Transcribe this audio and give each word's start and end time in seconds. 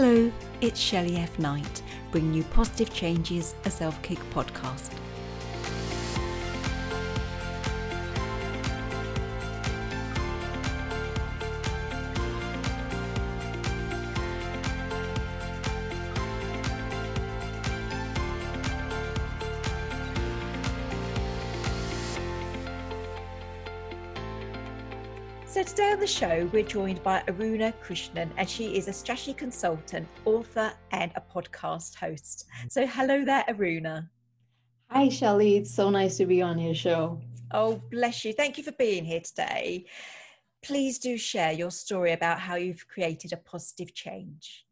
Hello, 0.00 0.30
it's 0.60 0.78
Shelley 0.78 1.16
F. 1.16 1.40
Knight, 1.40 1.82
bringing 2.12 2.32
you 2.32 2.44
Positive 2.44 2.94
Changes, 2.94 3.56
a 3.64 3.70
self 3.70 4.00
kick 4.00 4.20
podcast. 4.32 4.92
On 25.98 26.00
the 26.00 26.06
show, 26.06 26.48
we're 26.52 26.62
joined 26.62 27.02
by 27.02 27.20
Aruna 27.26 27.74
Krishnan, 27.82 28.30
and 28.36 28.48
she 28.48 28.76
is 28.76 28.86
a 28.86 28.92
strategy 28.92 29.34
consultant, 29.34 30.06
author, 30.24 30.72
and 30.92 31.10
a 31.16 31.20
podcast 31.20 31.96
host. 31.96 32.46
So 32.68 32.86
hello 32.86 33.24
there, 33.24 33.44
Aruna. 33.48 34.08
Hi, 34.92 35.08
Shelley. 35.08 35.56
It's 35.56 35.74
so 35.74 35.90
nice 35.90 36.16
to 36.18 36.24
be 36.24 36.40
on 36.40 36.60
your 36.60 36.76
show. 36.76 37.20
Oh, 37.50 37.82
bless 37.90 38.24
you. 38.24 38.32
Thank 38.32 38.58
you 38.58 38.62
for 38.62 38.70
being 38.78 39.04
here 39.04 39.18
today. 39.18 39.86
Please 40.62 41.00
do 41.00 41.18
share 41.18 41.50
your 41.50 41.72
story 41.72 42.12
about 42.12 42.38
how 42.38 42.54
you've 42.54 42.86
created 42.86 43.32
a 43.32 43.36
positive 43.36 43.92
change. 43.92 44.66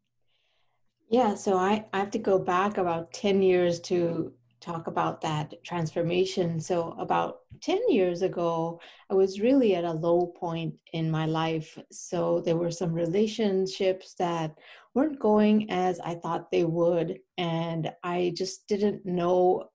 Yeah, 1.09 1.35
so 1.35 1.57
I, 1.57 1.87
I 1.91 1.99
have 1.99 2.11
to 2.11 2.19
go 2.19 2.39
back 2.39 2.77
about 2.77 3.11
10 3.11 3.41
years 3.41 3.81
to 3.81 4.31
talk 4.59 4.87
about 4.87 5.21
that 5.21 5.53
transformation. 5.63 6.59
So, 6.59 6.95
about 6.99 7.39
10 7.61 7.89
years 7.89 8.21
ago, 8.21 8.79
I 9.09 9.13
was 9.13 9.39
really 9.39 9.75
at 9.75 9.83
a 9.83 9.91
low 9.91 10.27
point 10.27 10.75
in 10.93 11.11
my 11.11 11.25
life. 11.25 11.77
So, 11.91 12.41
there 12.41 12.57
were 12.57 12.71
some 12.71 12.93
relationships 12.93 14.15
that 14.15 14.57
weren't 14.93 15.19
going 15.19 15.69
as 15.69 15.99
I 15.99 16.15
thought 16.15 16.51
they 16.51 16.63
would. 16.63 17.19
And 17.37 17.91
I 18.03 18.33
just 18.35 18.67
didn't 18.67 19.05
know 19.05 19.69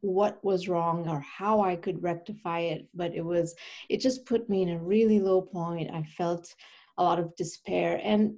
what 0.00 0.42
was 0.44 0.68
wrong 0.68 1.08
or 1.08 1.20
how 1.20 1.60
I 1.60 1.76
could 1.76 2.02
rectify 2.02 2.60
it. 2.60 2.88
But 2.94 3.14
it 3.14 3.24
was, 3.24 3.54
it 3.88 4.00
just 4.00 4.26
put 4.26 4.48
me 4.48 4.62
in 4.62 4.70
a 4.70 4.78
really 4.78 5.20
low 5.20 5.42
point. 5.42 5.90
I 5.92 6.02
felt 6.02 6.54
a 6.98 7.02
lot 7.02 7.18
of 7.18 7.34
despair. 7.36 8.00
And 8.02 8.34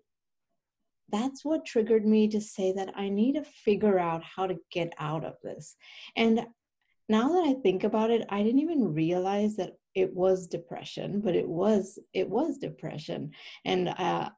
that's 1.10 1.44
what 1.44 1.66
triggered 1.66 2.06
me 2.06 2.28
to 2.28 2.40
say 2.40 2.72
that 2.72 2.92
I 2.96 3.08
need 3.08 3.34
to 3.34 3.44
figure 3.44 3.98
out 3.98 4.22
how 4.24 4.46
to 4.46 4.56
get 4.70 4.92
out 4.98 5.24
of 5.24 5.34
this. 5.42 5.76
And 6.16 6.46
now 7.08 7.28
that 7.28 7.44
I 7.46 7.60
think 7.62 7.84
about 7.84 8.10
it, 8.10 8.26
I 8.30 8.42
didn't 8.42 8.60
even 8.60 8.94
realize 8.94 9.56
that 9.56 9.72
it 9.94 10.14
was 10.14 10.46
depression, 10.46 11.20
but 11.20 11.36
it 11.36 11.48
was 11.48 11.98
it 12.12 12.28
was 12.28 12.58
depression. 12.58 13.32
And 13.64 13.88
uh, 13.88 14.30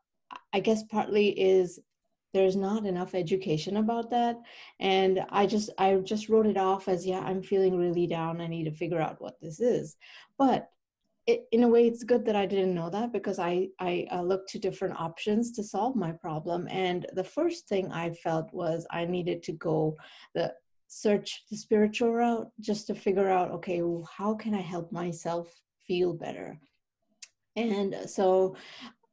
I 0.52 0.60
guess 0.60 0.82
partly 0.84 1.28
is 1.28 1.78
there's 2.34 2.56
not 2.56 2.84
enough 2.84 3.14
education 3.14 3.78
about 3.78 4.10
that 4.10 4.36
and 4.78 5.24
i 5.30 5.46
just 5.46 5.70
i 5.78 5.94
just 5.94 6.28
wrote 6.28 6.44
it 6.44 6.58
off 6.58 6.86
as 6.86 7.06
yeah 7.06 7.20
i'm 7.20 7.42
feeling 7.42 7.78
really 7.78 8.06
down 8.06 8.42
i 8.42 8.46
need 8.46 8.64
to 8.64 8.70
figure 8.70 9.00
out 9.00 9.20
what 9.22 9.40
this 9.40 9.58
is 9.58 9.96
but 10.36 10.68
it, 11.26 11.46
in 11.50 11.64
a 11.64 11.68
way 11.68 11.86
it's 11.86 12.04
good 12.04 12.24
that 12.24 12.36
i 12.36 12.46
didn't 12.46 12.74
know 12.74 12.90
that 12.90 13.12
because 13.12 13.38
i 13.38 13.68
i 13.80 14.06
uh, 14.12 14.22
looked 14.22 14.48
to 14.50 14.58
different 14.58 14.98
options 14.98 15.52
to 15.52 15.62
solve 15.62 15.96
my 15.96 16.12
problem. 16.12 16.68
And 16.70 17.06
the 17.14 17.24
first 17.24 17.68
thing 17.68 17.90
i 17.92 18.10
felt 18.10 18.52
was 18.52 18.86
i 18.90 19.04
needed 19.04 19.42
to 19.44 19.52
go 19.52 19.96
the 20.34 20.52
search 20.88 21.44
the 21.50 21.56
spiritual 21.56 22.12
route 22.12 22.48
just 22.60 22.86
to 22.86 22.94
figure 22.94 23.28
out 23.28 23.50
okay 23.50 23.82
well, 23.82 24.08
how 24.16 24.34
can 24.34 24.54
i 24.54 24.60
help 24.60 24.92
myself 24.92 25.52
feel 25.86 26.12
better? 26.12 26.58
And 27.56 27.96
so 28.06 28.56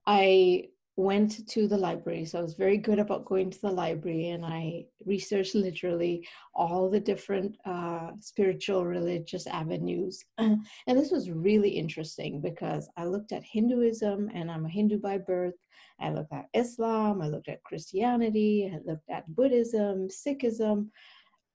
i 0.06 0.66
went 0.96 1.48
to 1.48 1.68
the 1.68 1.78
library. 1.78 2.24
So 2.24 2.38
I 2.38 2.44
was 2.44 2.54
very 2.54 2.78
good 2.78 3.00
about 3.00 3.26
going 3.26 3.50
to 3.50 3.62
the 3.62 3.72
library 3.72 4.30
and 4.30 4.46
I 4.46 4.86
researched 5.06 5.56
literally 5.56 6.28
all 6.54 6.90
the 6.90 7.00
different 7.00 7.58
uh, 7.66 8.12
spiritual 8.20 8.86
religious 8.86 9.48
avenues. 9.48 10.24
and 10.38 10.62
this 10.88 11.12
was 11.12 11.31
really 11.31 11.70
interesting 11.70 12.42
because 12.42 12.88
I 12.96 13.06
looked 13.06 13.31
at 13.31 13.44
Hinduism 13.44 14.30
and 14.36 14.52
I'm 14.52 14.66
a 14.66 14.70
Hindu 14.70 15.00
by 15.00 15.18
birth. 15.18 15.56
I 16.00 16.12
looked 16.12 16.34
at 16.34 16.50
Islam, 16.54 17.22
I 17.22 17.28
looked 17.28 17.50
at 17.50 17.64
Christianity, 17.64 18.72
I 18.72 18.80
looked 18.86 19.10
at 19.10 19.36
Buddhism, 19.36 20.10
Sikhism, 20.10 20.90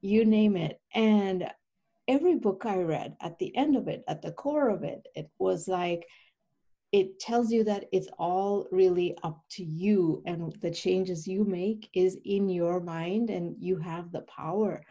you 0.01 0.25
name 0.25 0.57
it. 0.57 0.81
And 0.95 1.49
every 2.09 2.37
book 2.37 2.65
I 2.65 2.79
read, 2.79 3.17
at 3.21 3.39
the 3.39 3.55
end 3.57 3.77
of 3.77 3.87
it, 3.89 4.03
at 4.09 4.23
the 4.23 4.33
core 4.33 4.69
of 4.69 4.83
it, 4.83 5.07
it 5.15 5.29
was 5.39 5.69
like, 5.69 6.07
it 6.93 7.19
tells 7.21 7.51
you 7.51 7.65
that 7.65 7.85
it's 7.93 8.09
all 8.19 8.67
really 8.71 9.17
up 9.23 9.43
to 9.51 9.65
you 9.65 10.23
and 10.27 10.53
the 10.61 10.71
changes 10.71 11.27
you 11.27 11.45
make 11.45 11.91
is 11.95 12.19
in 12.25 12.49
your 12.49 12.81
mind 12.81 13.31
and 13.31 13.55
you 13.59 13.77
have 13.77 14.11
the 14.11 14.23
power 14.23 14.83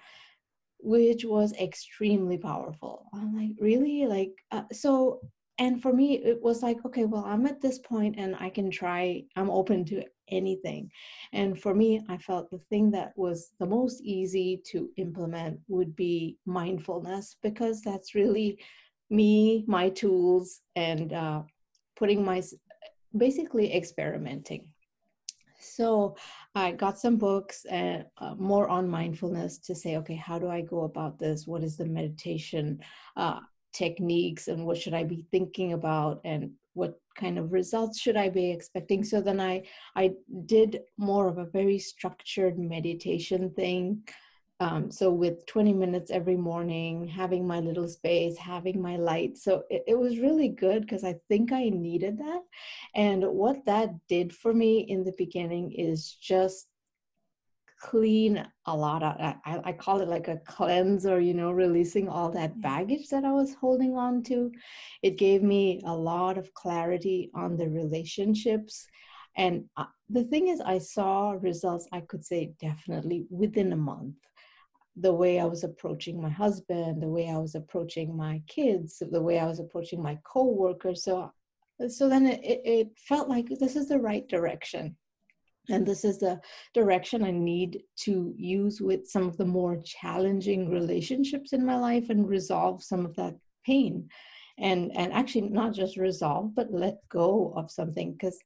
which 0.79 1.25
was 1.25 1.53
extremely 1.53 2.37
powerful. 2.37 3.07
I'm 3.13 3.35
like 3.35 3.55
really? 3.59 4.05
Like 4.05 4.33
uh, 4.51 4.63
so 4.71 5.21
and 5.59 5.81
for 5.81 5.91
me 5.91 6.19
it 6.19 6.39
was 6.41 6.61
like 6.61 6.77
okay 6.85 7.05
well 7.05 7.25
i'm 7.25 7.47
at 7.47 7.59
this 7.59 7.79
point 7.79 8.13
and 8.19 8.35
i 8.39 8.47
can 8.47 8.69
try 8.69 9.23
i'm 9.35 9.49
open 9.49 9.83
to 9.85 10.03
anything. 10.29 10.91
And 11.33 11.59
for 11.59 11.73
me 11.73 12.01
i 12.09 12.17
felt 12.17 12.51
the 12.51 12.61
thing 12.69 12.91
that 12.91 13.13
was 13.15 13.51
the 13.59 13.65
most 13.65 14.01
easy 14.01 14.61
to 14.71 14.89
implement 14.97 15.59
would 15.67 15.95
be 15.95 16.37
mindfulness 16.45 17.37
because 17.41 17.81
that's 17.81 18.13
really 18.13 18.59
me 19.09 19.63
my 19.67 19.89
tools 19.89 20.61
and 20.75 21.13
uh, 21.13 21.41
putting 21.97 22.23
my 22.23 22.41
basically 23.15 23.75
experimenting. 23.75 24.67
So 25.59 26.15
i 26.55 26.71
got 26.71 26.99
some 26.99 27.17
books 27.17 27.65
and 27.69 28.05
uh, 28.19 28.35
more 28.35 28.67
on 28.67 28.87
mindfulness 28.87 29.57
to 29.59 29.75
say 29.75 29.97
okay 29.97 30.15
how 30.15 30.39
do 30.39 30.47
i 30.49 30.61
go 30.61 30.83
about 30.83 31.19
this? 31.19 31.47
What 31.47 31.63
is 31.63 31.77
the 31.77 31.85
meditation 31.85 32.79
uh, 33.15 33.39
techniques 33.73 34.47
and 34.47 34.65
what 34.65 34.77
should 34.77 34.93
i 34.93 35.03
be 35.03 35.25
thinking 35.31 35.73
about? 35.73 36.21
And 36.25 36.51
what 36.73 36.99
kind 37.15 37.39
of 37.39 37.51
results 37.51 37.99
should 37.99 38.17
i 38.17 38.29
be 38.29 38.51
expecting? 38.51 39.03
So 39.03 39.19
then 39.21 39.39
i 39.39 39.63
i 39.95 40.11
did 40.45 40.81
more 40.97 41.27
of 41.27 41.37
a 41.39 41.51
very 41.59 41.79
structured 41.79 42.57
meditation 42.59 43.51
thing 43.51 44.03
um, 44.59 44.89
so 44.89 45.11
with 45.11 45.45
20 45.45 45.73
minutes 45.73 46.09
every 46.09 46.35
morning 46.35 47.07
having 47.07 47.45
my 47.45 47.59
little 47.59 47.87
space 47.87 48.37
having 48.37 48.81
my 48.81 48.95
light 48.95 49.37
so 49.37 49.63
it, 49.69 49.83
it 49.87 49.97
was 49.97 50.19
really 50.19 50.49
good 50.49 50.81
because 50.81 51.03
i 51.03 51.15
think 51.27 51.51
i 51.51 51.69
needed 51.69 52.17
that. 52.17 52.41
And 52.95 53.23
what 53.23 53.65
that 53.65 53.89
did 54.07 54.33
for 54.33 54.53
me 54.53 54.79
in 54.79 55.03
the 55.03 55.13
beginning 55.17 55.71
is 55.73 56.13
just 56.13 56.67
clean 57.79 58.43
a 58.65 58.75
lot 58.75 59.03
of 59.03 59.15
I, 59.19 59.61
I 59.63 59.71
call 59.73 60.01
it 60.01 60.07
like 60.07 60.27
a 60.27 60.41
cleanser 60.47 61.19
you 61.19 61.35
know 61.35 61.51
releasing 61.51 62.09
all 62.09 62.31
that 62.31 62.59
baggage 62.59 63.09
that 63.09 63.23
i 63.23 63.31
was 63.31 63.53
holding 63.53 63.95
on 63.95 64.23
to. 64.23 64.51
It 65.03 65.17
gave 65.17 65.43
me 65.43 65.81
a 65.85 65.95
lot 65.95 66.39
of 66.39 66.53
clarity 66.55 67.29
on 67.35 67.55
the 67.55 67.69
relationships. 67.69 68.87
And 69.35 69.65
uh, 69.77 69.85
the 70.09 70.23
thing 70.23 70.47
is 70.47 70.61
i 70.61 70.79
saw 70.79 71.35
results 71.39 71.87
i 71.91 71.99
could 72.01 72.25
say 72.25 72.53
definitely 72.59 73.27
within 73.29 73.73
a 73.73 73.77
month 73.77 74.15
the 74.99 75.13
way 75.13 75.39
I 75.39 75.45
was 75.45 75.63
approaching 75.63 76.21
my 76.21 76.29
husband, 76.29 77.01
the 77.01 77.07
way 77.07 77.29
I 77.29 77.37
was 77.37 77.55
approaching 77.55 78.15
my 78.17 78.41
kids, 78.47 79.01
the 79.11 79.21
way 79.21 79.39
I 79.39 79.45
was 79.45 79.59
approaching 79.59 80.01
my 80.01 80.17
coworkers. 80.23 81.03
So, 81.03 81.31
so 81.87 82.09
then 82.09 82.25
it, 82.25 82.41
it 82.43 82.87
felt 83.07 83.29
like 83.29 83.47
this 83.47 83.75
is 83.75 83.87
the 83.87 83.99
right 83.99 84.27
direction. 84.27 84.95
And 85.69 85.85
this 85.85 86.05
is 86.05 86.17
the 86.17 86.39
direction 86.73 87.23
I 87.23 87.31
need 87.31 87.83
to 87.97 88.33
use 88.37 88.81
with 88.81 89.07
some 89.07 89.27
of 89.27 89.37
the 89.37 89.45
more 89.45 89.81
challenging 89.83 90.69
relationships 90.69 91.53
in 91.53 91.65
my 91.65 91.75
life 91.75 92.09
and 92.09 92.27
resolve 92.27 92.81
some 92.81 93.05
of 93.05 93.15
that 93.17 93.35
pain. 93.65 94.07
And, 94.57 94.95
and 94.95 95.13
actually, 95.13 95.49
not 95.49 95.73
just 95.73 95.97
resolve, 95.97 96.55
but 96.55 96.73
let 96.73 96.97
go 97.09 97.53
of 97.55 97.69
something. 97.69 98.13
Because 98.13 98.39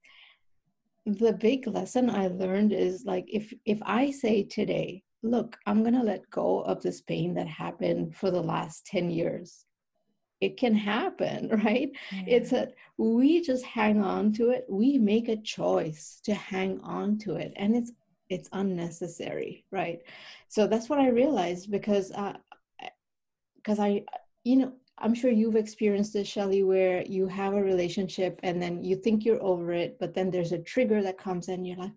the 1.06 1.34
big 1.34 1.68
lesson 1.68 2.10
I 2.10 2.28
learned 2.28 2.74
is 2.74 3.06
like, 3.06 3.26
if, 3.28 3.54
if 3.66 3.80
I 3.84 4.12
say 4.12 4.44
today, 4.44 5.04
look, 5.24 5.58
I'm 5.66 5.82
going 5.82 5.94
to 5.94 6.04
let 6.04 6.30
go 6.30 6.62
of 6.62 6.82
this 6.82 7.02
pain 7.02 7.34
that 7.36 7.48
happened 7.48 8.16
for 8.16 8.32
the 8.32 8.42
last 8.42 8.86
10 8.88 9.12
years. 9.12 9.66
It 10.40 10.58
can 10.58 10.74
happen, 10.74 11.50
right? 11.64 11.92
Mm-hmm. 12.12 12.28
It's 12.28 12.50
that 12.50 12.74
we 12.98 13.42
just 13.42 13.64
hang 13.64 14.02
on 14.02 14.34
to 14.34 14.50
it. 14.50 14.66
We 14.70 14.98
make 14.98 15.30
a 15.30 15.38
choice 15.38 16.20
to 16.26 16.34
hang 16.34 16.80
on 16.82 17.18
to 17.20 17.36
it, 17.36 17.54
and 17.56 17.76
it's 17.76 17.92
it's 18.30 18.50
unnecessary, 18.54 19.66
right? 19.72 20.00
So 20.48 20.66
that's 20.66 20.88
what 20.90 21.00
I 21.00 21.10
realized 21.10 21.70
because 21.70 22.14
because 23.58 23.80
uh, 23.80 23.84
I, 23.84 24.06
you 24.46 24.56
know, 24.56 24.74
I'm 24.98 25.14
sure 25.14 25.32
you've 25.32 25.56
experienced 25.58 26.14
this, 26.14 26.28
Shelley, 26.28 26.64
where 26.64 27.04
you 27.04 27.28
have 27.28 27.54
a 27.54 27.62
relationship 27.62 28.40
and 28.44 28.62
then 28.62 28.84
you 28.84 28.96
think 28.96 29.26
you're 29.26 29.44
over 29.44 29.74
it, 29.74 29.98
but 30.00 30.14
then 30.14 30.32
there's 30.32 30.54
a 30.54 30.60
trigger 30.60 31.02
that 31.04 31.18
comes 31.18 31.50
in. 31.50 31.66
You're 31.66 31.78
like, 31.78 31.92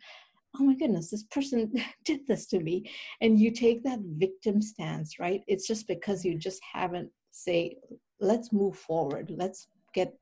oh 0.59 0.65
my 0.65 0.75
goodness, 0.75 1.11
this 1.11 1.25
person 1.25 1.73
did 2.05 2.27
this 2.27 2.47
to 2.47 2.61
me. 2.61 2.91
And 3.21 3.39
you 3.39 3.51
take 3.51 3.83
that 3.85 4.01
victim 4.01 4.63
stance, 4.63 5.19
right? 5.19 5.43
It's 5.47 5.67
just 5.67 5.89
because 5.89 6.25
you 6.25 6.39
just 6.39 6.61
haven't 6.73 7.11
say, 7.31 7.79
let's 8.21 8.53
move 8.53 8.77
forward. 8.77 9.33
Let's 9.37 9.69
get, 9.93 10.15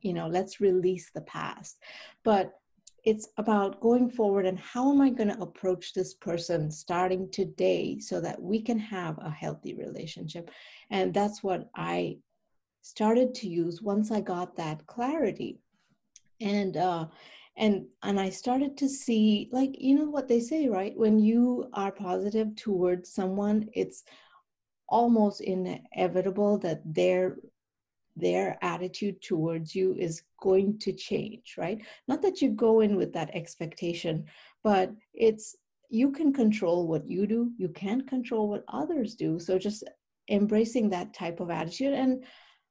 you 0.00 0.12
know, 0.12 0.26
let's 0.26 0.60
release 0.60 1.10
the 1.14 1.22
past. 1.22 1.78
But 2.24 2.52
it's 3.04 3.28
about 3.36 3.80
going 3.80 4.10
forward 4.10 4.44
and 4.44 4.58
how 4.58 4.90
am 4.90 5.00
I 5.00 5.10
going 5.10 5.28
to 5.28 5.40
approach 5.40 5.94
this 5.94 6.14
person 6.14 6.70
starting 6.70 7.30
today 7.30 7.98
so 8.00 8.20
that 8.20 8.42
we 8.42 8.60
can 8.60 8.78
have 8.78 9.16
a 9.18 9.30
healthy 9.30 9.74
relationship. 9.74 10.50
And 10.90 11.14
that's 11.14 11.42
what 11.42 11.70
I 11.76 12.18
started 12.82 13.34
to 13.36 13.48
use 13.48 13.80
once 13.80 14.10
I 14.10 14.20
got 14.20 14.56
that 14.56 14.86
clarity. 14.86 15.60
And 16.40 16.76
uh, 16.76 17.06
and 17.58 17.86
and 18.02 18.18
I 18.18 18.30
started 18.30 18.76
to 18.78 18.88
see, 18.88 19.48
like 19.52 19.80
you 19.80 19.96
know 19.96 20.08
what 20.08 20.28
they 20.28 20.40
say, 20.40 20.68
right? 20.68 20.96
When 20.96 21.18
you 21.18 21.68
are 21.74 21.92
positive 21.92 22.54
towards 22.56 23.12
someone, 23.12 23.68
it's 23.74 24.04
almost 24.88 25.40
inevitable 25.40 26.58
that 26.58 26.80
their 26.84 27.36
their 28.16 28.58
attitude 28.62 29.20
towards 29.22 29.74
you 29.74 29.94
is 29.94 30.22
going 30.40 30.78
to 30.80 30.92
change, 30.92 31.54
right? 31.56 31.80
Not 32.08 32.22
that 32.22 32.40
you 32.42 32.50
go 32.50 32.80
in 32.80 32.96
with 32.96 33.12
that 33.12 33.30
expectation, 33.34 34.24
but 34.64 34.92
it's 35.14 35.56
you 35.90 36.10
can 36.10 36.32
control 36.32 36.86
what 36.86 37.08
you 37.08 37.26
do, 37.26 37.52
you 37.56 37.68
can't 37.68 38.06
control 38.06 38.48
what 38.48 38.64
others 38.68 39.14
do. 39.14 39.38
So 39.38 39.58
just 39.58 39.84
embracing 40.28 40.90
that 40.90 41.14
type 41.14 41.40
of 41.40 41.50
attitude 41.50 41.94
and 41.94 42.24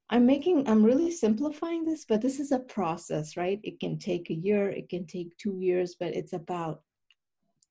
I'm 0.10 0.26
making, 0.26 0.68
I'm 0.68 0.84
really 0.84 1.12
simplifying 1.12 1.84
this, 1.84 2.06
but 2.06 2.22
this 2.22 2.40
is 2.40 2.52
a 2.52 2.60
process, 2.60 3.36
right? 3.36 3.60
It 3.64 3.80
can 3.80 4.00
take 4.00 4.30
a 4.30 4.34
year, 4.34 4.70
it 4.70 4.90
can 4.90 5.06
take 5.06 5.38
two 5.38 5.58
years, 5.60 5.96
but 6.00 6.16
it's 6.16 6.34
about 6.34 6.82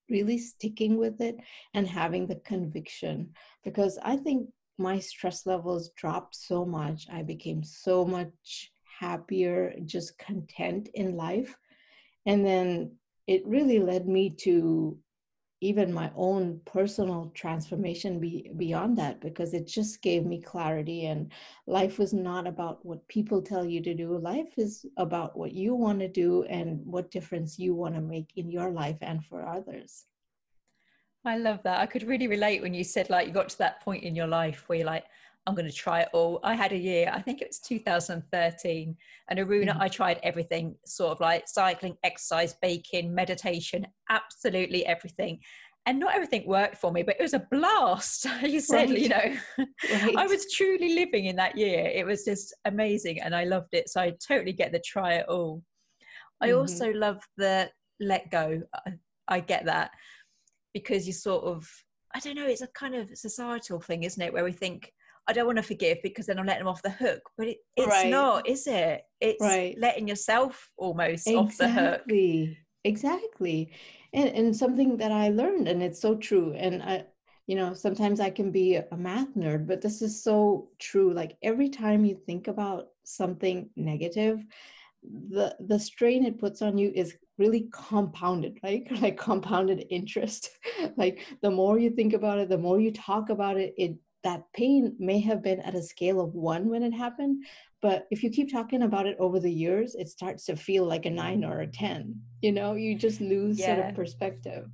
really 0.08 0.38
sticking 0.38 0.98
with 0.98 1.20
it 1.20 1.36
and 1.74 1.88
having 1.88 2.26
the 2.26 2.36
conviction 2.36 3.30
because 3.64 3.98
I 4.02 4.16
think 4.16 4.48
my 4.78 4.98
stress 4.98 5.46
levels 5.46 5.90
dropped 5.96 6.36
so 6.36 6.64
much. 6.64 7.06
I 7.10 7.22
became 7.22 7.62
so 7.62 8.04
much 8.04 8.70
happier, 9.00 9.74
just 9.84 10.18
content 10.18 10.88
in 10.94 11.16
life. 11.16 11.56
And 12.26 12.44
then 12.44 12.92
it 13.26 13.46
really 13.46 13.78
led 13.78 14.06
me 14.06 14.30
to 14.40 14.98
even 15.60 15.92
my 15.92 16.10
own 16.16 16.60
personal 16.66 17.32
transformation 17.34 18.20
be, 18.20 18.50
beyond 18.56 18.96
that 18.98 19.20
because 19.20 19.54
it 19.54 19.66
just 19.66 20.02
gave 20.02 20.26
me 20.26 20.40
clarity 20.40 21.06
and 21.06 21.32
life 21.66 21.98
was 21.98 22.12
not 22.12 22.46
about 22.46 22.84
what 22.84 23.06
people 23.08 23.40
tell 23.40 23.64
you 23.64 23.80
to 23.82 23.94
do 23.94 24.18
life 24.18 24.58
is 24.58 24.84
about 24.98 25.36
what 25.36 25.52
you 25.52 25.74
want 25.74 25.98
to 25.98 26.08
do 26.08 26.42
and 26.44 26.84
what 26.84 27.10
difference 27.10 27.58
you 27.58 27.74
want 27.74 27.94
to 27.94 28.00
make 28.00 28.30
in 28.36 28.50
your 28.50 28.70
life 28.70 28.98
and 29.00 29.24
for 29.24 29.46
others 29.46 30.04
I 31.24 31.38
love 31.38 31.60
that. 31.64 31.80
I 31.80 31.86
could 31.86 32.04
really 32.04 32.28
relate 32.28 32.62
when 32.62 32.72
you 32.72 32.84
said 32.84 33.10
like 33.10 33.26
you 33.26 33.32
got 33.32 33.48
to 33.48 33.58
that 33.58 33.80
point 33.80 34.04
in 34.04 34.14
your 34.14 34.28
life 34.28 34.62
where 34.68 34.78
you're 34.78 34.86
like, 34.86 35.06
I'm 35.46 35.54
going 35.54 35.68
to 35.68 35.74
try 35.74 36.00
it 36.00 36.08
all. 36.12 36.40
I 36.42 36.54
had 36.54 36.72
a 36.72 36.76
year, 36.76 37.10
I 37.12 37.22
think 37.22 37.40
it 37.40 37.48
was 37.48 37.60
2013, 37.60 38.96
and 39.28 39.38
Aruna, 39.38 39.68
mm-hmm. 39.68 39.80
I 39.80 39.88
tried 39.88 40.18
everything, 40.22 40.74
sort 40.84 41.12
of 41.12 41.20
like 41.20 41.44
cycling, 41.46 41.96
exercise, 42.02 42.54
baking, 42.60 43.14
meditation, 43.14 43.86
absolutely 44.10 44.84
everything. 44.86 45.38
And 45.88 46.00
not 46.00 46.16
everything 46.16 46.48
worked 46.48 46.78
for 46.78 46.90
me, 46.90 47.04
but 47.04 47.14
it 47.20 47.22
was 47.22 47.34
a 47.34 47.46
blast. 47.50 48.26
you 48.42 48.58
said, 48.58 48.90
right. 48.90 48.98
you 48.98 49.08
know, 49.08 49.36
right. 49.92 50.16
I 50.16 50.26
was 50.26 50.52
truly 50.52 50.94
living 50.94 51.26
in 51.26 51.36
that 51.36 51.56
year. 51.56 51.86
It 51.94 52.04
was 52.04 52.24
just 52.24 52.52
amazing, 52.64 53.20
and 53.20 53.34
I 53.34 53.44
loved 53.44 53.72
it. 53.72 53.88
So 53.88 54.00
I 54.00 54.14
totally 54.26 54.52
get 54.52 54.72
the 54.72 54.80
try 54.80 55.14
it 55.14 55.26
all. 55.28 55.62
I 56.40 56.48
mm-hmm. 56.48 56.58
also 56.58 56.90
love 56.92 57.22
the 57.36 57.70
let 58.00 58.30
go. 58.32 58.62
I, 58.74 58.92
I 59.28 59.40
get 59.40 59.66
that 59.66 59.92
because 60.74 61.06
you 61.06 61.12
sort 61.12 61.44
of 61.44 61.68
I 62.16 62.18
don't 62.20 62.34
know, 62.36 62.46
it's 62.46 62.62
a 62.62 62.68
kind 62.68 62.94
of 62.94 63.10
societal 63.14 63.78
thing, 63.78 64.04
isn't 64.04 64.22
it? 64.22 64.32
Where 64.32 64.44
we 64.44 64.52
think, 64.52 64.90
I 65.28 65.32
don't 65.32 65.46
want 65.46 65.58
to 65.58 65.62
forgive 65.62 65.98
because 66.02 66.26
then 66.26 66.38
I'm 66.38 66.46
letting 66.46 66.64
them 66.64 66.68
off 66.68 66.82
the 66.82 66.90
hook. 66.90 67.22
But 67.36 67.48
it, 67.48 67.58
it's 67.76 67.88
right. 67.88 68.10
not, 68.10 68.48
is 68.48 68.66
it? 68.66 69.02
It's 69.20 69.40
right. 69.40 69.76
letting 69.78 70.08
yourself 70.08 70.70
almost 70.76 71.26
exactly. 71.26 71.36
off 71.36 71.56
the 71.58 71.68
hook. 71.68 72.56
Exactly. 72.84 73.72
And 74.12 74.28
and 74.30 74.56
something 74.56 74.96
that 74.98 75.10
I 75.10 75.28
learned, 75.30 75.68
and 75.68 75.82
it's 75.82 76.00
so 76.00 76.14
true. 76.14 76.52
And 76.54 76.82
I, 76.82 77.04
you 77.46 77.56
know, 77.56 77.74
sometimes 77.74 78.20
I 78.20 78.30
can 78.30 78.50
be 78.50 78.76
a 78.76 78.96
math 78.96 79.34
nerd, 79.34 79.66
but 79.66 79.82
this 79.82 80.00
is 80.02 80.22
so 80.22 80.68
true. 80.78 81.12
Like 81.12 81.36
every 81.42 81.68
time 81.68 82.04
you 82.04 82.16
think 82.26 82.46
about 82.46 82.88
something 83.04 83.68
negative, 83.76 84.44
the 85.30 85.56
the 85.60 85.78
strain 85.78 86.24
it 86.24 86.38
puts 86.38 86.62
on 86.62 86.78
you 86.78 86.92
is 86.94 87.16
really 87.38 87.68
compounded 87.72 88.58
right 88.62 88.86
like 89.02 89.16
compounded 89.16 89.86
interest 89.90 90.50
like 90.96 91.20
the 91.42 91.50
more 91.50 91.78
you 91.78 91.90
think 91.90 92.12
about 92.12 92.38
it 92.38 92.48
the 92.48 92.58
more 92.58 92.80
you 92.80 92.90
talk 92.90 93.28
about 93.28 93.56
it 93.56 93.74
it 93.76 93.96
that 94.26 94.42
pain 94.54 94.94
may 94.98 95.20
have 95.20 95.40
been 95.42 95.60
at 95.60 95.74
a 95.74 95.82
scale 95.82 96.20
of 96.20 96.34
one 96.34 96.68
when 96.68 96.82
it 96.82 96.92
happened 96.92 97.44
but 97.80 98.06
if 98.10 98.22
you 98.22 98.30
keep 98.30 98.50
talking 98.50 98.82
about 98.82 99.06
it 99.06 99.16
over 99.20 99.38
the 99.38 99.56
years 99.64 99.94
it 99.94 100.08
starts 100.08 100.44
to 100.44 100.56
feel 100.56 100.84
like 100.84 101.06
a 101.06 101.10
nine 101.10 101.44
or 101.44 101.60
a 101.60 101.66
ten 101.66 102.20
you 102.42 102.52
know 102.52 102.74
you 102.74 102.98
just 102.98 103.20
lose 103.20 103.58
yeah. 103.58 103.76
sort 103.76 103.88
of 103.88 103.94
perspective 103.94 104.66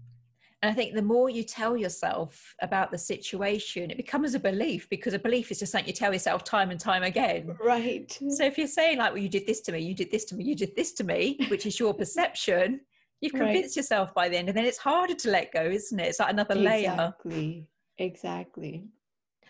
and 0.62 0.70
I 0.70 0.74
think 0.74 0.94
the 0.94 1.02
more 1.02 1.28
you 1.28 1.42
tell 1.42 1.76
yourself 1.76 2.54
about 2.62 2.92
the 2.92 2.98
situation, 2.98 3.90
it 3.90 3.96
becomes 3.96 4.34
a 4.34 4.38
belief 4.38 4.88
because 4.88 5.12
a 5.12 5.18
belief 5.18 5.50
is 5.50 5.58
just 5.58 5.72
something 5.72 5.88
you 5.88 5.92
tell 5.92 6.12
yourself 6.12 6.44
time 6.44 6.70
and 6.70 6.78
time 6.78 7.02
again. 7.02 7.56
Right. 7.60 8.16
So 8.28 8.44
if 8.44 8.56
you're 8.56 8.68
saying, 8.68 8.98
like, 8.98 9.12
well, 9.12 9.20
you 9.20 9.28
did 9.28 9.44
this 9.44 9.60
to 9.62 9.72
me, 9.72 9.80
you 9.80 9.92
did 9.92 10.12
this 10.12 10.24
to 10.26 10.36
me, 10.36 10.44
you 10.44 10.54
did 10.54 10.76
this 10.76 10.92
to 10.94 11.04
me, 11.04 11.36
which 11.48 11.66
is 11.66 11.80
your 11.80 11.92
perception, 11.92 12.80
you've 13.20 13.32
convinced 13.32 13.76
right. 13.76 13.76
yourself 13.76 14.14
by 14.14 14.28
the 14.28 14.36
end. 14.36 14.50
And 14.50 14.56
then 14.56 14.64
it's 14.64 14.78
harder 14.78 15.14
to 15.14 15.30
let 15.30 15.52
go, 15.52 15.62
isn't 15.64 15.98
it? 15.98 16.06
It's 16.06 16.20
like 16.20 16.30
another 16.30 16.54
layer. 16.54 16.92
Exactly. 16.92 17.66
Exactly. 17.98 18.84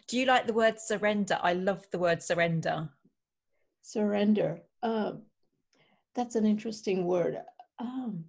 Do 0.09 0.19
you 0.19 0.27
like 0.27 0.47
the 0.47 0.53
word 0.53 0.81
surrender? 0.81 1.39
I 1.43 1.55
love 1.55 1.87
the 1.91 1.99
word 1.99 2.23
surrender. 2.23 2.89
Surrender. 3.83 4.61
Um, 4.83 5.23
that's 6.15 6.35
an 6.35 6.45
interesting 6.45 7.05
word. 7.05 7.39
Um, 7.79 8.25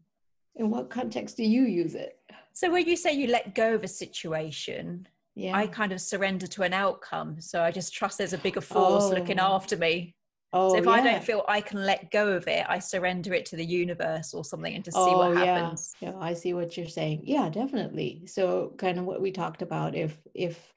in 0.55 0.69
what 0.69 0.89
context 0.89 1.37
do 1.37 1.43
you 1.43 1.63
use 1.63 1.95
it? 1.95 2.19
So 2.53 2.71
when 2.71 2.87
you 2.87 2.95
say 2.95 3.13
you 3.13 3.27
let 3.27 3.55
go 3.55 3.73
of 3.73 3.83
a 3.83 3.87
situation, 3.87 5.07
yeah. 5.35 5.57
I 5.57 5.67
kind 5.67 5.91
of 5.91 5.99
surrender 5.99 6.47
to 6.47 6.63
an 6.63 6.73
outcome. 6.73 7.41
So 7.41 7.63
I 7.63 7.71
just 7.71 7.93
trust 7.93 8.19
there's 8.19 8.33
a 8.33 8.37
bigger 8.37 8.61
force 8.61 9.05
oh. 9.05 9.09
looking 9.09 9.39
after 9.39 9.75
me. 9.75 10.15
Oh, 10.55 10.69
so 10.69 10.77
if 10.77 10.85
yeah. 10.85 10.91
I 10.91 11.01
don't 11.01 11.23
feel 11.23 11.43
I 11.47 11.61
can 11.61 11.83
let 11.83 12.11
go 12.11 12.27
of 12.29 12.47
it, 12.47 12.63
I 12.69 12.77
surrender 12.77 13.33
it 13.33 13.47
to 13.47 13.55
the 13.55 13.65
universe 13.65 14.35
or 14.35 14.45
something 14.45 14.75
and 14.75 14.83
just 14.83 14.95
oh, 14.95 15.07
see 15.07 15.15
what 15.15 15.35
happens. 15.35 15.95
Yeah. 15.99 16.11
yeah, 16.11 16.17
I 16.19 16.35
see 16.35 16.53
what 16.53 16.77
you're 16.77 16.87
saying. 16.87 17.21
Yeah, 17.23 17.49
definitely. 17.49 18.21
So 18.27 18.73
kind 18.77 18.99
of 18.99 19.05
what 19.05 19.19
we 19.19 19.31
talked 19.31 19.63
about, 19.63 19.95
if 19.95 20.15
if 20.35 20.71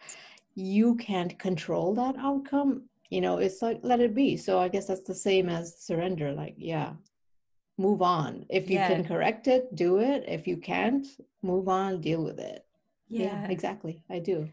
you 0.56 0.96
can't 0.96 1.38
control 1.38 1.94
that 1.94 2.16
outcome, 2.18 2.82
you 3.10 3.20
know, 3.20 3.38
it's 3.38 3.62
like 3.62 3.78
let 3.82 4.00
it 4.00 4.14
be. 4.14 4.36
So 4.36 4.58
I 4.58 4.68
guess 4.68 4.86
that's 4.86 5.02
the 5.02 5.14
same 5.14 5.48
as 5.48 5.78
surrender. 5.78 6.32
Like, 6.32 6.54
yeah, 6.56 6.94
move 7.78 8.02
on. 8.02 8.46
If 8.48 8.68
you 8.68 8.76
yeah. 8.76 8.88
can 8.88 9.04
correct 9.04 9.46
it, 9.46 9.74
do 9.76 9.98
it. 10.00 10.24
If 10.26 10.48
you 10.48 10.56
can't, 10.56 11.06
move 11.42 11.68
on, 11.68 12.00
deal 12.00 12.24
with 12.24 12.40
it. 12.40 12.64
Yeah. 13.08 13.26
yeah, 13.26 13.50
exactly. 13.50 14.02
I 14.10 14.18
do. 14.18 14.48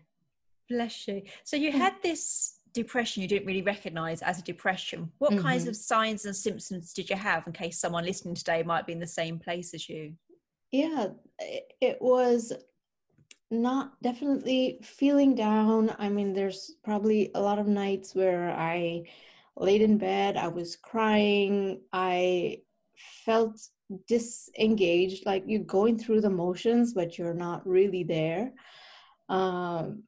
Bless 0.69 1.07
you. 1.07 1.23
So 1.43 1.55
you 1.55 1.71
had 1.71 1.95
this 2.03 2.59
depression 2.73 3.21
you 3.21 3.27
didn't 3.27 3.47
really 3.47 3.61
recognize 3.61 4.21
as 4.21 4.39
a 4.39 4.43
depression. 4.43 5.11
What 5.19 5.31
mm-hmm. 5.31 5.41
kinds 5.41 5.67
of 5.67 5.75
signs 5.75 6.25
and 6.25 6.35
symptoms 6.35 6.91
did 6.93 7.09
you 7.09 7.15
have 7.15 7.47
in 7.47 7.53
case 7.53 7.79
someone 7.79 8.05
listening 8.05 8.35
today 8.35 8.61
might 8.63 8.85
be 8.85 8.93
in 8.93 8.99
the 8.99 9.07
same 9.07 9.39
place 9.39 9.73
as 9.73 9.87
you? 9.87 10.13
Yeah, 10.71 11.07
it 11.39 11.97
was 12.01 12.51
not 13.53 14.01
definitely 14.01 14.79
feeling 14.81 15.35
down. 15.35 15.95
I 15.97 16.09
mean, 16.09 16.33
there's 16.33 16.75
probably 16.83 17.31
a 17.35 17.41
lot 17.41 17.59
of 17.59 17.67
nights 17.67 18.15
where 18.15 18.51
I 18.51 19.03
laid 19.55 19.81
in 19.81 19.97
bed, 19.97 20.37
I 20.37 20.47
was 20.47 20.75
crying, 20.75 21.81
I 21.91 22.61
felt 23.25 23.59
disengaged, 24.07 25.25
like 25.25 25.43
you're 25.45 25.61
going 25.61 25.97
through 25.97 26.21
the 26.21 26.29
motions, 26.29 26.93
but 26.93 27.17
you're 27.17 27.33
not 27.33 27.65
really 27.67 28.03
there. 28.03 28.53
Um, 29.29 30.03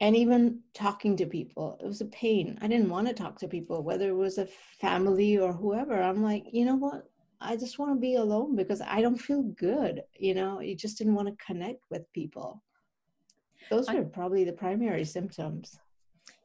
and 0.00 0.16
even 0.16 0.60
talking 0.74 1.16
to 1.16 1.26
people, 1.26 1.78
it 1.80 1.86
was 1.86 2.00
a 2.00 2.06
pain. 2.06 2.58
I 2.60 2.66
didn't 2.66 2.88
want 2.88 3.06
to 3.06 3.14
talk 3.14 3.38
to 3.38 3.48
people, 3.48 3.84
whether 3.84 4.08
it 4.08 4.16
was 4.16 4.38
a 4.38 4.48
family 4.80 5.38
or 5.38 5.52
whoever. 5.52 6.02
I'm 6.02 6.22
like, 6.22 6.44
you 6.52 6.64
know 6.64 6.74
what? 6.74 7.08
I 7.42 7.56
just 7.56 7.78
want 7.78 7.92
to 7.92 8.00
be 8.00 8.14
alone 8.14 8.56
because 8.56 8.80
I 8.80 9.00
don't 9.00 9.20
feel 9.20 9.42
good. 9.42 10.02
You 10.18 10.34
know, 10.34 10.60
you 10.60 10.74
just 10.74 10.98
didn't 10.98 11.14
want 11.14 11.28
to 11.28 11.44
connect 11.44 11.82
with 11.90 12.10
people. 12.12 12.62
Those 13.70 13.90
were 13.90 14.04
probably 14.04 14.44
the 14.44 14.52
primary 14.52 15.04
symptoms. 15.04 15.78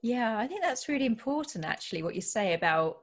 Yeah, 0.02 0.38
I 0.38 0.48
think 0.48 0.62
that's 0.62 0.88
really 0.88 1.06
important, 1.06 1.66
actually, 1.66 2.04
what 2.04 2.16
you 2.16 2.22
say 2.22 2.54
about 2.54 2.98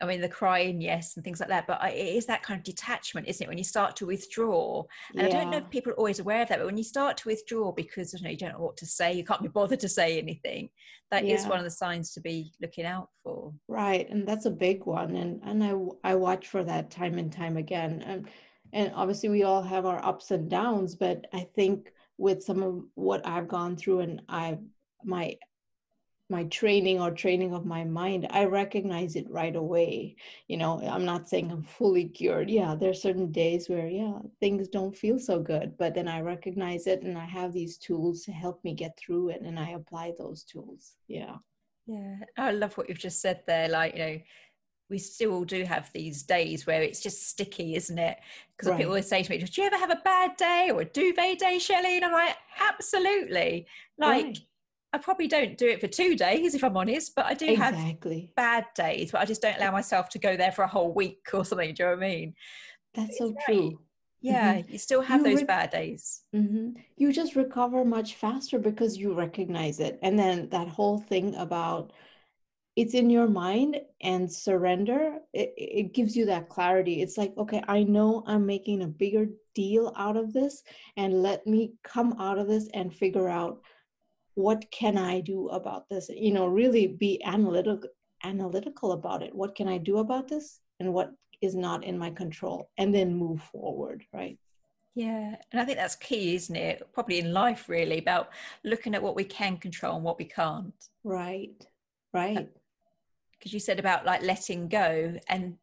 I 0.00 0.06
mean, 0.06 0.20
the 0.20 0.28
crying, 0.28 0.80
yes, 0.80 1.16
and 1.16 1.24
things 1.24 1.40
like 1.40 1.48
that. 1.48 1.66
But 1.66 1.82
it 1.84 1.96
is 1.96 2.26
that 2.26 2.42
kind 2.42 2.58
of 2.58 2.64
detachment, 2.64 3.28
isn't 3.28 3.44
it? 3.44 3.48
When 3.48 3.58
you 3.58 3.64
start 3.64 3.96
to 3.96 4.06
withdraw, 4.06 4.84
and 5.14 5.22
yeah. 5.22 5.26
I 5.26 5.28
don't 5.30 5.50
know 5.50 5.58
if 5.58 5.70
people 5.70 5.92
are 5.92 5.96
always 5.96 6.18
aware 6.18 6.42
of 6.42 6.48
that, 6.48 6.58
but 6.58 6.66
when 6.66 6.76
you 6.76 6.84
start 6.84 7.16
to 7.18 7.28
withdraw 7.28 7.72
because 7.72 8.12
you 8.12 8.22
know 8.22 8.30
you 8.30 8.36
don't 8.36 8.52
know 8.52 8.60
what 8.60 8.76
to 8.78 8.86
say, 8.86 9.12
you 9.12 9.24
can't 9.24 9.42
be 9.42 9.48
bothered 9.48 9.80
to 9.80 9.88
say 9.88 10.18
anything. 10.18 10.68
That 11.10 11.24
yeah. 11.24 11.34
is 11.34 11.46
one 11.46 11.58
of 11.58 11.64
the 11.64 11.70
signs 11.70 12.12
to 12.12 12.20
be 12.20 12.52
looking 12.60 12.84
out 12.84 13.08
for. 13.22 13.52
Right, 13.68 14.08
and 14.10 14.26
that's 14.26 14.46
a 14.46 14.50
big 14.50 14.84
one, 14.84 15.16
and 15.16 15.40
and 15.44 15.64
I 15.64 16.10
I 16.10 16.14
watch 16.14 16.48
for 16.48 16.62
that 16.64 16.90
time 16.90 17.18
and 17.18 17.32
time 17.32 17.56
again, 17.56 18.02
and 18.06 18.28
and 18.72 18.92
obviously 18.94 19.30
we 19.30 19.44
all 19.44 19.62
have 19.62 19.86
our 19.86 20.04
ups 20.04 20.30
and 20.30 20.50
downs, 20.50 20.94
but 20.94 21.26
I 21.32 21.46
think 21.54 21.90
with 22.18 22.42
some 22.42 22.62
of 22.62 22.84
what 22.94 23.26
I've 23.26 23.48
gone 23.48 23.76
through 23.76 24.00
and 24.00 24.22
I 24.28 24.58
my 25.04 25.36
my 26.28 26.44
training 26.44 27.00
or 27.00 27.10
training 27.10 27.54
of 27.54 27.64
my 27.64 27.84
mind 27.84 28.26
i 28.30 28.44
recognize 28.44 29.14
it 29.14 29.30
right 29.30 29.54
away 29.56 30.14
you 30.48 30.56
know 30.56 30.80
i'm 30.88 31.04
not 31.04 31.28
saying 31.28 31.50
i'm 31.50 31.62
fully 31.62 32.04
cured 32.04 32.50
yeah 32.50 32.74
there's 32.74 33.00
certain 33.00 33.30
days 33.30 33.68
where 33.68 33.86
yeah 33.86 34.18
things 34.40 34.68
don't 34.68 34.96
feel 34.96 35.18
so 35.18 35.38
good 35.38 35.76
but 35.78 35.94
then 35.94 36.08
i 36.08 36.20
recognize 36.20 36.86
it 36.86 37.02
and 37.02 37.16
i 37.16 37.24
have 37.24 37.52
these 37.52 37.76
tools 37.78 38.22
to 38.22 38.32
help 38.32 38.62
me 38.64 38.74
get 38.74 38.96
through 38.98 39.28
it 39.28 39.40
and 39.42 39.58
i 39.58 39.70
apply 39.70 40.12
those 40.18 40.42
tools 40.42 40.96
yeah 41.06 41.36
yeah 41.86 42.16
i 42.38 42.50
love 42.50 42.76
what 42.76 42.88
you've 42.88 42.98
just 42.98 43.20
said 43.20 43.42
there 43.46 43.68
like 43.68 43.94
you 43.94 44.00
know 44.00 44.18
we 44.88 44.98
still 44.98 45.44
do 45.44 45.64
have 45.64 45.90
these 45.92 46.22
days 46.22 46.66
where 46.66 46.82
it's 46.82 47.00
just 47.00 47.28
sticky, 47.28 47.74
isn't 47.74 47.98
it? 47.98 48.18
Because 48.56 48.70
right. 48.70 48.78
people 48.78 48.92
always 48.92 49.08
say 49.08 49.22
to 49.22 49.30
me, 49.30 49.38
"Do 49.38 49.60
you 49.60 49.66
ever 49.66 49.76
have 49.76 49.90
a 49.90 50.00
bad 50.04 50.36
day 50.36 50.70
or 50.72 50.82
a 50.82 50.84
duvet 50.84 51.40
day, 51.40 51.58
Shelley?" 51.58 51.96
And 51.96 52.04
I'm 52.04 52.12
like, 52.12 52.36
"Absolutely!" 52.60 53.66
Like 53.98 54.26
right. 54.26 54.38
I 54.92 54.98
probably 54.98 55.28
don't 55.28 55.58
do 55.58 55.68
it 55.68 55.80
for 55.80 55.88
two 55.88 56.16
days, 56.16 56.54
if 56.54 56.64
I'm 56.64 56.76
honest, 56.76 57.14
but 57.14 57.26
I 57.26 57.34
do 57.34 57.46
exactly. 57.46 58.20
have 58.20 58.34
bad 58.34 58.66
days, 58.74 59.10
but 59.10 59.20
I 59.20 59.24
just 59.24 59.42
don't 59.42 59.56
allow 59.56 59.72
myself 59.72 60.08
to 60.10 60.18
go 60.18 60.36
there 60.36 60.52
for 60.52 60.62
a 60.62 60.68
whole 60.68 60.92
week 60.92 61.26
or 61.32 61.44
something. 61.44 61.74
Do 61.74 61.82
you 61.82 61.88
know 61.90 61.96
what 61.96 62.04
I 62.04 62.08
mean? 62.08 62.34
That's 62.94 63.18
so 63.18 63.34
true. 63.44 63.80
Yeah, 64.22 64.54
mm-hmm. 64.54 64.72
you 64.72 64.78
still 64.78 65.02
have 65.02 65.20
you 65.20 65.24
those 65.24 65.40
re- 65.40 65.44
bad 65.44 65.70
days. 65.70 66.22
Mm-hmm. 66.34 66.80
You 66.96 67.12
just 67.12 67.36
recover 67.36 67.84
much 67.84 68.14
faster 68.14 68.58
because 68.58 68.96
you 68.96 69.12
recognize 69.12 69.78
it. 69.78 69.98
And 70.02 70.18
then 70.18 70.48
that 70.48 70.68
whole 70.68 70.98
thing 70.98 71.34
about 71.34 71.92
it's 72.76 72.94
in 72.94 73.08
your 73.08 73.26
mind 73.26 73.80
and 74.02 74.30
surrender, 74.30 75.18
it, 75.32 75.54
it 75.56 75.94
gives 75.94 76.14
you 76.14 76.26
that 76.26 76.48
clarity. 76.48 77.02
It's 77.02 77.16
like, 77.16 77.32
okay, 77.38 77.62
I 77.68 77.82
know 77.82 78.22
I'm 78.26 78.44
making 78.44 78.82
a 78.82 78.86
bigger 78.86 79.28
deal 79.54 79.94
out 79.96 80.16
of 80.16 80.32
this, 80.32 80.62
and 80.96 81.22
let 81.22 81.46
me 81.46 81.72
come 81.82 82.14
out 82.20 82.38
of 82.38 82.48
this 82.48 82.68
and 82.74 82.94
figure 82.94 83.28
out 83.28 83.60
what 84.36 84.70
can 84.70 84.96
i 84.98 85.20
do 85.20 85.48
about 85.48 85.88
this? 85.88 86.08
You 86.08 86.32
know 86.32 86.46
really 86.46 86.86
be 86.86 87.22
analytical 87.24 87.90
analytical 88.22 88.92
about 88.92 89.22
it. 89.22 89.34
What 89.34 89.54
can 89.54 89.66
i 89.66 89.78
do 89.78 89.98
about 89.98 90.28
this 90.28 90.60
and 90.78 90.92
what 90.94 91.12
is 91.40 91.54
not 91.54 91.84
in 91.84 91.98
my 91.98 92.10
control? 92.10 92.70
And 92.78 92.94
then 92.94 93.14
move 93.14 93.42
forward 93.42 94.04
right? 94.12 94.38
Yeah 94.94 95.36
and 95.50 95.60
i 95.60 95.64
think 95.64 95.78
that's 95.78 95.96
key 95.96 96.34
isn't 96.36 96.54
it? 96.54 96.86
Probably 96.92 97.18
in 97.18 97.32
life 97.32 97.68
really 97.68 97.98
about 97.98 98.28
looking 98.62 98.94
at 98.94 99.02
what 99.02 99.16
we 99.16 99.24
can 99.24 99.56
control 99.56 99.96
and 99.96 100.04
what 100.04 100.18
we 100.18 100.26
can't. 100.26 100.74
Right 101.02 101.66
right. 102.12 102.48
Because 103.32 103.52
you 103.52 103.60
said 103.60 103.78
about 103.78 104.04
like 104.04 104.22
letting 104.22 104.68
go 104.68 105.14
and 105.28 105.56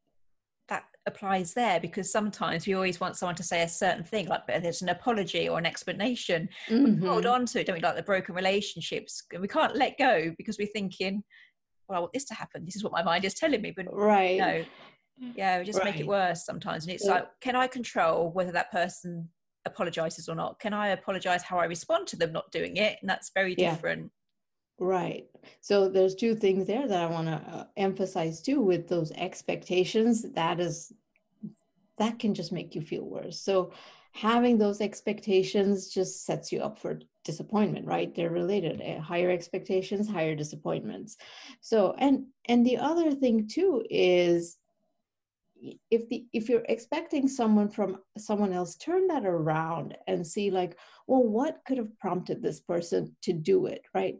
applies 1.05 1.53
there 1.53 1.79
because 1.79 2.11
sometimes 2.11 2.65
we 2.65 2.73
always 2.73 2.99
want 2.99 3.17
someone 3.17 3.35
to 3.35 3.43
say 3.43 3.63
a 3.63 3.67
certain 3.67 4.03
thing, 4.03 4.27
like 4.27 4.47
there's 4.47 4.81
an 4.81 4.89
apology 4.89 5.49
or 5.49 5.57
an 5.57 5.65
explanation. 5.65 6.47
Mm-hmm. 6.69 7.05
Hold 7.05 7.25
on 7.25 7.45
to 7.47 7.59
it, 7.59 7.67
don't 7.67 7.75
we? 7.75 7.81
Like 7.81 7.95
the 7.95 8.03
broken 8.03 8.35
relationships, 8.35 9.23
we 9.39 9.47
can't 9.47 9.75
let 9.75 9.97
go 9.97 10.33
because 10.37 10.57
we're 10.57 10.67
thinking, 10.67 11.23
"Well, 11.87 11.97
I 11.97 11.99
want 11.99 12.13
this 12.13 12.25
to 12.25 12.33
happen. 12.33 12.65
This 12.65 12.75
is 12.75 12.83
what 12.83 12.93
my 12.93 13.03
mind 13.03 13.25
is 13.25 13.33
telling 13.33 13.61
me." 13.61 13.73
But 13.75 13.87
right, 13.91 14.37
no, 14.37 14.63
yeah, 15.35 15.59
we 15.59 15.65
just 15.65 15.79
right. 15.79 15.85
make 15.85 15.99
it 15.99 16.07
worse 16.07 16.45
sometimes. 16.45 16.85
And 16.85 16.93
it's 16.93 17.05
yeah. 17.05 17.11
like, 17.11 17.27
can 17.41 17.55
I 17.55 17.67
control 17.67 18.31
whether 18.31 18.51
that 18.51 18.71
person 18.71 19.29
apologizes 19.65 20.27
or 20.27 20.35
not? 20.35 20.59
Can 20.59 20.73
I 20.73 20.89
apologize 20.89 21.43
how 21.43 21.57
I 21.57 21.65
respond 21.65 22.07
to 22.07 22.15
them 22.15 22.31
not 22.31 22.51
doing 22.51 22.77
it? 22.77 22.97
And 23.01 23.09
that's 23.09 23.31
very 23.33 23.55
different. 23.55 24.11
Right. 24.79 25.27
So 25.61 25.87
there's 25.87 26.15
two 26.15 26.35
things 26.35 26.67
there 26.67 26.87
that 26.87 27.01
I 27.01 27.05
want 27.05 27.27
to 27.27 27.33
uh, 27.33 27.65
emphasize 27.77 28.41
too 28.41 28.61
with 28.61 28.87
those 28.87 29.11
expectations. 29.11 30.23
That 30.33 30.59
is, 30.59 30.91
that 31.97 32.19
can 32.19 32.33
just 32.33 32.51
make 32.51 32.75
you 32.75 32.81
feel 32.81 33.03
worse. 33.03 33.39
So 33.39 33.71
having 34.13 34.57
those 34.57 34.81
expectations 34.81 35.89
just 35.89 36.25
sets 36.25 36.51
you 36.51 36.59
up 36.59 36.79
for 36.79 36.99
disappointment, 37.23 37.85
right? 37.85 38.13
They're 38.13 38.29
related. 38.29 38.81
Eh, 38.81 38.99
higher 38.99 39.29
expectations, 39.29 40.07
higher 40.07 40.35
disappointments. 40.35 41.17
So 41.61 41.95
and 41.97 42.25
and 42.45 42.65
the 42.65 42.77
other 42.77 43.11
thing 43.13 43.47
too 43.47 43.83
is 43.89 44.57
if 45.89 46.07
the 46.09 46.25
if 46.33 46.49
you're 46.49 46.65
expecting 46.67 47.27
someone 47.27 47.69
from 47.69 47.97
someone 48.17 48.53
else 48.53 48.75
turn 48.75 49.07
that 49.07 49.25
around 49.25 49.95
and 50.07 50.25
see 50.25 50.51
like 50.51 50.77
well 51.07 51.23
what 51.23 51.61
could 51.65 51.77
have 51.77 51.97
prompted 51.99 52.41
this 52.41 52.59
person 52.59 53.15
to 53.21 53.31
do 53.33 53.67
it 53.67 53.83
right 53.93 54.17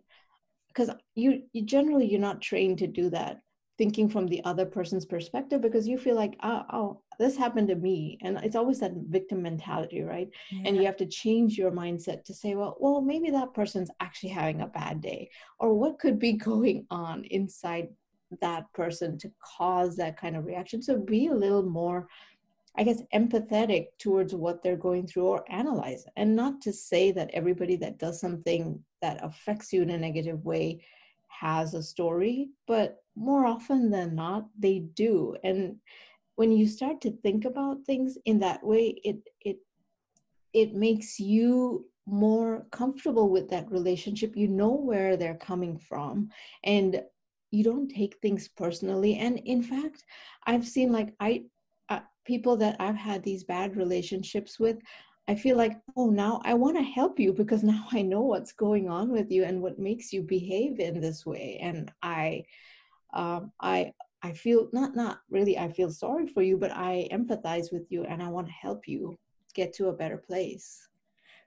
because 0.73 0.89
you, 1.15 1.43
you 1.53 1.63
generally 1.63 2.05
you're 2.05 2.19
not 2.19 2.41
trained 2.41 2.77
to 2.79 2.87
do 2.87 3.09
that 3.09 3.41
thinking 3.77 4.07
from 4.07 4.27
the 4.27 4.43
other 4.45 4.65
person's 4.65 5.05
perspective 5.05 5.61
because 5.61 5.87
you 5.87 5.97
feel 5.97 6.15
like 6.15 6.35
oh, 6.43 6.63
oh 6.71 7.01
this 7.19 7.35
happened 7.35 7.67
to 7.67 7.75
me 7.75 8.17
and 8.21 8.37
it's 8.43 8.55
always 8.55 8.79
that 8.79 8.93
victim 9.09 9.41
mentality 9.41 10.01
right 10.01 10.29
yeah. 10.51 10.61
and 10.65 10.77
you 10.77 10.85
have 10.85 10.97
to 10.97 11.05
change 11.05 11.57
your 11.57 11.71
mindset 11.71 12.23
to 12.23 12.33
say 12.33 12.55
well 12.55 12.77
well 12.79 13.01
maybe 13.01 13.31
that 13.31 13.53
person's 13.53 13.89
actually 13.99 14.29
having 14.29 14.61
a 14.61 14.67
bad 14.67 15.01
day 15.01 15.29
or 15.59 15.73
what 15.73 15.99
could 15.99 16.19
be 16.19 16.33
going 16.49 16.85
on 16.91 17.23
inside 17.25 17.87
that 18.41 18.71
person 18.73 19.17
to 19.17 19.31
cause 19.57 19.95
that 19.95 20.17
kind 20.17 20.35
of 20.35 20.45
reaction 20.45 20.81
so 20.81 20.97
be 20.97 21.27
a 21.27 21.33
little 21.33 21.63
more 21.63 22.07
I 22.77 22.83
guess, 22.83 23.01
empathetic 23.13 23.87
towards 23.99 24.33
what 24.33 24.63
they're 24.63 24.75
going 24.75 25.07
through 25.07 25.27
or 25.27 25.45
analyze. 25.51 26.05
And 26.15 26.35
not 26.35 26.61
to 26.61 26.73
say 26.73 27.11
that 27.11 27.29
everybody 27.33 27.75
that 27.77 27.99
does 27.99 28.19
something 28.19 28.83
that 29.01 29.23
affects 29.23 29.71
you 29.71 29.81
in 29.81 29.91
a 29.91 29.97
negative 29.97 30.43
way 30.43 30.83
has 31.27 31.73
a 31.73 31.83
story, 31.83 32.49
but 32.67 33.03
more 33.15 33.45
often 33.45 33.91
than 33.91 34.15
not, 34.15 34.45
they 34.57 34.79
do. 34.79 35.35
And 35.43 35.77
when 36.35 36.51
you 36.51 36.67
start 36.67 37.01
to 37.01 37.11
think 37.11 37.45
about 37.45 37.85
things 37.85 38.17
in 38.25 38.39
that 38.39 38.63
way, 38.63 38.99
it 39.03 39.17
it 39.41 39.57
it 40.53 40.73
makes 40.73 41.19
you 41.19 41.85
more 42.05 42.65
comfortable 42.71 43.29
with 43.29 43.49
that 43.49 43.71
relationship. 43.71 44.35
You 44.35 44.47
know 44.47 44.71
where 44.71 45.15
they're 45.15 45.35
coming 45.35 45.77
from. 45.77 46.29
And 46.63 47.03
you 47.51 47.63
don't 47.63 47.87
take 47.87 48.17
things 48.17 48.47
personally. 48.47 49.17
And 49.17 49.37
in 49.39 49.61
fact, 49.61 50.03
I've 50.45 50.67
seen 50.67 50.91
like 50.91 51.13
I 51.19 51.43
people 52.25 52.57
that 52.57 52.75
I've 52.79 52.95
had 52.95 53.23
these 53.23 53.43
bad 53.43 53.75
relationships 53.75 54.59
with, 54.59 54.77
I 55.27 55.35
feel 55.35 55.55
like, 55.55 55.79
oh, 55.95 56.09
now 56.09 56.41
I 56.43 56.53
want 56.53 56.77
to 56.77 56.83
help 56.83 57.19
you 57.19 57.33
because 57.33 57.63
now 57.73 57.85
I 57.91 58.01
know 58.01 58.21
what's 58.21 58.51
going 58.51 58.89
on 58.89 59.11
with 59.11 59.31
you 59.31 59.43
and 59.43 59.61
what 59.61 59.79
makes 59.79 60.11
you 60.13 60.21
behave 60.21 60.79
in 60.79 60.99
this 60.99 61.25
way. 61.25 61.59
And 61.61 61.91
I, 62.01 62.43
um, 63.13 63.51
I, 63.61 63.93
I 64.23 64.31
feel 64.31 64.69
not 64.71 64.95
not 64.95 65.19
really. 65.29 65.57
I 65.57 65.69
feel 65.69 65.91
sorry 65.91 66.27
for 66.27 66.41
you, 66.41 66.55
but 66.55 66.71
I 66.71 67.09
empathize 67.11 67.73
with 67.73 67.91
you 67.91 68.05
and 68.05 68.23
I 68.23 68.29
want 68.29 68.47
to 68.47 68.53
help 68.53 68.87
you 68.87 69.17
get 69.53 69.73
to 69.73 69.89
a 69.89 69.93
better 69.93 70.17
place. 70.17 70.87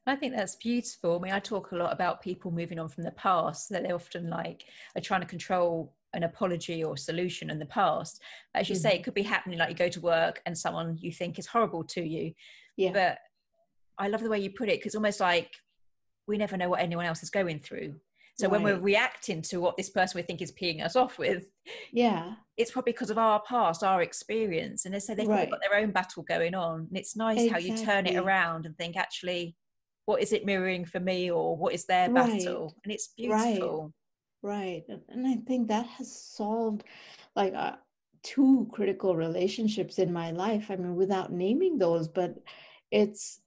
I 0.06 0.14
think 0.14 0.36
that's 0.36 0.56
beautiful. 0.56 1.18
I 1.18 1.22
mean, 1.22 1.32
I 1.32 1.40
talk 1.40 1.72
a 1.72 1.76
lot 1.76 1.92
about 1.92 2.22
people 2.22 2.52
moving 2.52 2.78
on 2.78 2.88
from 2.88 3.02
the 3.02 3.10
past 3.12 3.70
that 3.70 3.82
they 3.82 3.90
often 3.90 4.30
like 4.30 4.64
are 4.94 5.00
trying 5.00 5.22
to 5.22 5.26
control 5.26 5.95
an 6.14 6.22
apology 6.22 6.82
or 6.82 6.96
solution 6.96 7.50
in 7.50 7.58
the 7.58 7.66
past. 7.66 8.22
As 8.54 8.68
you 8.68 8.74
mm-hmm. 8.74 8.82
say, 8.82 8.94
it 8.94 9.04
could 9.04 9.14
be 9.14 9.22
happening 9.22 9.58
like 9.58 9.70
you 9.70 9.74
go 9.76 9.88
to 9.88 10.00
work 10.00 10.40
and 10.46 10.56
someone 10.56 10.96
you 11.00 11.12
think 11.12 11.38
is 11.38 11.46
horrible 11.46 11.84
to 11.84 12.02
you. 12.02 12.32
Yeah. 12.76 12.92
But 12.92 13.18
I 13.98 14.08
love 14.08 14.22
the 14.22 14.30
way 14.30 14.38
you 14.38 14.50
put 14.50 14.68
it 14.68 14.78
because 14.78 14.94
almost 14.94 15.20
like 15.20 15.50
we 16.26 16.38
never 16.38 16.56
know 16.56 16.68
what 16.68 16.80
anyone 16.80 17.06
else 17.06 17.22
is 17.22 17.30
going 17.30 17.60
through. 17.60 17.94
So 18.38 18.48
right. 18.48 18.52
when 18.52 18.62
we're 18.62 18.78
reacting 18.78 19.40
to 19.42 19.60
what 19.60 19.78
this 19.78 19.88
person 19.88 20.18
we 20.18 20.22
think 20.22 20.42
is 20.42 20.52
peeing 20.52 20.84
us 20.84 20.94
off 20.94 21.18
with, 21.18 21.46
yeah, 21.90 22.34
it's 22.58 22.70
probably 22.70 22.92
because 22.92 23.08
of 23.08 23.16
our 23.16 23.40
past, 23.48 23.82
our 23.82 24.02
experience, 24.02 24.84
and 24.84 24.94
they 24.94 24.98
say 24.98 25.14
they've 25.14 25.26
right. 25.26 25.50
got 25.50 25.60
their 25.62 25.78
own 25.80 25.90
battle 25.90 26.22
going 26.22 26.54
on. 26.54 26.80
And 26.88 26.98
it's 26.98 27.16
nice 27.16 27.40
exactly. 27.40 27.68
how 27.70 27.76
you 27.76 27.82
turn 27.82 28.06
it 28.06 28.16
around 28.16 28.66
and 28.66 28.76
think, 28.76 28.96
actually, 28.96 29.56
what 30.04 30.20
is 30.20 30.34
it 30.34 30.44
mirroring 30.44 30.84
for 30.84 31.00
me, 31.00 31.30
or 31.30 31.56
what 31.56 31.72
is 31.72 31.86
their 31.86 32.10
right. 32.10 32.30
battle? 32.30 32.74
And 32.84 32.92
it's 32.92 33.08
beautiful. 33.16 33.94
Right. 34.46 34.84
And 35.08 35.26
I 35.26 35.38
think 35.44 35.66
that 35.66 35.86
has 35.86 36.22
solved 36.22 36.84
like 37.34 37.52
uh, 37.52 37.72
two 38.22 38.68
critical 38.70 39.16
relationships 39.16 39.98
in 39.98 40.12
my 40.12 40.30
life. 40.30 40.66
I 40.70 40.76
mean, 40.76 40.94
without 40.94 41.32
naming 41.32 41.78
those, 41.78 42.06
but 42.06 42.40
it's, 42.92 43.40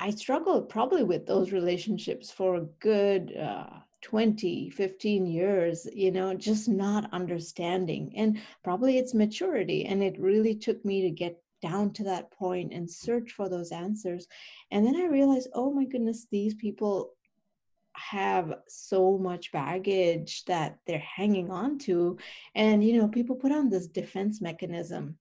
I 0.00 0.10
struggled 0.10 0.68
probably 0.68 1.04
with 1.04 1.26
those 1.26 1.52
relationships 1.52 2.28
for 2.28 2.56
a 2.56 2.66
good 2.80 3.36
uh, 3.36 3.68
20, 4.02 4.70
15 4.70 5.26
years, 5.26 5.86
you 5.94 6.10
know, 6.10 6.34
just 6.34 6.68
not 6.68 7.08
understanding. 7.12 8.12
And 8.16 8.40
probably 8.64 8.98
it's 8.98 9.14
maturity. 9.14 9.84
And 9.84 10.02
it 10.02 10.18
really 10.18 10.56
took 10.56 10.84
me 10.84 11.02
to 11.02 11.10
get 11.10 11.40
down 11.62 11.92
to 11.92 12.02
that 12.04 12.32
point 12.32 12.72
and 12.72 12.90
search 12.90 13.30
for 13.30 13.48
those 13.48 13.70
answers. 13.70 14.26
And 14.72 14.84
then 14.84 14.96
I 14.96 15.04
realized, 15.04 15.50
oh 15.54 15.70
my 15.70 15.84
goodness, 15.84 16.26
these 16.32 16.54
people 16.54 17.12
have 17.96 18.54
so 18.68 19.18
much 19.18 19.52
baggage 19.52 20.44
that 20.44 20.78
they're 20.86 20.98
hanging 20.98 21.50
on 21.50 21.78
to 21.78 22.16
and 22.54 22.84
you 22.84 22.96
know 22.96 23.08
people 23.08 23.36
put 23.36 23.52
on 23.52 23.68
this 23.68 23.86
defense 23.88 24.40
mechanism 24.40 25.16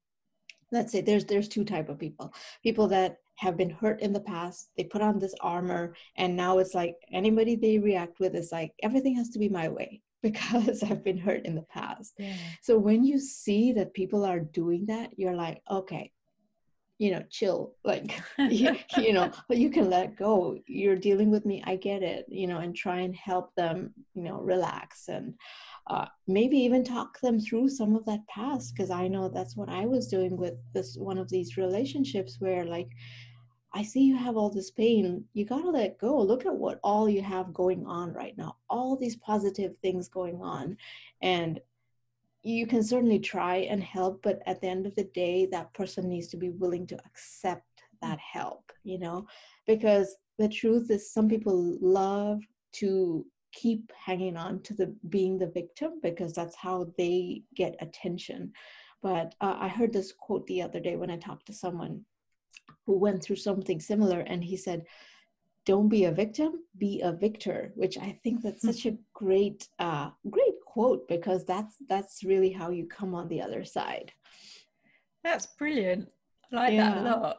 let's 0.71 0.91
say 0.91 1.01
there's 1.01 1.25
there's 1.25 1.47
two 1.47 1.63
type 1.63 1.89
of 1.89 1.99
people 1.99 2.33
people 2.63 2.87
that 2.87 3.17
have 3.35 3.55
been 3.55 3.69
hurt 3.69 4.01
in 4.01 4.13
the 4.13 4.19
past 4.19 4.69
they 4.77 4.83
put 4.83 5.01
on 5.01 5.17
this 5.17 5.33
armor 5.41 5.93
and 6.17 6.35
now 6.35 6.59
it's 6.59 6.75
like 6.75 6.95
anybody 7.11 7.55
they 7.55 7.79
react 7.79 8.19
with 8.19 8.35
is 8.35 8.51
like 8.51 8.71
everything 8.83 9.15
has 9.15 9.29
to 9.29 9.39
be 9.39 9.49
my 9.49 9.67
way 9.67 10.01
because 10.21 10.83
i've 10.83 11.03
been 11.03 11.17
hurt 11.17 11.45
in 11.45 11.55
the 11.55 11.65
past 11.73 12.13
yeah. 12.19 12.35
so 12.61 12.77
when 12.77 13.03
you 13.03 13.17
see 13.19 13.71
that 13.71 13.93
people 13.93 14.25
are 14.25 14.39
doing 14.39 14.85
that 14.85 15.09
you're 15.17 15.35
like 15.35 15.61
okay 15.71 16.11
you 16.99 17.11
know 17.11 17.23
chill 17.31 17.73
like 17.83 18.21
you, 18.37 18.75
you 18.97 19.13
know 19.13 19.31
you 19.49 19.71
can 19.71 19.89
let 19.89 20.15
go. 20.15 20.59
You're 20.67 20.95
dealing 20.95 21.31
with 21.31 21.45
me 21.45 21.63
i 21.65 21.75
get 21.75 22.03
it 22.03 22.25
you 22.27 22.45
know 22.45 22.59
and 22.59 22.75
try 22.75 22.99
and 22.99 23.15
help 23.15 23.55
them 23.55 23.93
you 24.13 24.23
know 24.23 24.39
relax 24.41 25.07
and 25.07 25.33
uh, 25.87 26.05
maybe 26.27 26.55
even 26.57 26.83
talk 26.83 27.19
them 27.19 27.39
through 27.39 27.67
some 27.67 27.95
of 27.95 28.05
that 28.05 28.27
past 28.27 28.75
because 28.75 28.91
i 28.91 29.07
know 29.07 29.27
that's 29.27 29.55
what 29.57 29.69
i 29.69 29.85
was 29.85 30.07
doing 30.07 30.37
with 30.37 30.53
this 30.73 30.97
one 30.99 31.17
of 31.17 31.29
these 31.29 31.57
relationships 31.57 32.35
where 32.39 32.65
like 32.65 32.89
i 33.73 33.81
see 33.81 34.01
you 34.01 34.15
have 34.15 34.37
all 34.37 34.49
this 34.49 34.69
pain 34.71 35.23
you 35.33 35.45
got 35.45 35.61
to 35.61 35.69
let 35.69 35.97
go. 35.97 36.21
Look 36.21 36.45
at 36.45 36.53
what 36.53 36.79
all 36.83 37.09
you 37.09 37.23
have 37.23 37.53
going 37.53 37.85
on 37.87 38.13
right 38.13 38.37
now 38.37 38.57
all 38.69 38.95
these 38.95 39.15
positive 39.15 39.73
things 39.81 40.09
going 40.09 40.41
on 40.41 40.77
and 41.21 41.59
you 42.41 42.65
can 42.65 42.81
certainly 42.81 43.19
try 43.19 43.57
and 43.57 43.83
help 43.83 44.21
but 44.23 44.39
at 44.45 44.61
the 44.61 44.67
end 44.67 44.85
of 44.85 44.95
the 44.95 45.09
day 45.13 45.47
that 45.51 45.73
person 45.73 46.07
needs 46.07 46.27
to 46.27 46.37
be 46.37 46.49
willing 46.49 46.87
to 46.87 46.97
accept 47.05 47.63
that 48.01 48.19
help 48.19 48.69
you 48.83 48.99
know? 48.99 49.27
Because 49.67 50.15
the 50.37 50.49
truth 50.49 50.89
is 50.89 51.11
some 51.11 51.29
people 51.29 51.77
love 51.81 52.41
to 52.73 53.25
keep 53.51 53.91
hanging 53.93 54.37
on 54.37 54.61
to 54.61 54.73
the 54.73 54.95
being 55.09 55.37
the 55.37 55.47
victim 55.47 55.99
because 56.03 56.33
that's 56.33 56.55
how 56.55 56.87
they 56.97 57.43
get 57.55 57.75
attention. 57.79 58.51
But 59.01 59.33
uh, 59.39 59.55
i 59.59 59.69
heard 59.69 59.93
this 59.93 60.11
quote 60.11 60.45
the 60.47 60.61
other 60.61 60.81
day 60.81 60.97
when 60.97 61.09
i 61.09 61.15
talked 61.15 61.45
to 61.45 61.53
someone 61.53 62.03
who 62.85 62.97
went 62.97 63.23
through 63.23 63.37
something 63.37 63.79
similar 63.79 64.19
and 64.19 64.43
he 64.43 64.57
said 64.57 64.83
don't 65.65 65.87
be 65.87 66.03
a 66.03 66.11
victim 66.11 66.51
be 66.77 66.99
a 66.99 67.13
victor 67.13 67.71
which 67.75 67.97
i 67.97 68.19
think 68.23 68.41
that's 68.41 68.61
hmm. 68.61 68.71
such 68.71 68.85
a 68.85 68.97
great 69.13 69.69
uh, 69.79 70.09
great 70.29 70.48
quote 70.69 71.07
because 71.07 71.45
that's 71.45 71.75
that's 71.89 72.23
really 72.23 72.51
how 72.51 72.69
you 72.69 72.85
come 72.85 73.15
on 73.15 73.27
the 73.27 73.41
other 73.41 73.65
side. 73.65 74.11
That's 75.23 75.47
brilliant. 75.47 76.09
I 76.53 76.55
like 76.55 76.73
yeah. 76.73 76.89
that 76.91 76.97
a 76.97 77.01
lot. 77.01 77.37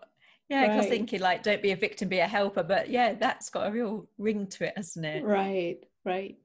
Yeah 0.49 0.63
right. 0.63 0.71
i 0.71 0.77
was 0.79 0.87
thinking 0.87 1.21
like 1.21 1.45
don't 1.45 1.63
be 1.63 1.71
a 1.71 1.77
victim 1.77 2.09
be 2.09 2.19
a 2.19 2.27
helper 2.27 2.65
but 2.65 2.91
yeah 2.91 3.15
that's 3.15 3.51
got 3.51 3.69
a 3.69 3.71
real 3.71 4.09
ring 4.19 4.49
to 4.49 4.67
it 4.67 4.75
hasn't 4.77 5.07
it? 5.07 5.25
Right 5.25 5.79
right. 6.05 6.37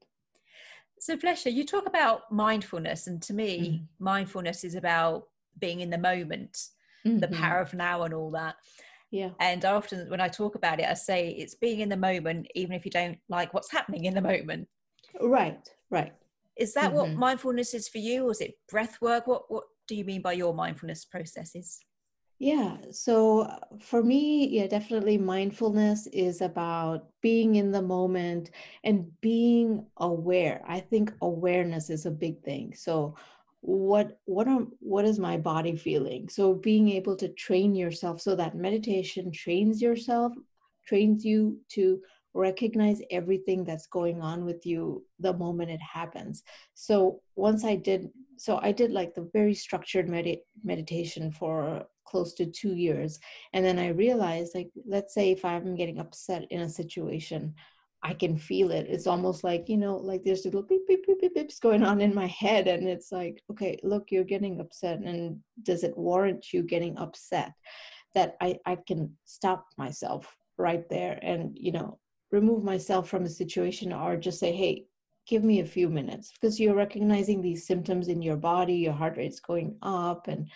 So 1.00 1.18
Flesha, 1.18 1.52
you 1.52 1.66
talk 1.66 1.88
about 1.88 2.32
mindfulness 2.32 3.08
and 3.08 3.22
to 3.24 3.34
me 3.34 3.60
mm 3.60 3.88
mindfulness 4.00 4.64
is 4.64 4.76
about 4.76 5.24
being 5.58 5.80
in 5.80 5.90
the 5.90 5.98
moment 5.98 6.54
mm-hmm. 7.08 7.18
the 7.20 7.30
power 7.30 7.60
of 7.60 7.74
now 7.74 8.04
and 8.04 8.14
all 8.14 8.30
that. 8.32 8.56
Yeah. 9.10 9.32
And 9.40 9.66
often 9.66 10.10
when 10.10 10.22
i 10.22 10.28
talk 10.28 10.54
about 10.56 10.80
it 10.80 10.88
i 10.88 10.94
say 10.94 11.30
it's 11.30 11.56
being 11.56 11.80
in 11.80 11.90
the 11.90 11.98
moment 11.98 12.48
even 12.54 12.74
if 12.74 12.86
you 12.86 12.92
don't 12.92 13.18
like 13.30 13.54
what's 13.54 13.72
happening 13.72 14.06
in 14.06 14.14
the 14.14 14.22
moment. 14.22 14.68
Right 15.20 15.68
right 15.90 16.14
is 16.58 16.74
that 16.74 16.92
mm-hmm. 16.92 16.96
what 16.96 17.14
mindfulness 17.14 17.74
is 17.74 17.88
for 17.88 17.98
you 17.98 18.28
or 18.28 18.32
is 18.32 18.42
it 18.42 18.56
breath 18.70 18.98
work? 19.02 19.28
What 19.28 19.44
what 19.50 19.66
do 19.88 19.96
you 19.96 20.06
mean 20.06 20.22
by 20.22 20.34
your 20.34 20.54
mindfulness 20.54 21.06
processes? 21.06 21.80
Yeah 22.40 22.78
so 22.92 23.42
uh, 23.42 23.60
for 23.80 24.04
me 24.04 24.48
yeah 24.48 24.68
definitely 24.68 25.18
mindfulness 25.18 26.08
is 26.08 26.42
about 26.42 27.08
being 27.22 27.56
in 27.56 27.72
the 27.72 27.82
moment 27.82 28.52
and 28.84 29.10
being 29.22 29.86
aware. 29.98 30.62
I 30.68 30.82
think 30.82 31.14
awareness 31.22 31.90
is 31.90 32.06
a 32.06 32.12
big 32.12 32.44
thing. 32.44 32.74
So 32.76 33.16
what 33.62 34.20
what 34.26 34.48
are 34.48 34.68
what 34.80 35.06
is 35.06 35.18
my 35.18 35.38
body 35.38 35.76
feeling? 35.76 36.30
So 36.30 36.54
being 36.54 36.90
able 36.90 37.16
to 37.16 37.30
train 37.30 37.74
yourself 37.74 38.22
so 38.22 38.36
that 38.36 38.56
meditation 38.56 39.32
trains 39.32 39.82
yourself 39.82 40.34
trains 40.86 41.26
you 41.26 41.58
to 41.70 42.00
recognize 42.36 43.02
everything 43.12 43.64
that's 43.64 43.88
going 43.88 44.22
on 44.22 44.46
with 44.46 44.66
you 44.66 45.04
the 45.20 45.34
moment 45.34 45.72
it 45.72 45.82
happens 45.82 46.44
so 46.74 47.22
once 47.36 47.64
i 47.64 47.76
did 47.76 48.10
so 48.38 48.60
i 48.62 48.72
did 48.72 48.92
like 48.92 49.14
the 49.16 49.30
very 49.34 49.54
structured 49.54 50.10
med- 50.10 50.40
meditation 50.64 51.32
for 51.32 51.86
close 52.06 52.34
to 52.34 52.46
two 52.46 52.76
years 52.76 53.20
and 53.54 53.66
then 53.66 53.80
i 53.80 53.88
realized 53.88 54.54
like 54.54 54.70
let's 54.86 55.14
say 55.14 55.32
if 55.32 55.46
i'm 55.46 55.76
getting 55.76 56.00
upset 56.00 56.46
in 56.52 56.62
a 56.62 56.70
situation 56.70 57.54
I 58.06 58.14
can 58.14 58.38
feel 58.38 58.70
it. 58.70 58.86
It's 58.88 59.08
almost 59.08 59.44
like, 59.44 59.68
you 59.68 59.78
know, 59.78 59.98
like 59.98 60.24
there's 60.24 60.46
little 60.46 60.62
beep, 60.62 60.88
beep, 60.88 61.08
beep, 61.08 61.22
beep, 61.22 61.36
beeps 61.36 61.60
going 61.60 61.84
on 61.84 62.02
in 62.02 62.14
my 62.14 62.28
head. 62.28 62.68
And 62.68 62.88
it's 62.88 63.12
like, 63.12 63.42
okay, 63.50 63.80
look, 63.82 64.12
you're 64.12 64.24
getting 64.24 64.60
upset. 64.60 65.00
And 65.00 65.40
does 65.64 65.84
it 65.84 65.98
warrant 65.98 66.54
you 66.54 66.62
getting 66.62 67.00
upset? 67.00 67.52
That 68.14 68.38
I, 68.40 68.60
I 68.64 68.78
can 68.88 69.18
stop 69.26 69.66
myself 69.80 70.38
right 70.60 70.88
there 70.88 71.18
and, 71.24 71.58
you 71.60 71.72
know, 71.72 71.98
remove 72.36 72.64
myself 72.64 73.10
from 73.10 73.26
a 73.26 73.30
situation 73.42 73.92
or 73.94 74.16
just 74.18 74.40
say, 74.40 74.52
hey, 74.52 74.86
give 75.28 75.44
me 75.44 75.60
a 75.60 75.74
few 75.76 75.90
minutes 75.90 76.32
because 76.34 76.60
you're 76.60 76.76
recognizing 76.86 77.42
these 77.42 77.66
symptoms 77.66 78.08
in 78.08 78.22
your 78.22 78.38
body, 78.38 78.76
your 78.76 78.94
heart 78.94 79.18
rate's 79.18 79.40
going 79.40 79.76
up. 79.82 80.28
And 80.28 80.50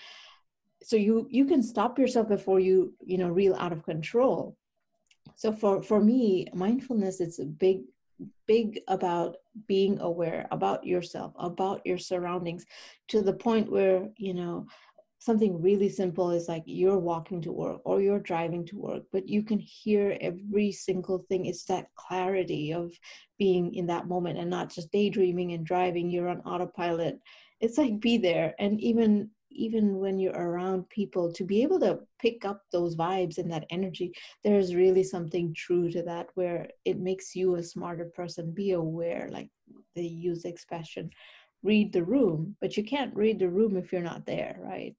so 0.83 0.95
you 0.95 1.27
you 1.29 1.45
can 1.45 1.63
stop 1.63 1.97
yourself 1.97 2.27
before 2.27 2.59
you, 2.59 2.93
you 3.11 3.17
know, 3.17 3.29
reel 3.29 3.55
out 3.55 3.73
of 3.73 3.83
control 3.83 4.55
so 5.39 5.53
for 5.53 5.81
for 5.81 5.99
me 6.01 6.47
mindfulness 6.53 7.21
it's 7.21 7.39
a 7.39 7.45
big 7.45 7.83
big 8.45 8.81
about 8.89 9.37
being 9.67 9.99
aware 10.01 10.47
about 10.51 10.83
yourself 10.83 11.31
about 11.39 11.81
your 11.85 11.97
surroundings 11.97 12.65
to 13.07 13.21
the 13.21 13.33
point 13.33 13.71
where 13.71 14.09
you 14.17 14.33
know 14.33 14.67
something 15.19 15.61
really 15.61 15.89
simple 15.89 16.31
is 16.31 16.47
like 16.47 16.63
you're 16.65 16.97
walking 16.97 17.41
to 17.41 17.51
work 17.51 17.81
or 17.83 18.01
you're 18.01 18.21
driving 18.21 18.65
to 18.65 18.77
work 18.77 19.03
but 19.11 19.27
you 19.27 19.43
can 19.43 19.59
hear 19.59 20.17
every 20.21 20.71
single 20.71 21.25
thing. 21.29 21.45
It's 21.45 21.65
that 21.65 21.87
clarity 21.95 22.73
of 22.73 22.93
being 23.37 23.75
in 23.75 23.85
that 23.87 24.07
moment 24.07 24.39
and 24.39 24.49
not 24.49 24.71
just 24.73 24.91
daydreaming 24.91 25.51
and 25.51 25.65
driving 25.65 26.09
you're 26.09 26.29
on 26.29 26.39
autopilot. 26.41 27.19
It's 27.59 27.77
like 27.77 27.99
be 27.99 28.17
there. 28.17 28.55
And 28.59 28.79
even 28.79 29.29
even 29.51 29.97
when 29.97 30.19
you're 30.19 30.31
around 30.31 30.87
people 30.89 31.33
to 31.33 31.43
be 31.43 31.63
able 31.63 31.79
to 31.81 31.99
pick 32.21 32.45
up 32.45 32.61
those 32.71 32.95
vibes 32.95 33.39
and 33.39 33.51
that 33.51 33.65
energy 33.71 34.13
there's 34.43 34.75
really 34.75 35.03
something 35.03 35.53
true 35.53 35.91
to 35.91 36.03
that 36.03 36.27
where 36.35 36.69
it 36.85 36.99
makes 36.99 37.35
you 37.35 37.55
a 37.55 37.63
smarter 37.63 38.05
person. 38.15 38.53
Be 38.53 38.71
aware 38.71 39.27
like 39.31 39.49
they 39.95 40.03
use 40.03 40.43
the 40.43 40.49
expression 40.49 41.09
read 41.61 41.91
the 41.91 42.03
room 42.03 42.55
but 42.61 42.77
you 42.77 42.83
can't 42.85 43.13
read 43.15 43.37
the 43.37 43.49
room 43.49 43.75
if 43.75 43.91
you're 43.91 44.01
not 44.01 44.25
there 44.25 44.57
right 44.61 44.95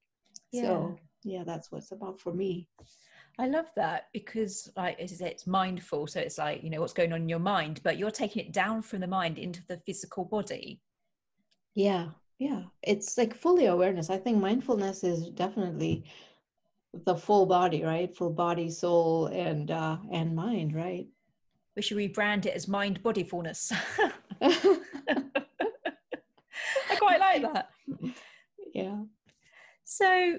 yeah. 0.53 0.63
so 0.63 0.99
yeah 1.25 1.43
that's 1.45 1.71
what 1.71 1.79
it's 1.79 1.93
about 1.93 2.21
for 2.21 2.33
me. 2.33 2.69
I 3.39 3.47
love 3.47 3.71
that 3.77 4.09
because, 4.13 4.69
like 4.77 5.01
as 5.01 5.13
I 5.13 5.17
said, 5.17 5.33
it's 5.33 5.47
mindful. 5.47 6.07
So 6.09 6.21
it's 6.21 6.37
like, 6.37 6.63
you 6.63 6.69
know, 6.69 6.81
what's 6.81 6.93
going 6.93 7.13
on 7.13 7.23
in 7.23 7.29
your 7.29 7.39
mind, 7.39 7.81
but 7.83 7.97
you're 7.97 8.11
taking 8.11 8.45
it 8.45 8.53
down 8.53 8.83
from 8.83 9.01
the 9.01 9.07
mind 9.07 9.39
into 9.39 9.63
the 9.67 9.79
physical 9.87 10.25
body. 10.25 10.81
Yeah 11.75 12.09
yeah. 12.41 12.63
It's 12.83 13.17
like 13.19 13.35
fully 13.35 13.67
awareness. 13.67 14.11
I 14.11 14.17
think 14.17 14.39
mindfulness 14.39 15.05
is 15.05 15.29
definitely 15.29 16.05
the 17.05 17.15
full 17.15 17.47
body 17.47 17.85
right? 17.85 18.17
Full 18.17 18.31
body 18.31 18.71
soul 18.71 19.27
and 19.27 19.71
uh 19.71 19.99
and 20.11 20.35
mind 20.35 20.75
right? 20.75 21.07
We 21.77 21.83
should 21.83 21.99
rebrand 21.99 22.47
it 22.47 22.55
as 22.55 22.67
mind 22.67 23.03
body 23.03 23.23
fullness. 23.23 23.71
I 24.41 24.81
quite 26.99 27.21
like 27.21 27.43
that. 27.43 27.71
Yeah 28.73 29.01
so 29.91 30.39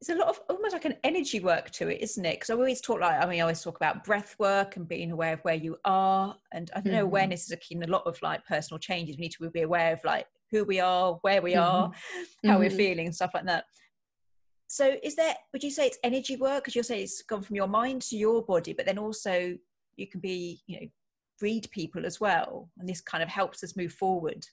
it's 0.00 0.10
a 0.10 0.14
lot 0.14 0.28
of 0.28 0.40
almost 0.48 0.74
like 0.74 0.84
an 0.84 0.94
energy 1.02 1.40
work 1.40 1.70
to 1.70 1.88
it, 1.88 2.00
isn't 2.00 2.24
it? 2.24 2.34
Because 2.34 2.50
I 2.50 2.54
always 2.54 2.80
talk 2.80 3.00
like 3.00 3.20
I 3.20 3.26
mean, 3.26 3.40
I 3.40 3.42
always 3.42 3.60
talk 3.62 3.74
about 3.74 4.04
breath 4.04 4.36
work 4.38 4.76
and 4.76 4.86
being 4.86 5.10
aware 5.10 5.32
of 5.32 5.40
where 5.40 5.56
you 5.56 5.76
are, 5.84 6.36
and 6.52 6.70
I 6.76 6.82
know 6.82 6.92
mm-hmm. 6.92 7.04
awareness 7.04 7.46
is 7.46 7.50
a 7.50 7.56
key 7.56 7.74
in 7.74 7.82
a 7.82 7.88
lot 7.88 8.06
of 8.06 8.16
like 8.22 8.46
personal 8.46 8.78
changes. 8.78 9.16
We 9.16 9.22
need 9.22 9.32
to 9.32 9.50
be 9.50 9.62
aware 9.62 9.92
of 9.92 10.04
like 10.04 10.28
who 10.52 10.62
we 10.62 10.78
are, 10.78 11.14
where 11.22 11.42
we 11.42 11.56
are, 11.56 11.88
mm-hmm. 11.88 12.48
how 12.48 12.54
mm-hmm. 12.54 12.60
we're 12.62 12.70
feeling, 12.70 13.10
stuff 13.10 13.32
like 13.34 13.46
that. 13.46 13.64
So, 14.68 14.94
is 15.02 15.16
there? 15.16 15.34
Would 15.52 15.64
you 15.64 15.72
say 15.72 15.88
it's 15.88 15.98
energy 16.04 16.36
work? 16.36 16.62
Because 16.62 16.76
you'll 16.76 16.84
say 16.84 17.02
it's 17.02 17.22
gone 17.22 17.42
from 17.42 17.56
your 17.56 17.68
mind 17.68 18.02
to 18.02 18.16
your 18.16 18.40
body, 18.44 18.72
but 18.72 18.86
then 18.86 18.98
also 18.98 19.56
you 19.96 20.06
can 20.06 20.20
be, 20.20 20.60
you 20.68 20.80
know, 20.80 20.86
read 21.42 21.68
people 21.72 22.06
as 22.06 22.20
well, 22.20 22.70
and 22.78 22.88
this 22.88 23.00
kind 23.00 23.24
of 23.24 23.28
helps 23.28 23.64
us 23.64 23.76
move 23.76 23.92
forward. 23.92 24.46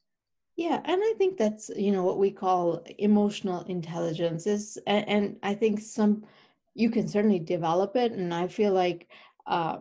Yeah, 0.56 0.82
and 0.86 1.02
I 1.04 1.13
think 1.18 1.38
that's 1.38 1.70
you 1.76 1.92
know 1.92 2.04
what 2.04 2.20
we 2.20 2.30
call 2.32 2.84
emotional 3.00 3.62
intelligence 3.63 4.46
is, 4.46 4.78
and, 4.86 5.10
and 5.10 5.36
I 5.42 5.56
think 5.56 5.80
some 5.80 6.26
you 6.76 6.89
can 6.92 7.08
certainly 7.08 7.39
develop 7.39 7.96
it, 7.96 8.12
and 8.12 8.34
I 8.34 8.48
feel 8.48 8.72
like 8.74 9.08
uh, 9.48 9.78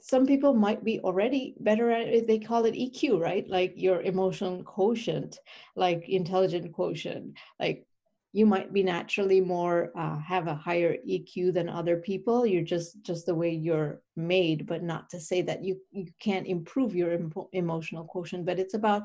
some 0.00 0.26
people 0.26 0.54
might 0.54 0.84
be 0.84 1.00
already 1.00 1.54
better 1.60 1.90
at 1.90 2.08
it. 2.08 2.26
They 2.26 2.38
call 2.40 2.66
it 2.66 2.76
EQ, 2.76 3.18
right? 3.18 3.48
Like 3.48 3.74
your 3.76 4.02
emotional 4.02 4.62
quotient, 4.64 5.38
like 5.76 6.08
intelligent 6.08 6.72
quotient. 6.72 7.36
Like 7.60 7.86
you 8.32 8.46
might 8.46 8.72
be 8.72 8.82
naturally 8.82 9.40
more 9.40 9.92
uh, 9.96 10.18
have 10.18 10.48
a 10.48 10.54
higher 10.56 10.96
EQ 11.04 11.52
than 11.52 11.68
other 11.68 11.96
people. 11.98 12.44
You're 12.46 12.64
just 12.64 13.02
just 13.02 13.26
the 13.26 13.34
way 13.34 13.50
you're 13.50 14.00
made, 14.16 14.66
but 14.66 14.82
not 14.82 15.10
to 15.10 15.20
say 15.20 15.42
that 15.42 15.64
you 15.64 15.80
you 15.92 16.06
can't 16.20 16.46
improve 16.48 16.96
your 16.96 17.18
emotional 17.52 18.04
quotient. 18.04 18.44
But 18.46 18.58
it's 18.58 18.74
about 18.74 19.04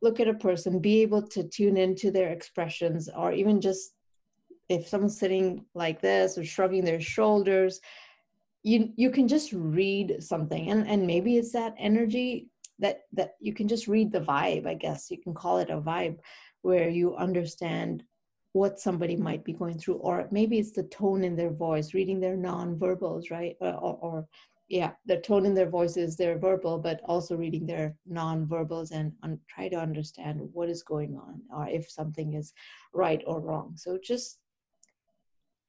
look 0.00 0.20
at 0.20 0.28
a 0.28 0.34
person, 0.34 0.78
be 0.78 1.02
able 1.02 1.22
to 1.22 1.42
tune 1.42 1.76
into 1.76 2.10
their 2.10 2.30
expressions, 2.30 3.08
or 3.08 3.32
even 3.32 3.60
just 3.60 3.92
if 4.68 4.86
someone's 4.86 5.18
sitting 5.18 5.64
like 5.74 6.00
this 6.00 6.36
or 6.36 6.44
shrugging 6.44 6.84
their 6.84 7.00
shoulders 7.00 7.80
you 8.62 8.92
you 8.96 9.10
can 9.10 9.28
just 9.28 9.52
read 9.52 10.22
something. 10.22 10.70
And 10.70 10.86
and 10.88 11.06
maybe 11.06 11.36
it's 11.36 11.52
that 11.52 11.74
energy 11.78 12.48
that 12.78 13.02
that 13.12 13.34
you 13.40 13.52
can 13.52 13.68
just 13.68 13.88
read 13.88 14.12
the 14.12 14.20
vibe 14.20 14.66
i 14.66 14.74
guess. 14.74 15.10
You 15.10 15.18
can 15.18 15.34
call 15.34 15.58
it 15.58 15.70
a 15.70 15.80
vibe 15.80 16.18
where 16.62 16.88
you 16.88 17.16
understand 17.16 18.02
what 18.52 18.80
somebody 18.80 19.14
might 19.14 19.44
be 19.44 19.52
going 19.52 19.78
through 19.78 19.96
or 19.96 20.26
maybe 20.30 20.58
it's 20.58 20.72
the 20.72 20.82
tone 20.84 21.22
in 21.22 21.36
their 21.36 21.50
voice 21.50 21.94
reading 21.94 22.18
their 22.20 22.36
non-verbals 22.36 23.30
right? 23.30 23.56
Or, 23.60 23.74
or, 23.74 24.26
yeah 24.68 24.92
the 25.06 25.16
tone 25.18 25.46
in 25.46 25.54
their 25.54 25.68
voices, 25.68 26.16
their 26.16 26.38
verbal 26.38 26.78
but 26.78 27.00
also 27.04 27.36
reading 27.36 27.66
their 27.66 27.94
non-verbals 28.06 28.90
and 28.90 29.12
un- 29.22 29.40
try 29.48 29.68
to 29.68 29.76
understand 29.76 30.40
what 30.52 30.68
is 30.68 30.82
going 30.82 31.16
on 31.16 31.40
or 31.54 31.68
if 31.68 31.90
something 31.90 32.34
is 32.34 32.52
right 32.92 33.22
or 33.26 33.40
wrong. 33.40 33.72
So 33.76 33.98
just 34.02 34.38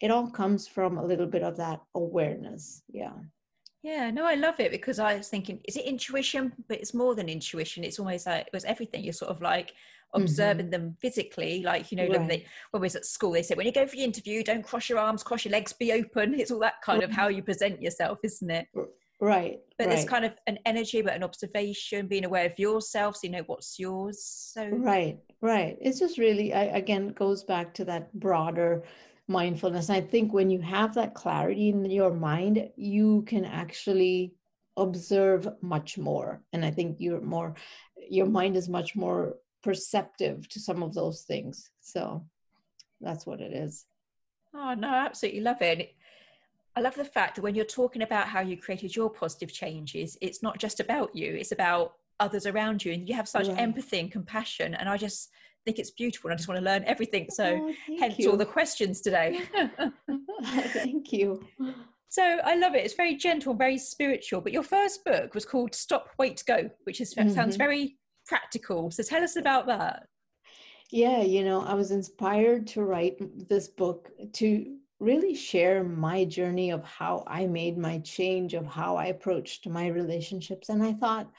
it 0.02 0.12
all 0.12 0.30
comes 0.30 0.68
from 0.68 0.98
a 0.98 1.06
little 1.06 1.28
bit 1.28 1.44
of 1.44 1.58
that 1.58 1.82
awareness 1.96 2.84
yeah. 2.92 3.14
Yeah 3.82 4.12
no 4.12 4.26
i 4.26 4.36
love 4.36 4.60
it 4.60 4.72
because 4.72 5.00
i 5.00 5.16
was 5.16 5.30
thinking 5.30 5.62
is 5.66 5.78
it 5.78 5.86
intuition? 5.86 6.54
But 6.68 6.80
it's 6.80 6.94
more 6.94 7.16
than 7.16 7.30
intuition. 7.30 7.84
It's 7.84 8.00
almost 8.00 8.28
like 8.28 8.48
it 8.48 8.54
was 8.54 8.66
everything. 8.66 9.04
You're 9.04 9.14
sort 9.14 9.32
of 9.32 9.42
like 9.42 9.74
observing 10.14 10.68
mm-hmm. 10.68 10.84
them 10.84 10.98
physically 11.00 11.62
like 11.64 11.92
you 11.92 11.98
know 11.98 12.08
right. 12.08 12.28
they, 12.28 12.46
when 12.72 12.82
we 12.82 12.86
was 12.86 12.96
at 12.96 13.06
school 13.06 13.32
they 13.32 13.44
said 13.44 13.58
when 13.58 13.66
you 13.66 13.72
go 13.72 13.86
for 13.86 13.96
the 13.96 14.04
interview 14.04 14.44
don't 14.44 14.64
cross 14.64 14.90
your 14.90 14.98
arms 14.98 15.24
cross 15.24 15.46
your 15.46 15.52
legs 15.52 15.74
be 15.74 15.94
open 15.94 16.34
it's 16.40 16.52
all 16.52 16.60
that 16.60 16.82
kind 16.84 17.04
of 17.04 17.12
how 17.12 17.28
you 17.28 17.44
present 17.44 17.82
yourself 17.82 18.18
isn't 18.24 18.50
it 18.50 18.68
right 19.22 19.60
but 19.78 19.88
right. 19.88 19.96
there's 19.96 20.08
kind 20.08 20.26
of 20.26 20.34
an 20.48 20.58
energy 20.66 21.02
but 21.02 21.14
an 21.14 21.24
observation 21.24 22.08
being 22.08 22.26
aware 22.26 22.46
of 22.46 22.58
yourself 22.58 23.16
so 23.16 23.22
you 23.24 23.30
know 23.30 23.44
what's 23.46 23.78
yours 23.78 24.24
so 24.54 24.68
right 24.70 25.20
right 25.42 25.78
it's 25.82 26.00
just 26.00 26.18
really 26.18 26.54
I, 26.54 26.64
again 26.64 27.10
goes 27.10 27.44
back 27.44 27.74
to 27.76 27.86
that 27.86 28.12
broader 28.14 28.84
mindfulness 29.28 29.90
i 29.90 30.02
think 30.02 30.34
when 30.34 30.50
you 30.50 30.60
have 30.62 30.96
that 30.96 31.14
clarity 31.14 31.70
in 31.70 31.86
your 31.86 32.14
mind 32.14 32.70
you 32.76 33.24
can 33.28 33.46
actually 33.46 34.34
observe 34.78 35.48
much 35.62 35.98
more 35.98 36.42
and 36.54 36.66
i 36.66 36.72
think 36.72 36.96
you're 37.00 37.22
more 37.22 37.54
your 38.10 38.26
mind 38.26 38.56
is 38.58 38.70
much 38.70 38.96
more 38.96 39.36
perceptive 39.64 40.48
to 40.50 40.60
some 40.60 40.84
of 40.84 40.94
those 40.94 41.22
things. 41.24 41.70
So 41.82 42.26
that's 43.02 43.26
what 43.26 43.42
it 43.42 43.54
is. 43.54 43.86
Oh, 44.54 44.74
no, 44.74 44.90
I 44.90 45.06
absolutely 45.06 45.42
love 45.42 45.62
it. 45.62 45.94
I 46.76 46.82
love 46.82 46.96
the 46.96 47.06
fact 47.06 47.36
that 47.36 47.42
when 47.42 47.56
you're 47.56 47.66
talking 47.66 48.04
about 48.04 48.28
how 48.28 48.42
you 48.42 48.58
created 48.58 48.96
your 48.96 49.10
positive 49.10 49.52
changes, 49.52 50.18
it's 50.22 50.42
not 50.42 50.58
just 50.58 50.80
about 50.80 51.16
you, 51.16 51.36
it's 51.36 51.52
about 51.52 51.94
others 52.20 52.46
around 52.46 52.84
you. 52.84 52.94
And 52.94 53.08
you 53.08 53.16
have 53.16 53.28
such 53.28 53.50
empathy 53.50 54.00
and 54.00 54.12
compassion. 54.12 54.76
And 54.76 54.88
I 54.88 54.98
just 54.98 55.30
think 55.66 55.80
it's 55.80 55.92
beautiful. 55.92 56.30
And 56.30 56.36
I 56.36 56.38
just 56.38 56.48
want 56.48 56.60
to 56.60 56.66
learn 56.66 56.84
everything. 56.86 57.28
So, 57.30 57.70
oh, 57.70 57.96
hence 58.00 58.18
you. 58.18 58.32
all 58.32 58.38
the 58.38 58.46
questions 58.46 59.02
today. 59.02 59.42
thank 60.44 61.12
you. 61.12 61.46
So 62.10 62.24
I 62.24 62.56
love 62.56 62.74
it. 62.76 62.84
It's 62.86 62.96
very 62.96 63.16
gentle, 63.16 63.54
very 63.54 63.78
spiritual. 63.78 64.42
But 64.42 64.52
your 64.52 64.64
first 64.64 65.06
book 65.06 65.36
was 65.36 65.46
called 65.46 65.76
Stop, 65.76 66.10
Wait, 66.18 66.44
Go, 66.48 66.70
which 66.84 67.02
is, 67.02 67.14
mm-hmm. 67.14 67.30
sounds 67.30 67.56
very 67.56 67.99
practical. 68.30 68.92
So 68.92 69.04
tell 69.04 69.24
us 69.24 69.36
about 69.36 69.66
that. 69.68 70.08
Yeah, 70.92 71.22
you 71.22 71.44
know, 71.44 71.62
I 71.62 71.74
was 71.74 71.92
inspired 71.92 72.66
to 72.68 72.84
write 72.84 73.18
this 73.50 73.68
book 73.68 74.12
to 74.34 74.78
really 75.00 75.36
share 75.36 75.84
my 75.84 76.26
journey 76.26 76.72
of 76.72 76.84
how 76.84 77.24
I 77.28 77.48
made 77.48 77.78
my 77.78 78.00
change, 78.00 78.54
of 78.54 78.66
how 78.66 78.96
I 78.96 79.08
approached 79.08 79.68
my 79.68 79.88
relationships. 79.88 80.70
And 80.70 80.84
I 80.84 80.94
thought, 80.94 81.30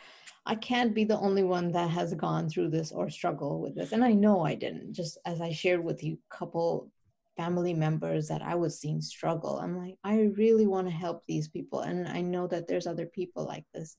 I 0.46 0.55
can't 0.55 0.94
be 0.94 1.05
the 1.05 1.18
only 1.18 1.42
one 1.42 1.70
that 1.72 1.90
has 1.90 2.14
gone 2.14 2.48
through 2.48 2.70
this 2.70 2.92
or 2.92 3.11
struggle 3.11 3.61
with 3.61 3.74
this. 3.74 3.92
And 3.92 4.05
I 4.05 4.12
know 4.12 4.44
I 4.44 4.55
didn't, 4.55 4.94
just 4.94 5.18
as 5.26 5.40
I 5.40 5.53
shared 5.53 5.85
with 5.85 6.03
you, 6.03 6.14
a 6.14 6.37
couple 6.37 6.90
family 7.37 7.74
members 7.74 8.29
that 8.29 8.42
I 8.42 8.55
was 8.55 8.79
seeing 8.79 9.00
struggle. 9.00 9.59
I'm 9.59 9.76
like, 9.76 9.96
I 10.05 10.31
really 10.37 10.66
want 10.66 10.87
to 10.87 10.92
help 10.94 11.22
these 11.26 11.48
people. 11.48 11.81
And 11.81 12.09
I 12.09 12.20
know 12.20 12.46
that 12.48 12.66
there's 12.66 12.87
other 12.87 13.07
people 13.07 13.44
like 13.46 13.64
this. 13.74 13.96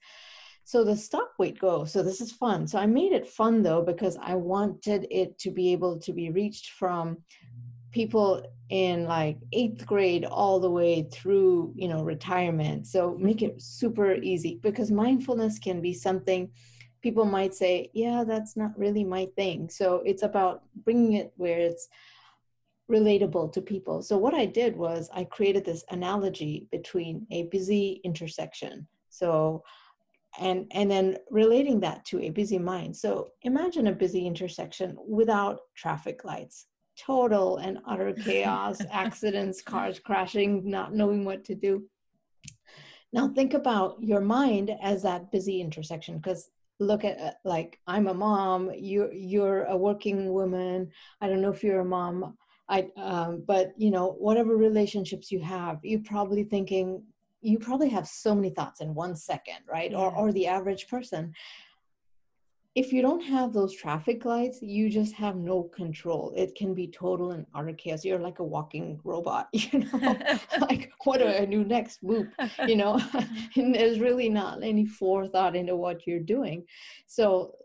So 0.63 0.83
the 0.83 0.95
stop 0.95 1.33
wait 1.37 1.59
go. 1.59 1.85
So 1.85 2.03
this 2.03 2.21
is 2.21 2.31
fun. 2.31 2.67
So 2.67 2.79
I 2.79 2.85
made 2.85 3.11
it 3.11 3.27
fun 3.27 3.63
though 3.63 3.81
because 3.81 4.17
I 4.21 4.35
wanted 4.35 5.07
it 5.09 5.37
to 5.39 5.51
be 5.51 5.71
able 5.71 5.99
to 5.99 6.13
be 6.13 6.29
reached 6.29 6.71
from 6.71 7.17
people 7.91 8.41
in 8.69 9.05
like 9.05 9.37
eighth 9.51 9.85
grade 9.85 10.23
all 10.23 10.59
the 10.59 10.69
way 10.69 11.03
through 11.11 11.73
you 11.75 11.87
know 11.87 12.03
retirement. 12.03 12.87
So 12.87 13.17
make 13.19 13.41
it 13.41 13.51
mm-hmm. 13.51 13.59
super 13.59 14.13
easy 14.15 14.59
because 14.61 14.91
mindfulness 14.91 15.59
can 15.59 15.81
be 15.81 15.93
something 15.93 16.49
people 17.01 17.25
might 17.25 17.53
say 17.53 17.89
yeah 17.93 18.23
that's 18.23 18.55
not 18.55 18.77
really 18.77 19.03
my 19.03 19.27
thing. 19.35 19.69
So 19.69 20.01
it's 20.05 20.23
about 20.23 20.63
bringing 20.85 21.13
it 21.13 21.33
where 21.35 21.59
it's 21.59 21.89
relatable 22.89 23.51
to 23.53 23.61
people. 23.61 24.01
So 24.01 24.17
what 24.17 24.33
i 24.33 24.45
did 24.45 24.75
was 24.75 25.09
i 25.13 25.23
created 25.23 25.65
this 25.65 25.83
analogy 25.89 26.67
between 26.71 27.27
a 27.31 27.43
busy 27.43 28.01
intersection. 28.03 28.87
So 29.09 29.63
and 30.39 30.65
and 30.71 30.89
then 30.89 31.17
relating 31.29 31.79
that 31.81 32.05
to 32.05 32.21
a 32.21 32.29
busy 32.29 32.57
mind. 32.57 32.95
So 32.95 33.29
imagine 33.41 33.87
a 33.87 33.91
busy 33.91 34.25
intersection 34.25 34.97
without 35.07 35.59
traffic 35.75 36.23
lights. 36.23 36.67
Total 36.97 37.57
and 37.57 37.79
utter 37.87 38.13
chaos 38.13 38.79
accidents 38.91 39.61
cars 39.61 39.99
crashing 39.99 40.69
not 40.69 40.93
knowing 40.93 41.25
what 41.25 41.43
to 41.45 41.55
do. 41.55 41.85
Now 43.13 43.27
think 43.29 43.53
about 43.53 43.97
your 44.01 44.21
mind 44.21 44.71
as 44.81 45.03
that 45.03 45.31
busy 45.31 45.59
intersection 45.61 46.17
because 46.17 46.49
look 46.79 47.05
at 47.05 47.19
uh, 47.19 47.31
like 47.45 47.79
i'm 47.85 48.07
a 48.07 48.13
mom 48.13 48.71
you're 48.75 49.13
you're 49.13 49.65
a 49.65 49.77
working 49.77 50.31
woman. 50.33 50.89
I 51.21 51.27
don't 51.27 51.41
know 51.41 51.51
if 51.51 51.63
you're 51.63 51.81
a 51.81 51.85
mom 51.85 52.37
I, 52.69 52.87
um, 52.95 53.43
but 53.45 53.73
you 53.77 53.91
know 53.91 54.15
whatever 54.17 54.55
relationships 54.55 55.31
you 55.31 55.41
have 55.41 55.79
you're 55.83 56.01
probably 56.03 56.43
thinking 56.43 57.03
you 57.41 57.57
probably 57.59 57.89
have 57.89 58.07
so 58.07 58.35
many 58.35 58.49
thoughts 58.49 58.81
in 58.81 58.93
one 58.93 59.15
second 59.15 59.57
right? 59.69 59.91
Yeah. 59.91 59.97
or 59.97 60.15
or 60.15 60.31
the 60.31 60.47
average 60.47 60.87
person. 60.87 61.33
If 62.73 62.93
you 62.93 63.01
don't 63.01 63.21
have 63.21 63.51
those 63.51 63.75
traffic 63.75 64.23
lights 64.23 64.61
you 64.61 64.89
just 64.89 65.13
have 65.15 65.35
no 65.35 65.63
control. 65.63 66.33
It 66.37 66.55
can 66.55 66.73
be 66.73 66.87
total 66.87 67.31
and 67.31 67.45
utter 67.53 67.73
chaos. 67.73 68.05
You're 68.05 68.19
like 68.19 68.39
a 68.39 68.43
walking 68.43 68.99
robot 69.03 69.49
you 69.53 69.79
know? 69.79 70.17
Like 70.59 70.91
what 71.03 71.19
do 71.19 71.27
i 71.27 71.45
do 71.45 71.63
next 71.63 71.99
whoop 72.01 72.29
you 72.67 72.75
know? 72.75 72.99
And 73.55 73.75
there's 73.75 73.99
really 73.99 74.29
not 74.29 74.63
any 74.63 74.85
forethought 74.85 75.55
into 75.55 75.75
what 75.75 76.07
you're 76.07 76.19
doing. 76.19 76.65
So 77.07 77.55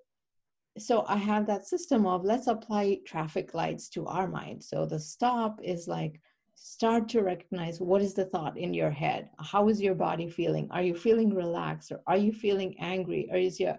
so 0.79 1.07
i 1.09 1.17
have 1.17 1.47
that 1.47 1.67
system 1.67 2.07
of 2.07 2.23
let's 2.23 2.49
apply 2.49 2.99
traffic 3.07 3.55
lights 3.55 3.89
to 3.91 4.07
our 4.07 4.29
mind. 4.29 4.63
So 4.63 4.87
the 4.87 5.01
stop 5.01 5.61
is 5.63 5.89
like 5.89 6.21
start 6.57 7.09
to 7.11 7.23
recognize 7.23 7.81
what 7.81 8.03
is 8.03 8.15
the 8.15 8.25
thought 8.25 8.59
in 8.59 8.75
your 8.75 8.91
head? 8.91 9.31
How 9.39 9.69
is 9.69 9.81
your 9.81 9.95
body 9.95 10.29
feeling? 10.29 10.69
Are 10.71 10.83
you 10.83 10.95
feeling 10.95 11.33
relaxed 11.35 11.93
or 11.93 12.01
are 12.07 12.17
you 12.17 12.33
feeling 12.33 12.75
angry? 12.81 13.29
Or 13.31 13.37
is 13.37 13.61
your 13.61 13.79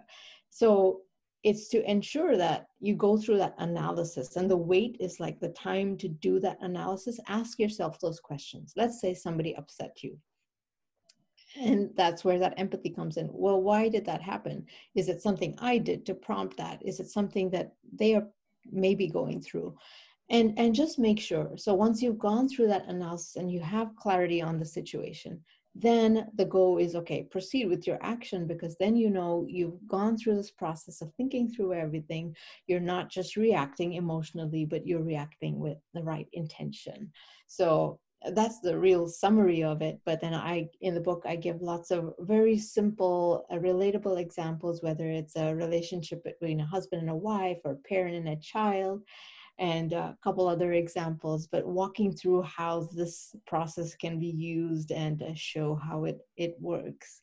so 0.49 1.01
it's 1.43 1.69
to 1.69 1.89
ensure 1.89 2.37
that 2.37 2.67
you 2.79 2.95
go 2.95 3.17
through 3.17 3.37
that 3.37 3.55
analysis 3.57 4.35
and 4.35 4.49
the 4.49 4.57
wait 4.57 4.97
is 4.99 5.19
like 5.19 5.39
the 5.39 5.49
time 5.49 5.97
to 5.97 6.07
do 6.07 6.39
that 6.39 6.57
analysis. 6.61 7.19
Ask 7.27 7.59
yourself 7.59 7.99
those 7.99 8.19
questions. 8.19 8.73
Let's 8.75 9.01
say 9.01 9.13
somebody 9.13 9.55
upset 9.55 10.03
you. 10.03 10.17
And 11.59 11.89
that's 11.95 12.23
where 12.23 12.39
that 12.39 12.53
empathy 12.57 12.89
comes 12.89 13.17
in. 13.17 13.29
Well 13.31 13.61
why 13.61 13.89
did 13.89 14.05
that 14.05 14.21
happen? 14.21 14.65
Is 14.95 15.09
it 15.09 15.21
something 15.21 15.55
i 15.59 15.79
did 15.79 16.05
to 16.05 16.13
prompt 16.13 16.57
that? 16.57 16.85
Is 16.85 16.99
it 16.99 17.09
something 17.09 17.49
that 17.51 17.73
they 17.91 18.13
are 18.13 18.27
maybe 18.71 19.07
going 19.07 19.41
through 19.41 19.75
and 20.29 20.53
and 20.57 20.75
just 20.75 20.99
make 20.99 21.19
sure. 21.19 21.51
So 21.57 21.73
once 21.73 22.01
you've 22.01 22.19
gone 22.19 22.49
through 22.49 22.67
that 22.67 22.87
analysis 22.87 23.35
and 23.35 23.51
you 23.51 23.61
have 23.61 23.95
clarity 23.95 24.41
on 24.41 24.59
the 24.59 24.65
situation 24.65 25.41
then 25.79 26.27
the 26.35 26.45
goal 26.45 26.77
is 26.77 26.95
okay 26.95 27.23
proceed 27.23 27.67
with 27.67 27.85
your 27.85 27.99
action 28.01 28.47
because 28.47 28.75
then 28.79 28.95
you 28.95 29.09
know 29.09 29.45
you've 29.47 29.87
gone 29.87 30.17
through 30.17 30.35
this 30.35 30.51
process 30.51 31.01
of 31.01 31.13
thinking 31.15 31.49
through 31.49 31.73
everything. 31.73 32.35
You're 32.65 32.79
not 32.79 33.09
just 33.09 33.35
reacting 33.35 33.93
emotionally 33.93 34.65
but 34.65 34.87
you're 34.87 35.03
reacting 35.03 35.59
with 35.59 35.77
the 35.93 36.03
right 36.03 36.27
intention. 36.33 37.11
So 37.47 37.99
that's 38.33 38.59
the 38.59 38.77
real 38.77 39.07
summary 39.07 39.63
of 39.63 39.83
it. 39.83 39.99
But 40.03 40.19
then 40.19 40.33
i 40.33 40.67
in 40.81 40.95
the 40.95 41.01
book 41.01 41.23
i 41.25 41.35
give 41.35 41.61
lots 41.61 41.91
of 41.91 42.13
very 42.19 42.57
simple 42.57 43.45
uh, 43.51 43.55
relatable 43.55 44.19
examples 44.19 44.81
whether 44.81 45.07
it's 45.07 45.35
a 45.35 45.53
relationship 45.53 46.23
between 46.23 46.59
a 46.59 46.65
husband 46.65 47.03
and 47.03 47.11
a 47.11 47.15
wife 47.15 47.59
or 47.63 47.73
a 47.73 47.87
parent 47.89 48.15
and 48.15 48.29
a 48.29 48.35
child 48.37 49.03
and 49.59 49.93
a 49.93 50.17
couple 50.23 50.47
other 50.47 50.73
examples, 50.73 51.47
but 51.47 51.65
walking 51.65 52.11
through 52.11 52.43
how 52.43 52.87
this 52.93 53.35
process 53.47 53.95
can 53.95 54.19
be 54.19 54.27
used 54.27 54.91
and 54.91 55.23
uh, 55.23 55.33
show 55.33 55.75
how 55.75 56.05
it, 56.05 56.19
it 56.35 56.55
works. 56.59 57.21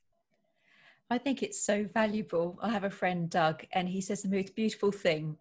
I 1.11 1.19
think 1.19 1.43
it's 1.43 1.65
so 1.65 1.87
valuable. 1.93 2.59
I 2.63 2.71
have 2.71 2.85
a 2.85 2.91
friend, 2.91 3.31
Doug, 3.31 3.65
and 3.73 3.89
he 3.89 4.01
says 4.01 4.23
the 4.23 4.29
most 4.29 4.57
beautiful 4.57 4.91
thing 4.91 5.37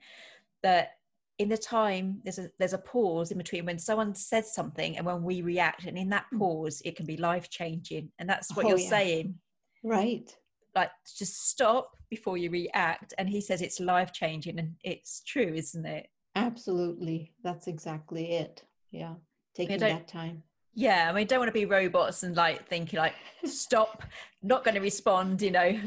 that 0.61 0.91
in 1.39 1.49
the 1.49 1.57
time 1.57 2.21
there's 2.23 2.37
a 2.37 2.49
there's 2.59 2.73
a 2.73 2.77
pause 2.77 3.31
in 3.31 3.39
between 3.39 3.65
when 3.65 3.79
someone 3.79 4.13
says 4.13 4.53
something 4.53 4.97
and 4.97 5.05
when 5.05 5.23
we 5.23 5.41
react, 5.41 5.85
and 5.85 5.97
in 5.97 6.09
that 6.09 6.25
mm. 6.33 6.37
pause 6.37 6.81
it 6.85 6.95
can 6.95 7.05
be 7.05 7.17
life 7.17 7.49
changing. 7.49 8.11
And 8.19 8.29
that's 8.29 8.55
what 8.55 8.65
oh, 8.65 8.69
you're 8.69 8.77
yeah. 8.77 8.89
saying. 8.89 9.35
Right. 9.83 10.29
Like 10.75 10.91
just 11.17 11.49
stop 11.49 11.91
before 12.09 12.37
you 12.37 12.51
react. 12.51 13.13
And 13.17 13.27
he 13.27 13.41
says 13.41 13.61
it's 13.61 13.79
life 13.79 14.13
changing 14.13 14.59
and 14.59 14.75
it's 14.83 15.21
true, 15.25 15.53
isn't 15.53 15.85
it? 15.85 16.07
Absolutely. 16.35 17.31
That's 17.43 17.67
exactly 17.67 18.33
it. 18.33 18.63
Yeah. 18.91 19.13
Taking 19.55 19.79
that 19.79 20.07
time. 20.07 20.43
Yeah. 20.73 21.07
I 21.09 21.13
mean, 21.13 21.27
don't 21.27 21.39
want 21.39 21.49
to 21.49 21.53
be 21.53 21.65
robots 21.65 22.23
and 22.23 22.35
like 22.35 22.67
thinking 22.67 22.97
like, 22.99 23.13
stop, 23.45 24.03
not 24.41 24.63
going 24.63 24.75
to 24.75 24.81
respond, 24.81 25.41
you 25.41 25.51
know, 25.51 25.79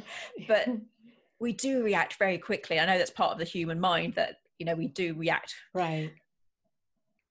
but 0.47 0.69
we 1.41 1.53
do 1.53 1.83
react 1.83 2.15
very 2.19 2.39
quickly. 2.39 2.79
I 2.79 2.87
know 2.87 2.97
that's 2.97 3.11
part 3.11 3.33
of 3.33 3.39
the 3.39 3.45
human 3.45 3.81
mind 3.81 4.15
that, 4.15 4.37
you 4.59 4.67
know, 4.67 4.75
we 4.75 4.89
do 4.89 5.15
react. 5.15 5.55
Right. 5.75 6.13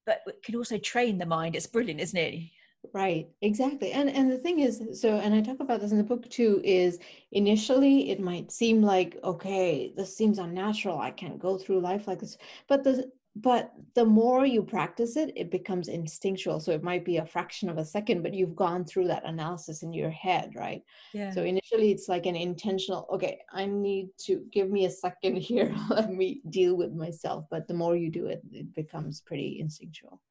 but 0.05 0.21
it 0.27 0.43
can 0.43 0.55
also 0.55 0.77
train 0.77 1.17
the 1.17 1.25
mind. 1.25 1.55
It's 1.55 1.65
brilliant, 1.67 2.01
isn't 2.01 2.19
it? 2.19 2.49
Right, 2.93 3.29
exactly. 3.41 3.91
And 3.91 4.09
and 4.09 4.31
the 4.31 4.37
thing 4.37 4.59
is, 4.59 4.81
so 4.93 5.17
and 5.17 5.33
I 5.33 5.41
talk 5.41 5.59
about 5.59 5.81
this 5.81 5.91
in 5.91 5.97
the 5.97 6.03
book 6.03 6.29
too, 6.29 6.61
is 6.63 6.99
initially 7.31 8.09
it 8.09 8.19
might 8.19 8.51
seem 8.51 8.81
like, 8.81 9.17
okay, 9.23 9.93
this 9.95 10.15
seems 10.15 10.39
unnatural. 10.39 10.99
I 10.99 11.11
can't 11.11 11.39
go 11.39 11.57
through 11.57 11.81
life 11.81 12.07
like 12.07 12.19
this. 12.19 12.37
But 12.67 12.83
the 12.83 13.11
but 13.35 13.73
the 13.95 14.05
more 14.05 14.45
you 14.45 14.63
practice 14.63 15.17
it, 15.17 15.33
it 15.35 15.51
becomes 15.51 15.89
instinctual. 15.89 16.61
So 16.61 16.71
it 16.71 16.83
might 16.83 17.03
be 17.03 17.17
a 17.17 17.25
fraction 17.25 17.69
of 17.69 17.77
a 17.77 17.83
second, 17.83 18.23
but 18.23 18.33
you've 18.33 18.55
gone 18.55 18.85
through 18.85 19.07
that 19.07 19.25
analysis 19.25 19.83
in 19.83 19.91
your 19.91 20.09
head, 20.09 20.53
right? 20.55 20.81
Yeah. 21.13 21.31
So 21.31 21.43
initially 21.43 21.91
it's 21.91 22.07
like 22.07 22.27
an 22.27 22.37
intentional, 22.37 23.07
okay, 23.11 23.39
I 23.51 23.65
need 23.65 24.07
to 24.19 24.45
give 24.53 24.69
me 24.69 24.85
a 24.85 24.89
second 24.89 25.35
here. 25.49 25.75
Let 25.89 26.13
me 26.13 26.41
deal 26.49 26.77
with 26.77 26.93
myself. 26.93 27.45
But 27.51 27.67
the 27.67 27.73
more 27.73 27.97
you 27.97 28.09
do 28.09 28.27
it, 28.27 28.41
it 28.53 28.73
becomes 28.73 29.19
pretty 29.19 29.59
instinctual 29.59 30.21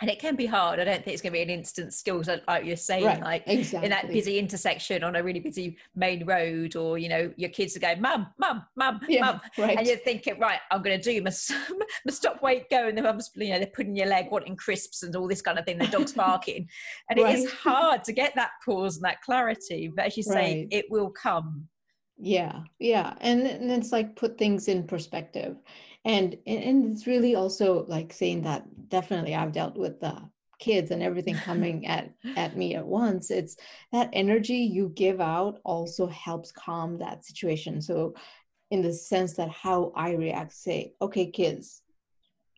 and 0.00 0.08
it 0.08 0.18
can 0.18 0.34
be 0.34 0.46
hard. 0.46 0.80
I 0.80 0.84
don't 0.84 1.04
think 1.04 1.14
it's 1.14 1.22
going 1.22 1.32
to 1.32 1.38
be 1.38 1.42
an 1.42 1.50
instant 1.50 1.92
skills 1.92 2.28
like 2.28 2.64
you're 2.64 2.76
saying, 2.76 3.04
right, 3.04 3.20
like 3.20 3.44
exactly. 3.46 3.86
in 3.86 3.90
that 3.90 4.08
busy 4.08 4.38
intersection 4.38 5.04
on 5.04 5.16
a 5.16 5.22
really 5.22 5.40
busy 5.40 5.76
main 5.94 6.24
road, 6.24 6.74
or 6.74 6.96
you 6.96 7.08
know, 7.08 7.32
your 7.36 7.50
kids 7.50 7.76
are 7.76 7.80
going, 7.80 8.00
"Mum, 8.00 8.28
mum, 8.38 8.64
mum, 8.76 9.00
yeah, 9.08 9.20
mum," 9.20 9.40
right. 9.58 9.76
and 9.76 9.86
you're 9.86 9.98
thinking, 9.98 10.38
"Right, 10.38 10.58
I'm 10.70 10.82
going 10.82 10.98
to 10.98 11.02
do 11.02 11.22
my, 11.22 11.30
my 12.06 12.12
stop, 12.12 12.42
wait, 12.42 12.70
go," 12.70 12.88
and 12.88 12.96
the 12.96 13.02
mum's, 13.02 13.30
you 13.36 13.50
know, 13.50 13.58
they're 13.58 13.68
putting 13.74 13.94
your 13.94 14.06
leg, 14.06 14.26
wanting 14.30 14.56
crisps 14.56 15.02
and 15.02 15.14
all 15.14 15.28
this 15.28 15.42
kind 15.42 15.58
of 15.58 15.66
thing. 15.66 15.78
The 15.78 15.86
dog's 15.86 16.12
barking, 16.14 16.68
and 17.10 17.20
right. 17.20 17.34
it 17.34 17.40
is 17.40 17.50
hard 17.52 18.02
to 18.04 18.12
get 18.12 18.34
that 18.36 18.52
pause 18.64 18.96
and 18.96 19.04
that 19.04 19.20
clarity. 19.20 19.92
But 19.94 20.06
as 20.06 20.16
you 20.16 20.22
say, 20.22 20.66
it 20.70 20.86
will 20.88 21.10
come. 21.10 21.68
Yeah, 22.22 22.60
yeah, 22.78 23.14
and, 23.20 23.46
and 23.46 23.70
it's 23.70 23.92
like 23.92 24.16
put 24.16 24.38
things 24.38 24.68
in 24.68 24.86
perspective 24.86 25.56
and 26.04 26.36
and 26.46 26.92
it's 26.92 27.06
really 27.06 27.34
also 27.34 27.84
like 27.86 28.12
saying 28.12 28.42
that 28.42 28.64
definitely 28.88 29.34
i've 29.34 29.52
dealt 29.52 29.76
with 29.76 30.00
the 30.00 30.30
kids 30.60 30.92
and 30.92 31.02
everything 31.02 31.34
coming 31.34 31.86
at 31.96 32.12
at 32.36 32.56
me 32.56 32.76
at 32.76 32.86
once. 32.86 33.30
It's 33.32 33.56
that 33.90 34.10
energy 34.12 34.58
you 34.58 34.90
give 34.90 35.20
out 35.20 35.58
also 35.64 36.06
helps 36.06 36.52
calm 36.52 36.98
that 36.98 37.24
situation. 37.24 37.82
So 37.82 38.14
in 38.70 38.82
the 38.82 38.92
sense 38.92 39.32
that 39.34 39.48
how 39.48 39.92
i 39.96 40.12
react 40.12 40.52
say 40.52 40.92
okay 41.02 41.28
kids 41.28 41.82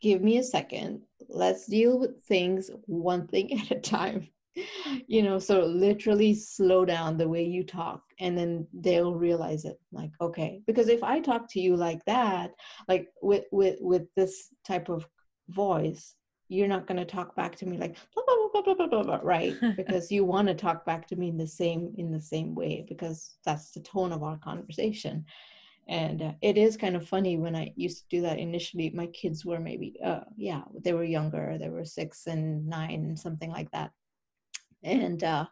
give 0.03 0.21
me 0.21 0.37
a 0.37 0.43
second. 0.43 1.01
Let's 1.29 1.67
deal 1.67 1.99
with 1.99 2.23
things 2.25 2.71
one 2.85 3.29
thing 3.29 3.59
at 3.71 3.71
a 3.71 3.81
time 3.81 4.29
you 5.07 5.23
know 5.23 5.39
so 5.39 5.61
literally 5.65 6.35
slow 6.35 6.85
down 6.85 7.17
the 7.17 7.29
way 7.29 7.43
you 7.43 7.65
talk 7.65 8.03
and 8.21 8.37
then 8.37 8.67
they'll 8.73 9.15
realize 9.15 9.65
it 9.65 9.79
like 9.93 10.11
okay. 10.21 10.63
Because 10.67 10.89
if 10.89 11.03
i 11.03 11.21
talk 11.21 11.49
to 11.51 11.61
you 11.61 11.77
like 11.77 12.05
that 12.05 12.53
like 12.89 13.09
with 13.23 13.45
with 13.53 13.79
with 13.81 14.03
this 14.15 14.49
type 14.67 14.89
of 14.89 15.07
voice 15.49 16.15
you're 16.49 16.69
not 16.69 16.87
going 16.87 16.99
to 16.99 17.05
talk 17.05 17.35
back 17.35 17.57
to 17.57 17.67
me 17.67 17.79
like 17.79 17.97
blah, 18.15 18.25
blah, 18.27 18.63
blah, 18.63 18.75
blah, 18.75 18.87
blah, 18.87 19.03
blah, 19.03 19.21
right? 19.23 19.57
Because 19.77 20.13
you 20.13 20.25
want 20.25 20.49
to 20.49 20.55
talk 20.55 20.85
back 20.85 21.07
to 21.09 21.17
me 21.17 21.29
in 21.29 21.39
the 21.39 21.47
same 21.47 21.95
in 21.97 22.13
the 22.13 22.21
same 22.21 22.55
way 22.55 22.85
because 22.89 23.37
that's 23.45 23.71
the 23.71 23.81
tone 23.81 24.13
of 24.13 24.23
our 24.23 24.37
conversation. 24.37 25.25
And 25.89 26.23
uh, 26.23 26.33
it 26.43 26.57
is 26.57 26.77
kind 26.77 26.95
of 26.95 27.09
funny 27.09 27.37
when 27.39 27.57
i 27.57 27.73
used 27.75 27.99
to 27.99 28.17
do 28.17 28.23
that 28.23 28.39
initially 28.39 28.91
my 28.91 29.07
kids 29.07 29.45
were 29.45 29.59
maybe 29.59 29.99
uh, 30.05 30.21
yeah 30.37 30.63
they 30.85 30.93
were 30.93 31.03
younger 31.03 31.59
they 31.59 31.71
were 31.71 31.85
six 31.85 32.29
and 32.29 32.67
nine 32.69 33.01
and 33.07 33.19
something 33.19 33.51
like 33.51 33.71
that 33.73 33.91
and 34.83 35.23
uh, 35.25 35.47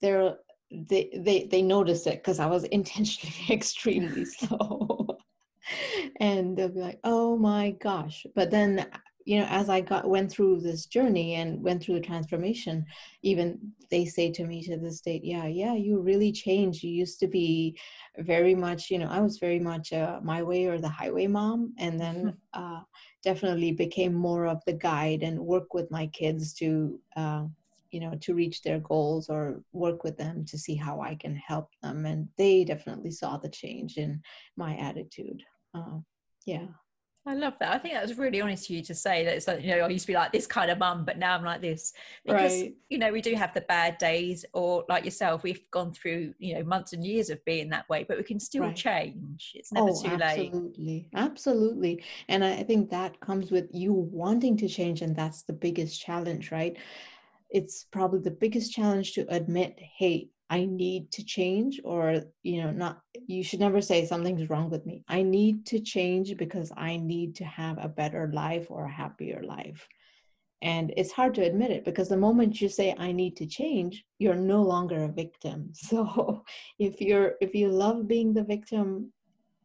they're 0.00 0.36
they 0.70 1.10
they 1.16 1.44
they 1.44 1.62
notice 1.62 2.06
it 2.06 2.16
because 2.16 2.38
I 2.40 2.46
was 2.46 2.64
intentionally 2.78 3.34
extremely 3.54 4.24
slow, 4.24 5.18
and 6.20 6.56
they'll 6.56 6.68
be 6.68 6.80
like, 6.80 7.00
"Oh 7.04 7.36
my 7.36 7.72
gosh!" 7.72 8.26
But 8.34 8.50
then 8.50 8.86
you 9.26 9.38
know 9.38 9.46
as 9.50 9.68
i 9.68 9.80
got 9.80 10.08
went 10.08 10.30
through 10.30 10.60
this 10.60 10.86
journey 10.86 11.34
and 11.34 11.62
went 11.62 11.82
through 11.82 11.94
the 11.94 12.00
transformation 12.00 12.84
even 13.22 13.58
they 13.90 14.04
say 14.04 14.30
to 14.30 14.46
me 14.46 14.62
to 14.62 14.76
this 14.78 15.00
date 15.02 15.22
yeah 15.24 15.46
yeah 15.46 15.74
you 15.74 16.00
really 16.00 16.32
changed. 16.32 16.82
You 16.82 16.90
used 16.90 17.20
to 17.20 17.28
be 17.28 17.78
very 18.18 18.54
much 18.54 18.90
you 18.90 18.98
know 18.98 19.08
i 19.08 19.20
was 19.20 19.38
very 19.38 19.58
much 19.60 19.92
uh, 19.92 20.20
my 20.22 20.42
way 20.42 20.66
or 20.66 20.78
the 20.78 20.88
highway 20.88 21.26
mom. 21.26 21.74
And 21.78 22.00
then 22.00 22.36
uh, 22.54 22.80
definitely 23.22 23.72
became 23.72 24.14
more 24.14 24.46
of 24.46 24.62
the 24.66 24.72
guide 24.72 25.22
and 25.22 25.38
work 25.38 25.74
with 25.74 25.90
my 25.90 26.06
kids 26.08 26.54
to 26.54 26.98
uh, 27.16 27.44
you 27.90 28.00
know 28.00 28.14
to 28.20 28.34
reach 28.34 28.62
their 28.62 28.78
goals 28.80 29.28
or 29.28 29.62
work 29.72 30.04
with 30.04 30.16
them 30.16 30.44
to 30.44 30.58
see 30.58 30.74
how 30.74 31.00
i 31.00 31.14
can 31.14 31.34
help 31.34 31.70
them 31.82 32.06
and 32.06 32.28
they 32.36 32.64
definitely 32.64 33.10
saw 33.10 33.36
the 33.36 33.48
change 33.48 33.96
in 33.96 34.20
my 34.56 34.76
attitude 34.76 35.42
uh, 35.74 35.98
yeah 36.46 36.66
I 37.26 37.34
love 37.34 37.54
that. 37.60 37.72
I 37.72 37.78
think 37.78 37.92
that 37.92 38.02
was 38.02 38.16
really 38.16 38.40
honest 38.40 38.64
of 38.70 38.76
you 38.76 38.82
to 38.82 38.94
say 38.94 39.24
that 39.24 39.36
it's 39.36 39.46
like, 39.46 39.62
you 39.62 39.76
know, 39.76 39.80
I 39.80 39.88
used 39.88 40.04
to 40.04 40.12
be 40.12 40.14
like 40.14 40.32
this 40.32 40.46
kind 40.46 40.70
of 40.70 40.78
mum, 40.78 41.04
but 41.04 41.18
now 41.18 41.36
I'm 41.36 41.44
like 41.44 41.60
this. 41.60 41.92
Because, 42.24 42.62
right. 42.62 42.74
you 42.88 42.96
know, 42.96 43.12
we 43.12 43.20
do 43.20 43.34
have 43.34 43.52
the 43.52 43.60
bad 43.60 43.98
days, 43.98 44.46
or 44.54 44.86
like 44.88 45.04
yourself, 45.04 45.42
we've 45.42 45.70
gone 45.70 45.92
through, 45.92 46.32
you 46.38 46.54
know, 46.54 46.64
months 46.64 46.94
and 46.94 47.04
years 47.04 47.28
of 47.28 47.44
being 47.44 47.68
that 47.70 47.86
way, 47.90 48.04
but 48.08 48.16
we 48.16 48.24
can 48.24 48.40
still 48.40 48.62
right. 48.62 48.74
change. 48.74 49.52
It's 49.54 49.70
never 49.70 49.90
oh, 49.90 50.02
too 50.02 50.08
absolutely. 50.08 50.16
late. 50.16 50.48
Absolutely. 50.48 51.08
Absolutely. 51.14 52.04
And 52.28 52.42
I 52.42 52.62
think 52.62 52.88
that 52.90 53.20
comes 53.20 53.50
with 53.50 53.68
you 53.70 53.92
wanting 53.92 54.56
to 54.56 54.68
change. 54.68 55.02
And 55.02 55.14
that's 55.14 55.42
the 55.42 55.52
biggest 55.52 56.00
challenge, 56.00 56.50
right? 56.50 56.78
It's 57.50 57.84
probably 57.90 58.20
the 58.20 58.30
biggest 58.30 58.72
challenge 58.72 59.12
to 59.12 59.26
admit 59.28 59.78
hey 59.98 60.28
i 60.50 60.64
need 60.64 61.10
to 61.10 61.24
change 61.24 61.80
or 61.84 62.22
you 62.42 62.62
know 62.62 62.70
not 62.70 63.00
you 63.26 63.42
should 63.42 63.60
never 63.60 63.80
say 63.80 64.04
something's 64.04 64.50
wrong 64.50 64.70
with 64.70 64.84
me. 64.86 65.04
I 65.08 65.22
need 65.22 65.66
to 65.66 65.80
change 65.80 66.36
because 66.36 66.72
i 66.76 66.96
need 66.96 67.36
to 67.36 67.44
have 67.44 67.78
a 67.78 67.88
better 67.88 68.30
life 68.32 68.66
or 68.70 68.84
a 68.84 68.90
happier 68.90 69.42
life. 69.42 69.86
And 70.62 70.92
it's 70.96 71.12
hard 71.12 71.34
to 71.36 71.42
admit 71.42 71.70
it 71.70 71.84
because 71.84 72.08
the 72.08 72.16
moment 72.16 72.60
you 72.60 72.68
say 72.68 72.94
i 72.98 73.12
need 73.12 73.36
to 73.36 73.46
change 73.46 74.04
you're 74.18 74.34
no 74.54 74.62
longer 74.62 75.04
a 75.04 75.08
victim. 75.08 75.72
So 75.88 76.44
if 76.78 77.00
you're 77.00 77.34
if 77.40 77.54
you 77.54 77.68
love 77.68 78.08
being 78.08 78.34
the 78.34 78.44
victim 78.44 79.12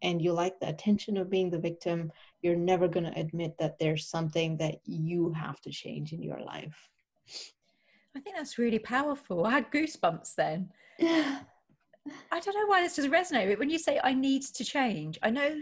and 0.01 0.21
you 0.21 0.33
like 0.33 0.59
the 0.59 0.69
attention 0.69 1.17
of 1.17 1.29
being 1.29 1.49
the 1.49 1.65
victim 1.69 2.11
you're 2.41 2.55
never 2.71 2.87
going 2.87 3.05
to 3.11 3.19
admit 3.19 3.55
that 3.59 3.79
there's 3.79 4.07
something 4.07 4.57
that 4.57 4.75
you 4.85 5.33
have 5.33 5.59
to 5.61 5.71
change 5.71 6.13
in 6.13 6.21
your 6.21 6.41
life 6.41 6.89
I 8.15 8.19
think 8.19 8.35
that's 8.35 8.57
really 8.57 8.79
powerful. 8.79 9.45
I 9.45 9.51
had 9.51 9.71
goosebumps 9.71 10.35
then. 10.35 10.69
Yeah. 10.99 11.39
I 12.31 12.39
don't 12.39 12.55
know 12.55 12.67
why 12.67 12.81
this 12.81 12.95
does 12.95 13.07
resonate, 13.07 13.49
but 13.49 13.59
when 13.59 13.69
you 13.69 13.79
say 13.79 13.99
I 14.03 14.13
need 14.13 14.43
to 14.43 14.63
change, 14.63 15.17
I 15.23 15.31
know 15.31 15.55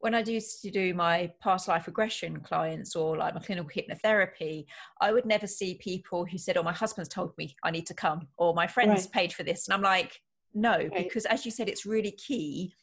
when 0.00 0.14
I 0.14 0.20
used 0.20 0.62
to 0.62 0.70
do 0.70 0.94
my 0.94 1.30
past 1.40 1.68
life 1.68 1.86
regression 1.86 2.40
clients 2.40 2.96
or 2.96 3.16
like 3.16 3.34
my 3.34 3.40
clinical 3.40 3.70
hypnotherapy, 3.70 4.64
I 5.00 5.12
would 5.12 5.26
never 5.26 5.46
see 5.46 5.74
people 5.74 6.24
who 6.24 6.38
said, 6.38 6.56
Oh, 6.56 6.62
my 6.62 6.72
husband's 6.72 7.08
told 7.08 7.32
me 7.38 7.54
I 7.62 7.70
need 7.70 7.86
to 7.86 7.94
come, 7.94 8.26
or 8.36 8.54
my 8.54 8.66
friends 8.66 9.02
right. 9.04 9.12
paid 9.12 9.32
for 9.32 9.42
this. 9.42 9.68
And 9.68 9.74
I'm 9.74 9.82
like, 9.82 10.18
No, 10.54 10.72
right. 10.72 10.92
because 10.92 11.24
as 11.26 11.44
you 11.44 11.50
said, 11.50 11.68
it's 11.68 11.86
really 11.86 12.12
key. 12.12 12.74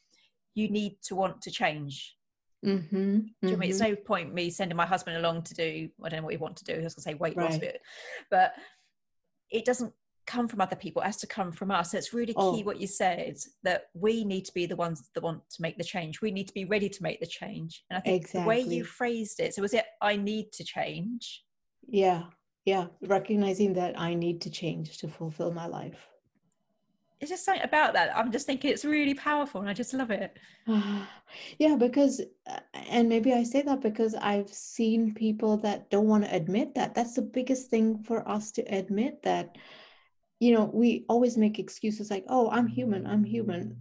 You 0.55 0.69
need 0.69 0.97
to 1.03 1.15
want 1.15 1.41
to 1.41 1.51
change. 1.51 2.15
Mm-hmm, 2.65 2.97
mm-hmm. 2.97 3.17
Do 3.43 3.51
you 3.51 3.57
mean 3.57 3.69
it's 3.69 3.81
mm-hmm. 3.81 3.91
no 3.91 3.95
point 3.95 4.33
me 4.33 4.49
sending 4.49 4.75
my 4.75 4.85
husband 4.85 5.17
along 5.17 5.43
to 5.43 5.53
do 5.53 5.89
I 6.03 6.09
don't 6.09 6.19
know 6.19 6.23
what 6.25 6.33
he 6.33 6.37
want 6.37 6.57
to 6.57 6.63
do. 6.63 6.73
I 6.73 6.83
was 6.83 6.95
gonna 6.95 7.03
say 7.03 7.13
weight 7.13 7.37
right. 7.37 7.49
loss 7.49 7.59
bit, 7.59 7.79
but 8.31 8.53
it 9.51 9.65
doesn't 9.65 9.93
come 10.25 10.45
from 10.45 10.59
other 10.59 10.75
people 10.75 11.01
it 11.01 11.05
has 11.05 11.17
to 11.17 11.27
come 11.27 11.53
from 11.53 11.71
us. 11.71 11.91
So 11.91 11.97
it's 11.97 12.13
really 12.13 12.33
key 12.33 12.37
oh. 12.37 12.61
what 12.63 12.81
you 12.81 12.87
said 12.87 13.37
that 13.63 13.83
we 13.93 14.25
need 14.25 14.43
to 14.45 14.53
be 14.53 14.65
the 14.65 14.75
ones 14.75 15.09
that 15.15 15.23
want 15.23 15.41
to 15.51 15.61
make 15.61 15.77
the 15.77 15.85
change. 15.85 16.21
We 16.21 16.31
need 16.31 16.49
to 16.49 16.53
be 16.53 16.65
ready 16.65 16.89
to 16.89 17.03
make 17.03 17.21
the 17.21 17.27
change. 17.27 17.83
And 17.89 17.97
i 17.97 18.01
think 18.01 18.23
exactly. 18.23 18.41
the 18.41 18.47
way 18.47 18.59
you 18.59 18.83
phrased 18.83 19.39
it 19.39 19.55
so 19.55 19.61
was 19.61 19.73
it 19.73 19.85
i 20.01 20.15
need 20.15 20.51
to 20.53 20.63
change? 20.63 21.43
Yeah 21.87 22.23
yeah 22.67 22.87
recognizing 23.01 23.73
that 23.73 23.97
i 23.97 24.13
need 24.13 24.41
to 24.41 24.49
change 24.49 24.97
to 24.97 25.07
fulfill 25.07 25.51
my 25.51 25.65
life 25.65 26.05
it's 27.19 27.31
just 27.31 27.43
something 27.45 27.63
about 27.63 27.93
that 27.93 28.15
i'm 28.15 28.31
just 28.31 28.45
thinking 28.45 28.71
it's 28.71 28.85
really 28.85 29.13
powerful 29.13 29.61
and 29.61 29.69
i 29.69 29.73
just 29.73 29.93
love 29.93 30.11
it. 30.11 30.37
Yeah 31.59 31.75
because 31.75 32.21
uh, 32.49 32.59
and 32.73 33.09
maybe 33.09 33.33
i 33.33 33.43
say 33.43 33.61
that 33.61 33.81
because 33.81 34.15
i've 34.15 34.49
seen 34.49 35.13
people 35.13 35.57
that 35.57 35.89
don't 35.89 36.07
want 36.07 36.23
to 36.23 36.33
admit 36.33 36.73
that. 36.75 36.95
That's 36.95 37.15
the 37.15 37.21
biggest 37.21 37.69
thing 37.69 38.01
for 38.03 38.27
us 38.27 38.51
to 38.53 38.61
admit 38.63 39.21
that 39.23 39.57
you 40.39 40.53
know 40.53 40.71
we 40.73 41.03
always 41.09 41.37
make 41.37 41.59
excuses 41.59 42.09
like 42.09 42.25
oh 42.29 42.49
i'm 42.49 42.67
human 42.67 43.05
i'm 43.05 43.23
human. 43.23 43.75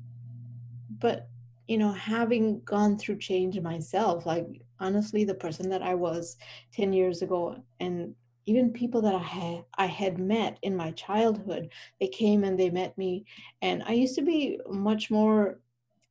But 0.99 1.29
you 1.69 1.79
know 1.79 1.93
having 1.93 2.61
gone 2.65 2.99
through 2.99 3.19
change 3.19 3.59
myself 3.61 4.27
like 4.27 4.47
honestly 4.81 5.25
the 5.25 5.35
person 5.35 5.69
that 5.71 5.83
i 5.83 5.95
was 5.95 6.37
10 6.73 6.93
years 6.93 7.23
ago 7.23 7.57
and 7.81 8.15
even 8.47 8.73
people 8.73 9.03
that 9.03 9.15
I 9.15 9.23
had 9.23 9.65
I 9.77 9.87
had 9.87 10.19
met 10.19 10.59
in 10.63 10.77
my 10.77 10.93
childhood, 10.93 11.71
they 12.01 12.09
came 12.09 12.45
and 12.45 12.59
they 12.59 12.71
met 12.71 12.97
me, 12.97 13.25
and 13.61 13.83
I 13.85 13.93
used 13.93 14.15
to 14.17 14.23
be 14.23 14.59
much 14.69 15.11
more 15.11 15.59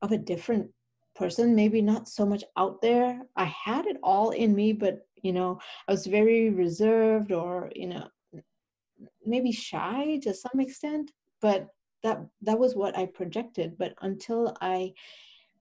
of 0.02 0.12
a 0.12 0.18
different 0.18 0.70
person, 1.16 1.56
maybe 1.56 1.82
not 1.82 2.10
so 2.10 2.26
much 2.26 2.44
out 2.58 2.82
there. 2.82 3.22
I 3.36 3.46
had 3.46 3.86
it 3.86 3.98
all 4.04 4.32
in 4.32 4.54
me, 4.54 4.74
but 4.74 5.08
you 5.24 5.34
know, 5.34 5.60
I 5.88 5.92
was 5.94 6.06
very 6.06 6.50
reserved 6.50 7.32
or 7.32 7.72
you 7.76 7.88
know, 7.88 8.10
maybe 9.26 9.52
shy 9.52 10.20
to 10.24 10.34
some 10.34 10.60
extent. 10.60 11.12
But 11.42 11.70
that 12.04 12.26
that 12.42 12.60
was 12.60 12.76
what 12.76 12.98
I 12.98 13.06
projected. 13.06 13.78
But 13.78 13.94
until 14.02 14.56
I 14.62 14.94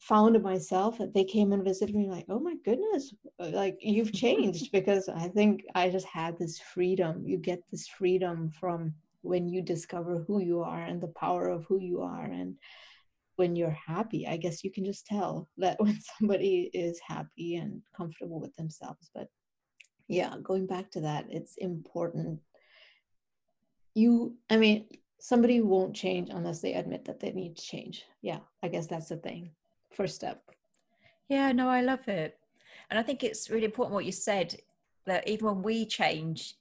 found 0.00 0.40
myself 0.42 0.98
that 0.98 1.14
they 1.14 1.24
came 1.24 1.52
and 1.52 1.64
visited 1.64 1.94
me 1.94 2.08
like 2.10 2.26
oh 2.28 2.38
my 2.38 2.54
goodness 2.64 3.14
uh, 3.40 3.48
like 3.48 3.78
you've 3.80 4.12
changed 4.12 4.70
because 4.72 5.08
i 5.08 5.28
think 5.28 5.64
i 5.74 5.88
just 5.88 6.06
had 6.06 6.38
this 6.38 6.58
freedom. 6.58 7.22
You 7.24 7.38
get 7.38 7.62
this 7.70 7.88
freedom 7.88 8.50
from 8.60 8.94
when 9.22 9.48
you 9.48 9.62
discover 9.62 10.24
who 10.26 10.40
you 10.40 10.62
are 10.62 10.82
and 10.82 11.00
the 11.00 11.14
power 11.18 11.48
of 11.48 11.64
who 11.64 11.78
you 11.80 12.02
are 12.02 12.24
and 12.24 12.56
when 13.36 13.56
you're 13.56 13.78
happy. 13.86 14.28
I 14.28 14.36
guess 14.36 14.62
you 14.62 14.70
can 14.70 14.84
just 14.84 15.06
tell 15.06 15.48
that 15.58 15.80
when 15.80 15.98
somebody 16.18 16.70
is 16.74 17.00
happy 17.06 17.56
and 17.56 17.82
comfortable 17.96 18.40
with 18.40 18.54
themselves 18.56 19.10
but 19.14 19.28
yeah 20.08 20.34
going 20.42 20.66
back 20.66 20.90
to 20.92 21.00
that 21.00 21.26
it's 21.30 21.56
important. 21.56 22.40
You 23.94 24.36
i 24.50 24.56
mean 24.56 24.86
somebody 25.20 25.60
won't 25.60 25.96
change 25.96 26.28
unless 26.30 26.60
they 26.60 26.74
admit 26.74 27.06
that 27.06 27.20
they 27.20 27.32
need 27.32 27.56
to 27.56 27.62
change. 27.64 28.04
Yeah 28.22 28.40
i 28.62 28.68
guess 28.68 28.86
that's 28.86 29.08
the 29.08 29.16
thing 29.16 29.50
first 29.94 30.14
step 30.14 30.42
yeah 31.28 31.52
no 31.52 31.68
i 31.68 31.80
love 31.80 32.06
it 32.08 32.38
and 32.90 32.98
i 32.98 33.02
think 33.02 33.22
it's 33.22 33.50
really 33.50 33.64
important 33.64 33.94
what 33.94 34.04
you 34.04 34.12
said 34.12 34.56
that 35.06 35.26
even 35.28 35.46
when 35.46 35.62
we 35.62 35.86
change 35.86 36.54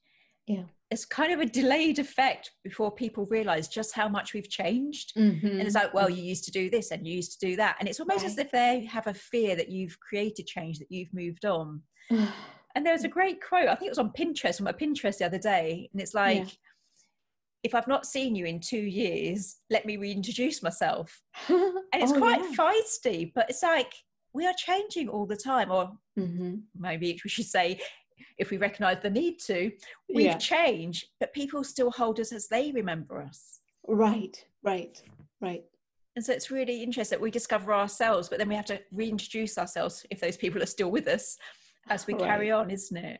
yeah 0.47 0.63
it's 0.93 1.05
kind 1.05 1.33
of 1.33 1.39
a 1.39 1.45
delayed 1.45 1.97
effect 1.97 2.51
before 2.63 2.91
people 2.91 3.25
realize 3.25 3.67
just 3.67 3.95
how 3.95 4.07
much 4.07 4.33
we've 4.33 4.49
changed 4.49 5.13
mm-hmm. 5.15 5.47
and 5.47 5.61
it's 5.61 5.75
like 5.75 5.93
well 5.93 6.09
you 6.09 6.21
used 6.21 6.43
to 6.43 6.51
do 6.51 6.69
this 6.69 6.91
and 6.91 7.07
you 7.07 7.15
used 7.15 7.39
to 7.39 7.47
do 7.47 7.55
that 7.55 7.75
and 7.79 7.89
it's 7.89 7.99
almost 7.99 8.21
right. 8.21 8.31
as 8.31 8.37
if 8.37 8.51
they 8.51 8.85
have 8.85 9.07
a 9.07 9.13
fear 9.13 9.55
that 9.55 9.69
you've 9.69 9.99
created 9.99 10.45
change 10.45 10.77
that 10.77 10.91
you've 10.91 11.13
moved 11.13 11.45
on 11.45 11.81
and 12.09 12.85
there 12.85 12.93
was 12.93 13.03
a 13.03 13.09
great 13.09 13.41
quote 13.41 13.67
i 13.67 13.75
think 13.75 13.87
it 13.87 13.91
was 13.91 13.97
on 13.97 14.11
pinterest 14.11 14.61
on 14.61 14.65
my 14.65 14.71
pinterest 14.71 15.17
the 15.17 15.25
other 15.25 15.39
day 15.39 15.89
and 15.91 16.01
it's 16.01 16.13
like 16.13 16.37
yeah. 16.37 16.45
If 17.63 17.73
i've 17.73 17.87
not 17.87 18.05
seen 18.05 18.35
you 18.35 18.45
in 18.45 18.59
two 18.59 18.77
years 18.77 19.57
let 19.69 19.85
me 19.85 19.97
reintroduce 19.97 20.61
myself 20.61 21.21
and 21.47 21.73
it's 21.93 22.11
oh, 22.11 22.17
quite 22.17 22.41
yeah. 22.41 22.55
feisty 22.55 23.31
but 23.33 23.49
it's 23.49 23.63
like 23.63 23.93
we 24.33 24.45
are 24.45 24.53
changing 24.57 25.07
all 25.07 25.25
the 25.25 25.35
time 25.35 25.71
or 25.71 25.91
mm-hmm. 26.17 26.55
maybe 26.77 27.19
we 27.23 27.29
should 27.29 27.45
say 27.45 27.79
if 28.37 28.49
we 28.49 28.57
recognize 28.57 28.97
the 29.01 29.09
need 29.09 29.39
to 29.39 29.71
we've 30.13 30.25
yeah. 30.25 30.37
changed 30.37 31.05
but 31.19 31.33
people 31.33 31.63
still 31.63 31.91
hold 31.91 32.19
us 32.19 32.31
as 32.31 32.47
they 32.47 32.71
remember 32.71 33.21
us 33.21 33.59
right 33.87 34.45
right 34.63 35.01
right 35.41 35.63
and 36.15 36.23
so 36.23 36.31
it's 36.31 36.51
really 36.51 36.83
interesting 36.83 37.17
that 37.17 37.23
we 37.23 37.31
discover 37.31 37.73
ourselves 37.73 38.29
but 38.29 38.37
then 38.37 38.47
we 38.47 38.55
have 38.55 38.65
to 38.65 38.79
reintroduce 38.91 39.57
ourselves 39.57 40.05
if 40.09 40.19
those 40.19 40.37
people 40.37 40.61
are 40.61 40.67
still 40.67 40.91
with 40.91 41.07
us 41.07 41.37
as 41.89 42.07
we 42.07 42.13
right. 42.13 42.23
carry 42.23 42.51
on 42.51 42.69
isn't 42.69 42.97
it 42.97 43.19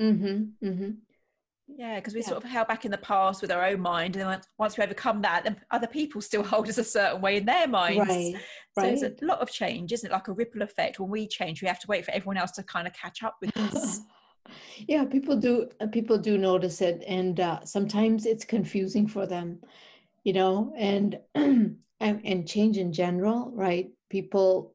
mm-hmm 0.00 0.66
mm-hmm 0.66 0.90
yeah 1.66 1.96
because 1.96 2.14
we 2.14 2.20
yeah. 2.20 2.26
sort 2.26 2.42
of 2.42 2.48
held 2.48 2.68
back 2.68 2.84
in 2.84 2.90
the 2.90 2.98
past 2.98 3.40
with 3.40 3.50
our 3.50 3.64
own 3.64 3.80
mind 3.80 4.16
and 4.16 4.28
then 4.28 4.40
once 4.58 4.76
we 4.76 4.84
overcome 4.84 5.22
that 5.22 5.44
then 5.44 5.56
other 5.70 5.86
people 5.86 6.20
still 6.20 6.42
hold 6.52 6.68
us 6.68 6.78
a 6.78 6.84
certain 6.84 7.20
way 7.20 7.36
in 7.36 7.46
their 7.46 7.66
minds 7.66 8.08
right. 8.08 8.34
so 8.76 8.82
right. 8.82 8.98
there's 8.98 9.02
a 9.02 9.24
lot 9.24 9.40
of 9.40 9.50
change 9.50 9.92
isn't 9.92 10.10
it 10.10 10.12
like 10.12 10.28
a 10.28 10.32
ripple 10.32 10.62
effect 10.62 11.00
when 11.00 11.10
we 11.10 11.26
change 11.26 11.62
we 11.62 11.68
have 11.68 11.80
to 11.80 11.86
wait 11.86 12.04
for 12.04 12.10
everyone 12.12 12.36
else 12.36 12.52
to 12.52 12.62
kind 12.62 12.86
of 12.86 12.92
catch 12.92 13.22
up 13.22 13.36
with 13.40 13.56
us 13.56 14.00
yeah 14.88 15.04
people 15.04 15.36
do 15.36 15.68
uh, 15.80 15.86
people 15.86 16.18
do 16.18 16.36
notice 16.36 16.80
it 16.80 17.02
and 17.06 17.40
uh, 17.40 17.64
sometimes 17.64 18.26
it's 18.26 18.44
confusing 18.44 19.06
for 19.06 19.26
them 19.26 19.58
you 20.22 20.32
know 20.32 20.72
and 20.76 21.18
and, 21.34 21.78
and 22.00 22.46
change 22.46 22.76
in 22.76 22.92
general 22.92 23.50
right 23.54 23.90
people 24.10 24.73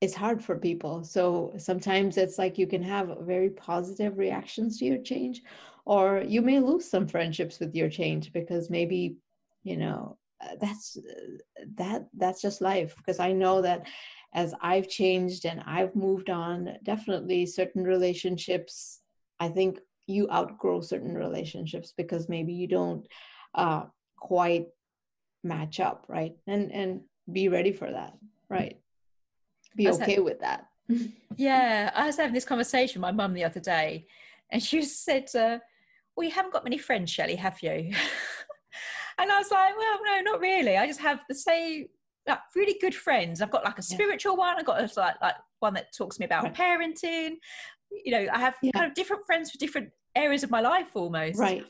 it's 0.00 0.14
hard 0.14 0.42
for 0.42 0.56
people 0.56 1.04
so 1.04 1.52
sometimes 1.58 2.16
it's 2.16 2.38
like 2.38 2.58
you 2.58 2.66
can 2.66 2.82
have 2.82 3.16
very 3.20 3.50
positive 3.50 4.18
reactions 4.18 4.78
to 4.78 4.84
your 4.84 5.02
change 5.02 5.42
or 5.84 6.22
you 6.26 6.42
may 6.42 6.58
lose 6.58 6.88
some 6.88 7.06
friendships 7.06 7.58
with 7.60 7.74
your 7.74 7.88
change 7.88 8.32
because 8.32 8.70
maybe 8.70 9.16
you 9.62 9.76
know 9.76 10.16
uh, 10.42 10.54
that's 10.60 10.96
uh, 10.96 11.64
that 11.74 12.06
that's 12.16 12.40
just 12.40 12.60
life 12.60 12.94
because 12.96 13.18
i 13.18 13.32
know 13.32 13.60
that 13.60 13.86
as 14.32 14.54
I've 14.60 14.88
changed 14.88 15.44
and 15.44 15.60
I've 15.66 15.96
moved 15.96 16.30
on, 16.30 16.76
definitely 16.84 17.46
certain 17.46 17.84
relationships, 17.84 19.00
I 19.40 19.48
think 19.48 19.80
you 20.06 20.28
outgrow 20.30 20.80
certain 20.80 21.14
relationships 21.16 21.92
because 21.96 22.28
maybe 22.28 22.52
you 22.52 22.66
don't 22.66 23.06
uh, 23.54 23.84
quite 24.16 24.66
match 25.42 25.80
up, 25.80 26.04
right? 26.08 26.36
And 26.46 26.70
and 26.72 27.00
be 27.30 27.48
ready 27.48 27.72
for 27.72 27.90
that, 27.90 28.14
right? 28.48 28.78
Be 29.76 29.88
okay 29.88 30.18
with 30.18 30.40
that. 30.40 30.66
yeah, 31.36 31.90
I 31.94 32.06
was 32.06 32.16
having 32.16 32.34
this 32.34 32.44
conversation 32.44 33.00
with 33.00 33.08
my 33.08 33.12
mum 33.12 33.34
the 33.34 33.44
other 33.44 33.60
day, 33.60 34.06
and 34.50 34.62
she 34.62 34.82
said, 34.82 35.28
uh, 35.34 35.58
"Well, 36.16 36.26
you 36.26 36.32
haven't 36.32 36.52
got 36.52 36.64
many 36.64 36.78
friends, 36.78 37.10
Shelley, 37.10 37.36
have 37.36 37.62
you?" 37.62 37.70
and 39.18 39.30
I 39.30 39.38
was 39.38 39.50
like, 39.50 39.76
"Well, 39.76 39.98
no, 40.04 40.32
not 40.32 40.40
really. 40.40 40.76
I 40.76 40.86
just 40.86 41.00
have 41.00 41.20
the 41.28 41.34
same 41.34 41.86
like 42.28 42.40
really 42.54 42.76
good 42.80 42.94
friends. 42.94 43.40
I've 43.40 43.50
got 43.50 43.64
like 43.64 43.78
a 43.78 43.82
spiritual 43.82 44.34
yeah. 44.34 44.38
one. 44.38 44.58
I've 44.58 44.66
got 44.66 44.80
a, 44.80 45.00
like 45.00 45.16
like 45.20 45.36
one 45.60 45.74
that 45.74 45.94
talks 45.96 46.16
to 46.16 46.20
me 46.20 46.26
about 46.26 46.44
right. 46.44 46.54
parenting. 46.54 47.36
You 48.04 48.12
know, 48.12 48.26
I 48.32 48.38
have 48.38 48.56
yeah. 48.62 48.70
kind 48.72 48.86
of 48.86 48.94
different 48.94 49.26
friends 49.26 49.50
for 49.50 49.58
different 49.58 49.90
areas 50.14 50.42
of 50.42 50.50
my 50.50 50.60
life 50.60 50.88
almost. 50.94 51.38
Right. 51.38 51.64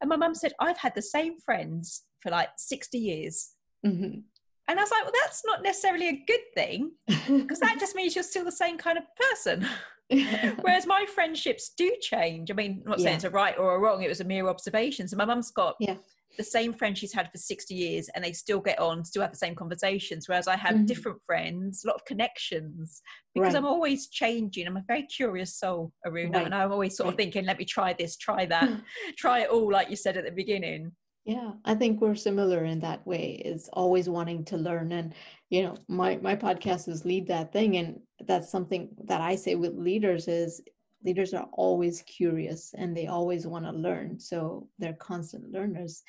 And 0.00 0.08
my 0.08 0.16
mum 0.16 0.34
said, 0.34 0.52
I've 0.60 0.78
had 0.78 0.94
the 0.94 1.02
same 1.02 1.40
friends 1.40 2.02
for 2.20 2.30
like 2.30 2.50
60 2.56 2.98
years. 2.98 3.52
Mm-hmm. 3.84 4.20
And 4.68 4.78
I 4.78 4.82
was 4.82 4.90
like, 4.90 5.04
well, 5.04 5.12
that's 5.24 5.44
not 5.44 5.62
necessarily 5.62 6.08
a 6.08 6.24
good 6.26 6.40
thing 6.54 6.92
because 7.06 7.60
that 7.60 7.78
just 7.78 7.94
means 7.94 8.14
you're 8.14 8.24
still 8.24 8.44
the 8.44 8.52
same 8.52 8.78
kind 8.78 8.98
of 8.98 9.04
person. 9.32 9.66
Whereas 10.60 10.86
my 10.86 11.06
friendships 11.14 11.72
do 11.76 11.92
change. 12.00 12.50
I 12.50 12.54
mean, 12.54 12.82
I'm 12.84 12.90
not 12.90 12.98
saying 12.98 13.08
yeah. 13.08 13.14
it's 13.16 13.24
a 13.24 13.30
right 13.30 13.56
or 13.58 13.74
a 13.74 13.78
wrong, 13.78 14.02
it 14.02 14.08
was 14.08 14.20
a 14.20 14.24
mere 14.24 14.48
observation. 14.48 15.08
So 15.08 15.16
my 15.16 15.24
mum's 15.24 15.50
got 15.50 15.76
yeah 15.80 15.96
the 16.36 16.44
same 16.44 16.72
friend 16.72 16.96
she's 16.96 17.12
had 17.12 17.30
for 17.30 17.38
60 17.38 17.74
years 17.74 18.08
and 18.14 18.24
they 18.24 18.32
still 18.32 18.60
get 18.60 18.78
on, 18.78 19.04
still 19.04 19.22
have 19.22 19.30
the 19.30 19.38
same 19.38 19.54
conversations. 19.54 20.28
Whereas 20.28 20.48
I 20.48 20.56
have 20.56 20.74
mm-hmm. 20.74 20.86
different 20.86 21.18
friends, 21.24 21.82
a 21.84 21.88
lot 21.88 21.96
of 21.96 22.04
connections 22.04 23.02
because 23.34 23.54
right. 23.54 23.58
I'm 23.58 23.66
always 23.66 24.08
changing. 24.08 24.66
I'm 24.66 24.76
a 24.76 24.84
very 24.86 25.04
curious 25.04 25.58
soul, 25.58 25.92
Aruna, 26.06 26.34
right. 26.34 26.46
and 26.46 26.54
I'm 26.54 26.72
always 26.72 26.96
sort 26.96 27.06
right. 27.06 27.12
of 27.12 27.16
thinking, 27.16 27.44
let 27.44 27.58
me 27.58 27.64
try 27.64 27.92
this, 27.92 28.16
try 28.16 28.46
that, 28.46 28.70
try 29.18 29.40
it 29.40 29.50
all, 29.50 29.70
like 29.70 29.90
you 29.90 29.96
said 29.96 30.16
at 30.16 30.24
the 30.24 30.30
beginning. 30.30 30.92
Yeah, 31.26 31.54
I 31.64 31.74
think 31.74 32.00
we're 32.00 32.14
similar 32.14 32.64
in 32.64 32.80
that 32.80 33.06
way. 33.06 33.42
Is 33.44 33.68
always 33.72 34.08
wanting 34.08 34.44
to 34.46 34.56
learn, 34.56 34.92
and 34.92 35.14
you 35.50 35.62
know, 35.64 35.76
my 35.88 36.16
my 36.18 36.36
podcast 36.36 36.88
is 36.88 37.04
lead 37.04 37.26
that 37.28 37.52
thing, 37.52 37.76
and 37.76 38.00
that's 38.26 38.48
something 38.50 38.90
that 39.04 39.20
I 39.20 39.36
say 39.36 39.56
with 39.56 39.74
leaders 39.74 40.28
is 40.28 40.62
leaders 41.04 41.34
are 41.34 41.48
always 41.52 42.02
curious 42.02 42.74
and 42.78 42.96
they 42.96 43.06
always 43.06 43.46
want 43.46 43.64
to 43.64 43.70
learn 43.72 44.18
so 44.18 44.68
they're 44.78 44.94
constant 44.94 45.52
learners 45.52 46.02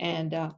and 0.00 0.34
uh, 0.34 0.50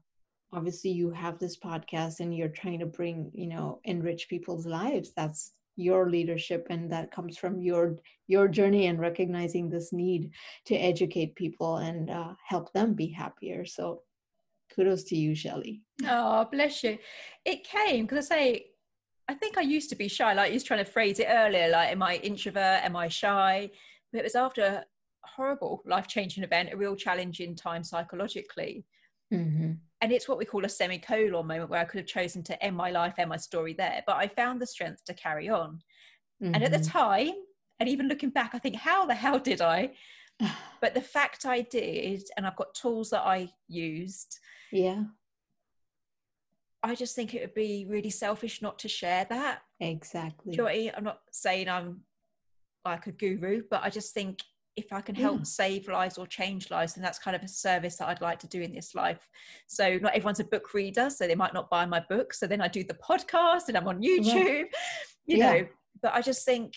obviously 0.52 0.90
you 0.90 1.10
have 1.10 1.38
this 1.38 1.58
podcast 1.58 2.20
and 2.20 2.36
you're 2.36 2.48
trying 2.48 2.78
to 2.80 2.86
bring 2.86 3.30
you 3.34 3.46
know 3.48 3.80
enrich 3.84 4.28
people's 4.30 4.66
lives 4.66 5.12
that's 5.16 5.52
your 5.76 6.10
leadership 6.10 6.66
and 6.70 6.90
that 6.92 7.10
comes 7.10 7.36
from 7.38 7.60
your 7.60 7.96
your 8.28 8.48
journey 8.48 8.86
and 8.86 9.00
recognizing 9.00 9.68
this 9.68 9.92
need 9.92 10.30
to 10.66 10.74
educate 10.74 11.34
people 11.34 11.78
and 11.78 12.10
uh, 12.10 12.34
help 12.46 12.72
them 12.72 12.94
be 12.94 13.08
happier. 13.08 13.64
So 13.64 14.02
kudos 14.74 15.04
to 15.04 15.16
you 15.16 15.34
shelley 15.34 15.82
oh 16.06 16.46
bless 16.50 16.82
you. 16.82 16.98
It 17.44 17.64
came 17.64 18.06
because 18.06 18.30
i 18.30 18.36
say 18.36 18.66
i 19.28 19.34
think 19.34 19.58
i 19.58 19.60
used 19.60 19.90
to 19.90 19.96
be 19.96 20.08
shy 20.08 20.32
like 20.32 20.48
you 20.50 20.54
was 20.54 20.64
trying 20.64 20.84
to 20.84 20.90
phrase 20.90 21.18
it 21.18 21.26
earlier 21.28 21.68
like 21.68 21.90
am 21.90 22.02
i 22.02 22.16
introvert? 22.16 22.84
Am 22.84 22.96
i 22.96 23.08
shy? 23.08 23.70
But 24.12 24.20
it 24.20 24.24
was 24.24 24.34
after 24.34 24.62
a 24.62 24.84
horrible 25.24 25.82
life-changing 25.86 26.44
event 26.44 26.70
a 26.72 26.76
real 26.76 26.96
challenging 26.96 27.54
time 27.54 27.84
psychologically 27.84 28.84
Mm-hmm. 29.32 29.72
And 30.00 30.12
it's 30.12 30.28
what 30.28 30.38
we 30.38 30.44
call 30.44 30.64
a 30.64 30.68
semicolon 30.68 31.46
moment 31.46 31.70
where 31.70 31.80
I 31.80 31.84
could 31.84 31.98
have 31.98 32.06
chosen 32.06 32.42
to 32.44 32.62
end 32.62 32.76
my 32.76 32.90
life, 32.90 33.14
end 33.18 33.30
my 33.30 33.36
story 33.36 33.72
there. 33.72 34.02
But 34.06 34.16
I 34.16 34.26
found 34.26 34.60
the 34.60 34.66
strength 34.66 35.04
to 35.06 35.14
carry 35.14 35.48
on. 35.48 35.80
Mm-hmm. 36.42 36.54
And 36.54 36.64
at 36.64 36.72
the 36.72 36.78
mm-hmm. 36.78 36.98
time, 36.98 37.34
and 37.78 37.88
even 37.88 38.08
looking 38.08 38.30
back, 38.30 38.50
I 38.54 38.58
think, 38.58 38.76
how 38.76 39.06
the 39.06 39.14
hell 39.14 39.38
did 39.38 39.60
I? 39.60 39.92
but 40.80 40.94
the 40.94 41.00
fact 41.00 41.46
I 41.46 41.62
did, 41.62 42.24
and 42.36 42.46
I've 42.46 42.56
got 42.56 42.74
tools 42.74 43.10
that 43.10 43.22
I 43.22 43.50
used. 43.68 44.38
Yeah. 44.72 45.04
I 46.82 46.96
just 46.96 47.14
think 47.14 47.34
it 47.34 47.40
would 47.40 47.54
be 47.54 47.86
really 47.88 48.10
selfish 48.10 48.60
not 48.60 48.78
to 48.80 48.88
share 48.88 49.24
that. 49.30 49.62
Exactly. 49.78 50.52
You 50.52 50.58
know 50.58 50.66
I 50.66 50.92
am 50.96 51.04
not 51.04 51.20
saying 51.30 51.68
I'm 51.68 52.00
like 52.84 53.06
a 53.06 53.12
guru, 53.12 53.62
but 53.70 53.82
I 53.84 53.90
just 53.90 54.14
think 54.14 54.40
if 54.76 54.92
I 54.92 55.00
can 55.00 55.14
help 55.14 55.38
yeah. 55.38 55.44
save 55.44 55.88
lives 55.88 56.16
or 56.16 56.26
change 56.26 56.70
lives, 56.70 56.94
then 56.94 57.02
that's 57.02 57.18
kind 57.18 57.36
of 57.36 57.42
a 57.42 57.48
service 57.48 57.96
that 57.96 58.08
I'd 58.08 58.20
like 58.20 58.38
to 58.40 58.48
do 58.48 58.62
in 58.62 58.72
this 58.72 58.94
life. 58.94 59.28
So 59.66 59.98
not 59.98 60.14
everyone's 60.14 60.40
a 60.40 60.44
book 60.44 60.72
reader, 60.72 61.10
so 61.10 61.26
they 61.26 61.34
might 61.34 61.52
not 61.52 61.68
buy 61.68 61.84
my 61.84 62.02
book. 62.08 62.32
So 62.32 62.46
then 62.46 62.60
I 62.60 62.68
do 62.68 62.82
the 62.82 62.94
podcast 62.94 63.68
and 63.68 63.76
I'm 63.76 63.88
on 63.88 64.02
YouTube, 64.02 64.66
you 65.26 65.36
yeah. 65.36 65.52
know. 65.52 65.66
But 66.00 66.14
I 66.14 66.22
just 66.22 66.44
think 66.46 66.74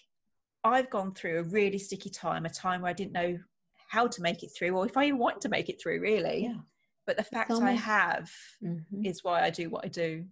I've 0.63 0.89
gone 0.89 1.13
through 1.13 1.39
a 1.39 1.43
really 1.43 1.77
sticky 1.77 2.09
time, 2.09 2.45
a 2.45 2.49
time 2.49 2.81
where 2.81 2.89
I 2.89 2.93
didn't 2.93 3.13
know 3.13 3.39
how 3.87 4.07
to 4.07 4.21
make 4.21 4.43
it 4.43 4.49
through, 4.57 4.75
or 4.75 4.85
if 4.85 4.97
I 4.97 5.05
even 5.05 5.19
want 5.19 5.39
to 5.41 5.49
make 5.49 5.69
it 5.69 5.81
through, 5.81 6.01
really. 6.01 6.43
Yeah. 6.43 6.59
But 7.07 7.17
the 7.17 7.23
fact 7.23 7.51
almost, 7.51 7.67
I 7.67 7.73
have 7.73 8.31
mm-hmm. 8.63 9.05
is 9.05 9.23
why 9.23 9.43
I 9.43 9.51
do 9.51 9.69
what 9.69 9.85
I 9.85 9.89
do. 9.89 10.25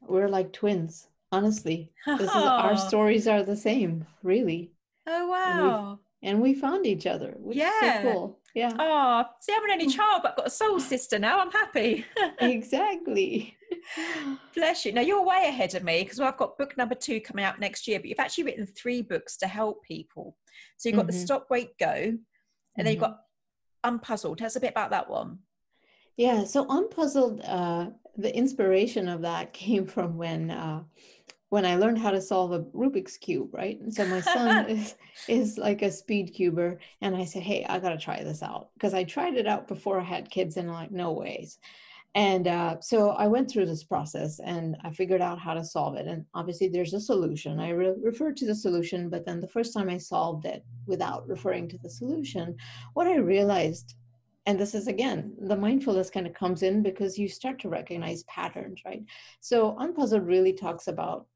We're 0.00 0.28
like 0.28 0.52
twins, 0.52 1.06
honestly. 1.30 1.92
This 2.06 2.30
is, 2.30 2.36
our 2.36 2.76
stories 2.76 3.28
are 3.28 3.42
the 3.42 3.56
same, 3.56 4.06
really. 4.22 4.72
Oh 5.06 5.28
wow! 5.28 5.98
And 6.22 6.40
we 6.40 6.54
found 6.54 6.86
each 6.86 7.06
other 7.06 7.34
which 7.38 7.56
yeah. 7.56 7.70
is 7.82 8.02
so 8.02 8.12
cool 8.12 8.40
yeah. 8.58 8.72
Oh, 8.76 9.24
see, 9.40 9.52
I'm 9.56 9.64
an 9.64 9.70
only 9.70 9.86
child, 9.86 10.22
but 10.22 10.32
I've 10.32 10.36
got 10.36 10.46
a 10.48 10.50
soul 10.50 10.80
sister 10.92 11.18
now. 11.18 11.38
I'm 11.38 11.50
happy. 11.50 12.04
exactly. 12.40 13.56
Bless 14.54 14.84
you. 14.84 14.92
Now 14.92 15.02
you're 15.02 15.24
way 15.24 15.44
ahead 15.46 15.76
of 15.76 15.84
me 15.84 16.02
because 16.02 16.18
I've 16.18 16.36
got 16.36 16.58
book 16.58 16.76
number 16.76 16.96
two 16.96 17.20
coming 17.20 17.44
out 17.44 17.60
next 17.60 17.86
year, 17.86 18.00
but 18.00 18.08
you've 18.08 18.18
actually 18.18 18.44
written 18.44 18.66
three 18.66 19.00
books 19.00 19.36
to 19.38 19.46
help 19.46 19.84
people. 19.84 20.36
So 20.76 20.88
you've 20.88 20.96
got 20.96 21.06
mm-hmm. 21.06 21.16
the 21.16 21.24
Stop, 21.24 21.46
Wait, 21.50 21.78
Go, 21.78 21.86
and 21.86 22.14
mm-hmm. 22.14 22.82
then 22.82 22.92
you've 22.92 23.00
got 23.00 23.20
Unpuzzled. 23.84 24.38
Tell 24.38 24.46
us 24.46 24.56
a 24.56 24.60
bit 24.60 24.72
about 24.72 24.90
that 24.90 25.08
one. 25.08 25.38
Yeah, 26.16 26.42
so 26.42 26.66
Unpuzzled, 26.66 27.42
uh, 27.46 27.90
the 28.16 28.36
inspiration 28.36 29.08
of 29.08 29.22
that 29.22 29.52
came 29.52 29.86
from 29.86 30.16
when 30.16 30.50
uh, 30.50 30.82
when 31.50 31.64
I 31.64 31.76
learned 31.76 31.98
how 31.98 32.10
to 32.10 32.20
solve 32.20 32.52
a 32.52 32.60
Rubik's 32.60 33.16
cube, 33.16 33.54
right? 33.54 33.80
And 33.80 33.92
so 33.92 34.04
my 34.06 34.20
son 34.20 34.66
is 34.68 34.94
is 35.28 35.58
like 35.58 35.82
a 35.82 35.90
speed 35.90 36.32
cuber, 36.34 36.78
and 37.00 37.16
I 37.16 37.24
said, 37.24 37.42
"Hey, 37.42 37.64
I 37.68 37.78
got 37.78 37.90
to 37.90 37.98
try 37.98 38.22
this 38.22 38.42
out," 38.42 38.70
because 38.74 38.94
I 38.94 39.04
tried 39.04 39.36
it 39.36 39.46
out 39.46 39.68
before 39.68 40.00
I 40.00 40.04
had 40.04 40.30
kids, 40.30 40.56
and 40.56 40.68
I'm 40.68 40.74
like, 40.74 40.90
no 40.90 41.12
ways. 41.12 41.58
And 42.14 42.48
uh, 42.48 42.80
so 42.80 43.10
I 43.10 43.28
went 43.28 43.50
through 43.50 43.66
this 43.66 43.84
process, 43.84 44.40
and 44.40 44.76
I 44.82 44.90
figured 44.90 45.22
out 45.22 45.38
how 45.38 45.54
to 45.54 45.64
solve 45.64 45.96
it. 45.96 46.06
And 46.06 46.24
obviously, 46.34 46.68
there's 46.68 46.94
a 46.94 47.00
solution. 47.00 47.60
I 47.60 47.70
re- 47.70 47.94
referred 48.02 48.36
to 48.38 48.46
the 48.46 48.54
solution, 48.54 49.08
but 49.08 49.24
then 49.24 49.40
the 49.40 49.48
first 49.48 49.72
time 49.72 49.88
I 49.88 49.98
solved 49.98 50.44
it 50.46 50.64
without 50.86 51.28
referring 51.28 51.68
to 51.68 51.78
the 51.78 51.90
solution, 51.90 52.56
what 52.94 53.06
I 53.06 53.16
realized 53.16 53.94
and 54.46 54.58
this 54.58 54.74
is 54.74 54.86
again 54.88 55.34
the 55.40 55.56
mindfulness 55.56 56.08
kind 56.08 56.26
of 56.26 56.32
comes 56.32 56.62
in 56.62 56.82
because 56.82 57.18
you 57.18 57.28
start 57.28 57.58
to 57.58 57.68
recognize 57.68 58.22
patterns 58.22 58.80
right 58.86 59.02
so 59.40 59.76
unpuzzled 59.78 60.26
really 60.26 60.54
talks 60.54 60.88
about 60.88 61.26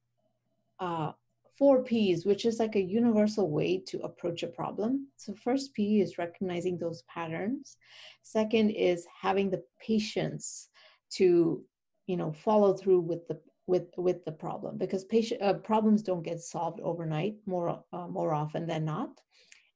uh, 0.83 1.13
four 1.57 1.85
P's, 1.85 2.27
which 2.27 2.45
is 2.45 2.59
like 2.59 2.75
a 2.75 2.83
universal 2.83 3.49
way 3.49 3.79
to 3.87 4.01
approach 4.01 4.43
a 4.43 4.49
problem. 4.49 5.07
So, 5.17 5.33
first 5.35 5.75
P 5.75 6.01
is 6.01 6.19
recognizing 6.19 6.77
those 6.77 7.03
patterns. 7.03 7.77
Second 8.23 8.71
is 8.71 9.07
having 9.21 9.49
the 9.49 9.63
patience 9.81 10.69
to, 11.11 11.63
you 12.09 12.17
know, 12.17 12.33
follow 12.33 12.75
through 12.75 13.01
with 13.01 13.29
the 13.29 13.39
with 13.69 13.87
with 13.97 14.25
the 14.25 14.33
problem 14.33 14.77
because 14.77 15.05
patient 15.05 15.41
uh, 15.41 15.55
problems 15.55 16.03
don't 16.03 16.25
get 16.25 16.41
solved 16.41 16.81
overnight 16.81 17.37
more 17.47 17.85
uh, 17.93 18.09
more 18.09 18.35
often 18.35 18.67
than 18.67 18.85
not. 18.85 19.21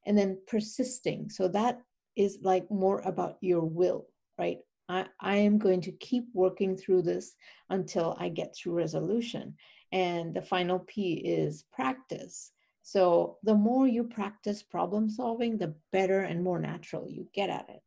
And 0.05 0.17
then 0.17 0.39
persisting. 0.45 1.29
So 1.29 1.47
that 1.49 1.81
is 2.17 2.39
like 2.41 2.69
more 2.69 2.99
about 3.05 3.37
your 3.41 3.63
will, 3.63 4.07
right? 4.37 4.59
I, 4.89 5.05
I 5.19 5.35
am 5.37 5.57
going 5.57 5.81
to 5.81 5.91
keep 5.91 6.25
working 6.33 6.77
through 6.77 7.03
this 7.03 7.35
until 7.69 8.15
I 8.19 8.29
get 8.29 8.55
through 8.55 8.73
resolution. 8.73 9.55
And 9.91 10.33
the 10.33 10.41
final 10.41 10.79
P 10.79 11.13
is 11.13 11.63
practice. 11.71 12.51
So 12.81 13.37
the 13.43 13.55
more 13.55 13.87
you 13.87 14.03
practice 14.03 14.63
problem 14.63 15.09
solving, 15.09 15.57
the 15.57 15.75
better 15.91 16.21
and 16.21 16.43
more 16.43 16.59
natural 16.59 17.09
you 17.09 17.27
get 17.33 17.49
at 17.49 17.69
it. 17.69 17.81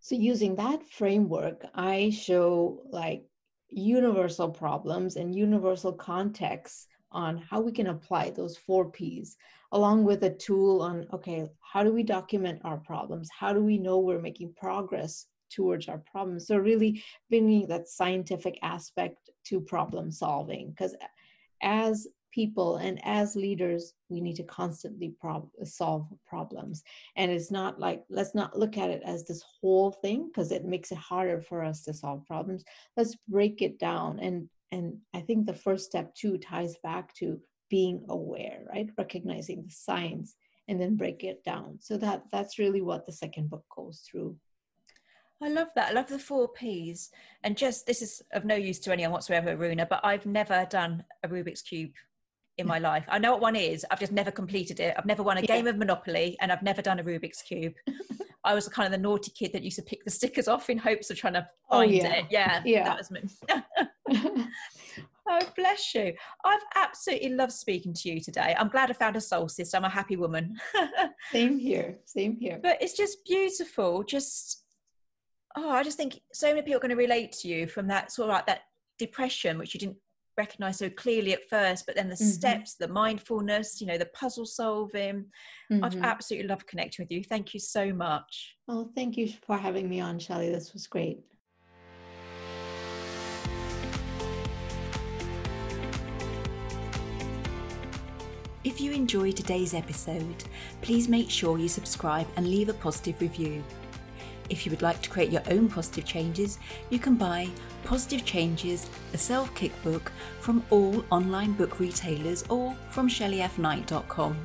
So 0.00 0.14
using 0.14 0.56
that 0.56 0.86
framework, 0.86 1.64
I 1.74 2.10
show 2.10 2.82
like 2.90 3.24
universal 3.68 4.50
problems 4.50 5.16
and 5.16 5.34
universal 5.34 5.92
contexts 5.92 6.86
on 7.10 7.38
how 7.38 7.60
we 7.60 7.72
can 7.72 7.86
apply 7.86 8.30
those 8.30 8.56
four 8.56 8.90
P's, 8.90 9.36
along 9.72 10.04
with 10.04 10.22
a 10.24 10.30
tool 10.30 10.82
on, 10.82 11.06
okay, 11.12 11.48
how 11.60 11.82
do 11.82 11.92
we 11.92 12.02
document 12.02 12.60
our 12.64 12.78
problems? 12.78 13.30
How 13.36 13.52
do 13.52 13.62
we 13.62 13.78
know 13.78 13.98
we're 13.98 14.20
making 14.20 14.54
progress 14.54 15.26
towards 15.54 15.88
our 15.88 15.98
problems. 15.98 16.46
So 16.46 16.56
really 16.56 17.02
bringing 17.28 17.68
that 17.68 17.88
scientific 17.88 18.58
aspect 18.62 19.30
to 19.44 19.60
problem 19.60 20.10
solving 20.10 20.70
because 20.70 20.94
as 21.62 22.06
people 22.32 22.76
and 22.76 23.00
as 23.04 23.36
leaders 23.36 23.92
we 24.08 24.20
need 24.20 24.34
to 24.34 24.42
constantly 24.42 25.14
prob- 25.20 25.48
solve 25.62 26.06
problems. 26.26 26.82
And 27.16 27.30
it's 27.30 27.52
not 27.52 27.78
like 27.78 28.02
let's 28.08 28.34
not 28.34 28.58
look 28.58 28.76
at 28.76 28.90
it 28.90 29.02
as 29.04 29.24
this 29.24 29.42
whole 29.60 29.92
thing 29.92 30.28
because 30.28 30.50
it 30.50 30.64
makes 30.64 30.90
it 30.90 30.98
harder 30.98 31.40
for 31.40 31.62
us 31.62 31.82
to 31.84 31.94
solve 31.94 32.26
problems. 32.26 32.64
Let's 32.96 33.16
break 33.28 33.62
it 33.62 33.78
down 33.78 34.18
and 34.18 34.48
and 34.72 34.96
i 35.14 35.20
think 35.20 35.46
the 35.46 35.54
first 35.54 35.84
step 35.84 36.14
too 36.14 36.38
ties 36.38 36.74
back 36.82 37.14
to 37.14 37.38
being 37.70 38.04
aware 38.08 38.64
right? 38.72 38.90
Recognizing 38.98 39.62
the 39.62 39.70
science 39.70 40.36
and 40.68 40.80
then 40.80 40.96
break 40.96 41.24
it 41.24 41.42
down. 41.44 41.78
So 41.80 41.96
that 41.98 42.24
that's 42.32 42.58
really 42.58 42.82
what 42.82 43.06
the 43.06 43.12
second 43.12 43.50
book 43.50 43.64
goes 43.74 44.02
through 44.08 44.36
I 45.44 45.48
love 45.48 45.68
that. 45.74 45.90
I 45.90 45.92
love 45.92 46.08
the 46.08 46.18
four 46.18 46.48
P's. 46.48 47.10
And 47.42 47.54
just 47.54 47.86
this 47.86 48.00
is 48.00 48.22
of 48.32 48.46
no 48.46 48.54
use 48.54 48.78
to 48.80 48.92
anyone 48.92 49.12
whatsoever, 49.12 49.54
Runa, 49.56 49.86
but 49.88 50.00
I've 50.02 50.24
never 50.24 50.66
done 50.70 51.04
a 51.22 51.28
Rubik's 51.28 51.60
Cube 51.60 51.92
in 52.56 52.66
my 52.66 52.78
life. 52.78 53.04
I 53.08 53.18
know 53.18 53.32
what 53.32 53.42
one 53.42 53.56
is. 53.56 53.84
I've 53.90 54.00
just 54.00 54.12
never 54.12 54.30
completed 54.30 54.80
it. 54.80 54.94
I've 54.96 55.04
never 55.04 55.22
won 55.22 55.36
a 55.36 55.40
yeah. 55.42 55.46
game 55.48 55.66
of 55.66 55.76
Monopoly 55.76 56.38
and 56.40 56.50
I've 56.50 56.62
never 56.62 56.80
done 56.80 56.98
a 56.98 57.04
Rubik's 57.04 57.42
Cube. 57.42 57.74
I 58.44 58.54
was 58.54 58.68
kind 58.68 58.86
of 58.86 58.92
the 58.92 59.06
naughty 59.06 59.32
kid 59.32 59.52
that 59.52 59.62
used 59.62 59.76
to 59.76 59.82
pick 59.82 60.04
the 60.04 60.10
stickers 60.10 60.48
off 60.48 60.70
in 60.70 60.78
hopes 60.78 61.10
of 61.10 61.18
trying 61.18 61.34
to 61.34 61.46
oh, 61.70 61.78
find 61.80 61.90
oh, 61.90 61.94
yeah. 61.94 62.12
it. 62.14 62.24
Yeah. 62.30 62.62
Yeah. 62.64 62.84
That 62.84 62.98
was 62.98 63.10
me. 63.10 63.22
oh, 65.28 65.40
bless 65.56 65.94
you. 65.94 66.14
I've 66.44 66.64
absolutely 66.74 67.30
loved 67.30 67.52
speaking 67.52 67.92
to 67.92 68.10
you 68.10 68.20
today. 68.20 68.54
I'm 68.58 68.68
glad 68.68 68.90
I 68.90 68.94
found 68.94 69.16
a 69.16 69.20
soul 69.20 69.48
sister. 69.48 69.76
I'm 69.76 69.84
a 69.84 69.90
happy 69.90 70.16
woman. 70.16 70.58
Same 71.32 71.58
here. 71.58 71.98
Same 72.06 72.36
here. 72.36 72.60
But 72.62 72.82
it's 72.82 72.96
just 72.96 73.24
beautiful. 73.26 74.04
Just 74.04 74.63
oh, 75.56 75.70
I 75.70 75.82
just 75.82 75.96
think 75.96 76.20
so 76.32 76.48
many 76.48 76.62
people 76.62 76.76
are 76.76 76.80
going 76.80 76.90
to 76.90 76.96
relate 76.96 77.32
to 77.32 77.48
you 77.48 77.66
from 77.66 77.86
that 77.88 78.12
sort 78.12 78.28
of 78.28 78.34
like 78.34 78.46
that 78.46 78.62
depression, 78.98 79.58
which 79.58 79.74
you 79.74 79.80
didn't 79.80 79.96
recognize 80.36 80.78
so 80.78 80.90
clearly 80.90 81.32
at 81.32 81.48
first, 81.48 81.86
but 81.86 81.94
then 81.94 82.08
the 82.08 82.14
mm-hmm. 82.16 82.24
steps, 82.24 82.74
the 82.74 82.88
mindfulness, 82.88 83.80
you 83.80 83.86
know, 83.86 83.98
the 83.98 84.06
puzzle 84.06 84.46
solving. 84.46 85.26
Mm-hmm. 85.70 85.84
I've 85.84 85.96
absolutely 86.02 86.48
loved 86.48 86.66
connecting 86.66 87.04
with 87.04 87.12
you. 87.12 87.22
Thank 87.22 87.54
you 87.54 87.60
so 87.60 87.92
much. 87.92 88.56
Oh, 88.68 88.90
thank 88.96 89.16
you 89.16 89.28
for 89.46 89.56
having 89.56 89.88
me 89.88 90.00
on, 90.00 90.18
Shelley. 90.18 90.50
This 90.50 90.72
was 90.72 90.86
great. 90.86 91.20
If 98.64 98.80
you 98.80 98.92
enjoyed 98.92 99.36
today's 99.36 99.74
episode, 99.74 100.42
please 100.80 101.06
make 101.06 101.28
sure 101.28 101.58
you 101.58 101.68
subscribe 101.68 102.26
and 102.36 102.48
leave 102.48 102.70
a 102.70 102.74
positive 102.74 103.20
review. 103.20 103.62
If 104.50 104.66
you 104.66 104.70
would 104.70 104.82
like 104.82 105.00
to 105.02 105.10
create 105.10 105.30
your 105.30 105.42
own 105.50 105.68
positive 105.68 106.04
changes, 106.04 106.58
you 106.90 106.98
can 106.98 107.14
buy 107.14 107.48
Positive 107.84 108.24
Changes, 108.24 108.88
a 109.12 109.18
self 109.18 109.54
kick 109.54 109.72
book 109.82 110.12
from 110.40 110.64
all 110.70 111.04
online 111.10 111.52
book 111.52 111.80
retailers 111.80 112.44
or 112.48 112.74
from 112.90 113.08
shelleyfknight.com. 113.08 114.36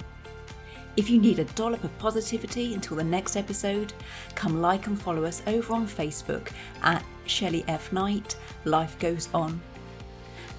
If 0.97 1.09
you 1.09 1.19
need 1.19 1.39
a 1.39 1.45
dollop 1.45 1.83
of 1.83 1.97
positivity 1.97 2.73
until 2.73 2.97
the 2.97 3.03
next 3.03 3.37
episode, 3.37 3.93
come 4.35 4.61
like 4.61 4.87
and 4.87 5.01
follow 5.01 5.23
us 5.23 5.41
over 5.47 5.73
on 5.73 5.87
Facebook 5.87 6.51
at 6.81 7.03
Shelley 7.25 7.63
F. 7.67 7.93
Knight, 7.93 8.35
Life 8.65 8.99
Goes 8.99 9.29
On. 9.33 9.61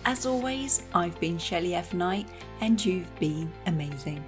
As 0.06 0.24
always, 0.24 0.84
I've 0.94 1.18
been 1.20 1.36
Shelley 1.36 1.74
F. 1.74 1.92
Knight 1.92 2.26
and 2.62 2.82
you've 2.82 3.14
been 3.18 3.52
amazing. 3.66 4.24